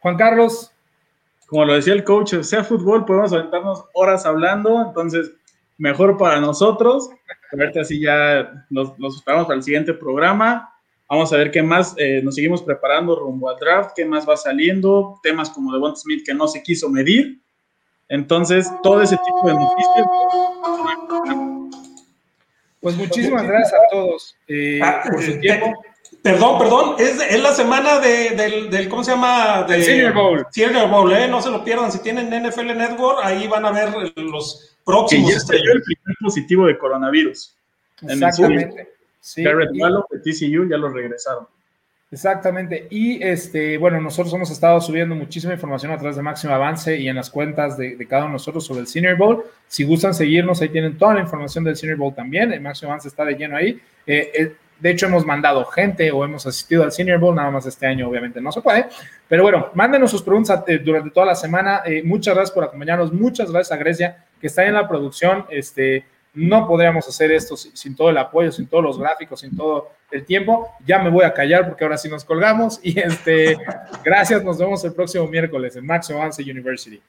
Juan 0.00 0.16
Carlos. 0.16 0.70
Como 1.48 1.64
lo 1.64 1.74
decía 1.74 1.94
el 1.94 2.02
coach, 2.02 2.34
sea 2.42 2.64
fútbol, 2.64 3.04
podemos 3.04 3.32
aventarnos 3.32 3.84
horas 3.92 4.26
hablando, 4.26 4.82
entonces 4.82 5.32
mejor 5.78 6.16
para 6.16 6.40
nosotros. 6.40 7.08
A 7.52 7.56
ver 7.56 7.76
así 7.78 8.00
ya 8.00 8.66
nos, 8.68 8.98
nos 8.98 9.16
esperamos 9.16 9.46
para 9.46 9.56
el 9.56 9.62
siguiente 9.62 9.94
programa. 9.94 10.72
Vamos 11.08 11.32
a 11.32 11.36
ver 11.36 11.52
qué 11.52 11.62
más 11.62 11.94
eh, 11.98 12.20
nos 12.22 12.34
seguimos 12.34 12.62
preparando 12.62 13.14
rumbo 13.16 13.48
al 13.48 13.58
draft, 13.58 13.92
qué 13.94 14.04
más 14.04 14.28
va 14.28 14.36
saliendo, 14.36 15.20
temas 15.22 15.50
como 15.50 15.72
de 15.72 15.78
Bond 15.78 15.96
Smith 15.96 16.24
que 16.24 16.34
no 16.34 16.48
se 16.48 16.62
quiso 16.62 16.88
medir. 16.88 17.40
Entonces, 18.08 18.70
todo 18.82 19.02
ese 19.02 19.16
tipo 19.16 19.46
de 19.48 19.54
noticias. 19.54 20.06
Pues 22.80 22.96
muchísimas 22.96 23.46
gracias 23.46 23.74
a 23.74 23.90
todos 23.90 24.36
eh, 24.48 24.80
ah, 24.82 25.02
por 25.10 25.22
su 25.22 25.38
tiempo. 25.40 25.72
Perdón, 26.22 26.58
perdón, 26.58 26.94
es, 26.98 27.20
es 27.20 27.42
la 27.42 27.52
semana 27.52 27.98
de, 28.00 28.30
del, 28.30 28.70
del, 28.70 28.88
¿cómo 28.88 29.04
se 29.04 29.12
llama? 29.12 29.64
De, 29.64 29.82
Senior 29.82 30.12
Bowl. 30.12 30.46
Senior 30.50 30.88
Bowl, 30.88 31.12
¿eh? 31.12 31.28
No 31.28 31.40
se 31.40 31.50
lo 31.50 31.64
pierdan. 31.64 31.90
Si 31.90 32.00
tienen 32.00 32.28
NFL 32.28 32.76
Network, 32.76 33.20
ahí 33.22 33.46
van 33.48 33.64
a 33.64 33.70
ver 33.70 33.92
los 34.16 34.76
próximos. 34.84 35.28
Que 35.28 35.34
ya 35.34 35.40
salió 35.40 35.72
el 35.72 35.82
primer 35.82 36.16
positivo 36.20 36.66
de 36.66 36.78
coronavirus. 36.78 37.56
Exactamente. 38.02 38.92
Sí, 39.20 39.42
Garrett 39.42 39.70
Malo 39.74 40.06
de 40.10 40.18
TCU 40.20 40.68
ya 40.68 40.76
lo 40.76 40.88
regresaron. 40.88 41.46
Exactamente. 42.10 42.86
Y 42.88 43.20
este, 43.22 43.78
bueno, 43.78 44.00
nosotros 44.00 44.32
hemos 44.32 44.50
estado 44.50 44.80
subiendo 44.80 45.16
muchísima 45.16 45.54
información 45.54 45.90
a 45.90 45.98
través 45.98 46.14
de 46.14 46.22
Máximo 46.22 46.54
Avance 46.54 46.96
y 46.96 47.08
en 47.08 47.16
las 47.16 47.30
cuentas 47.30 47.76
de, 47.76 47.96
cada 48.06 48.22
uno 48.22 48.30
de 48.30 48.32
nosotros 48.34 48.64
sobre 48.64 48.82
el 48.82 48.86
Senior 48.86 49.16
Bowl. 49.16 49.44
Si 49.66 49.82
gustan 49.82 50.14
seguirnos, 50.14 50.62
ahí 50.62 50.68
tienen 50.68 50.96
toda 50.96 51.14
la 51.14 51.20
información 51.20 51.64
del 51.64 51.76
Senior 51.76 51.98
Bowl 51.98 52.14
también. 52.14 52.52
El 52.52 52.60
Máximo 52.60 52.92
Avance 52.92 53.08
está 53.08 53.24
de 53.24 53.34
lleno 53.34 53.56
ahí. 53.56 53.80
Eh, 54.06 54.30
eh, 54.34 54.52
de 54.78 54.90
hecho, 54.90 55.06
hemos 55.06 55.26
mandado 55.26 55.64
gente 55.64 56.12
o 56.12 56.24
hemos 56.24 56.46
asistido 56.46 56.84
al 56.84 56.92
Senior 56.92 57.18
Bowl, 57.18 57.34
nada 57.34 57.50
más 57.50 57.66
este 57.66 57.86
año 57.86 58.08
obviamente 58.08 58.40
no 58.40 58.52
se 58.52 58.60
puede. 58.60 58.86
Pero 59.26 59.42
bueno, 59.42 59.70
mándenos 59.74 60.10
sus 60.10 60.22
preguntas 60.22 60.62
eh, 60.68 60.78
durante 60.78 61.10
toda 61.10 61.26
la 61.26 61.34
semana. 61.34 61.82
Muchas 62.04 62.34
gracias 62.34 62.54
por 62.54 62.62
acompañarnos. 62.62 63.12
Muchas 63.12 63.50
gracias 63.50 63.72
a 63.72 63.80
Grecia, 63.80 64.24
que 64.40 64.46
está 64.46 64.64
en 64.64 64.74
la 64.74 64.86
producción. 64.86 65.46
Este, 65.50 66.04
no 66.36 66.68
podríamos 66.68 67.08
hacer 67.08 67.32
esto 67.32 67.56
sin, 67.56 67.96
todo 67.96 68.10
el 68.10 68.18
apoyo, 68.18 68.52
sin 68.52 68.66
todos 68.66 68.84
los 68.84 68.98
gráficos, 68.98 69.40
sin 69.40 69.56
todo 69.56 69.90
el 70.10 70.24
tiempo. 70.24 70.68
Ya 70.84 70.98
me 70.98 71.08
voy 71.08 71.24
a 71.24 71.32
callar 71.32 71.66
porque 71.66 71.82
ahora 71.82 71.96
sí 71.96 72.08
nos 72.08 72.24
colgamos. 72.24 72.78
Y 72.86 73.00
este, 73.00 73.56
gracias, 74.04 74.44
nos 74.44 74.58
vemos 74.58 74.84
el 74.84 74.92
próximo 74.92 75.26
miércoles 75.26 75.74
en 75.76 75.86
Maximo 75.86 76.18
Avance 76.20 76.42
University. 76.42 77.00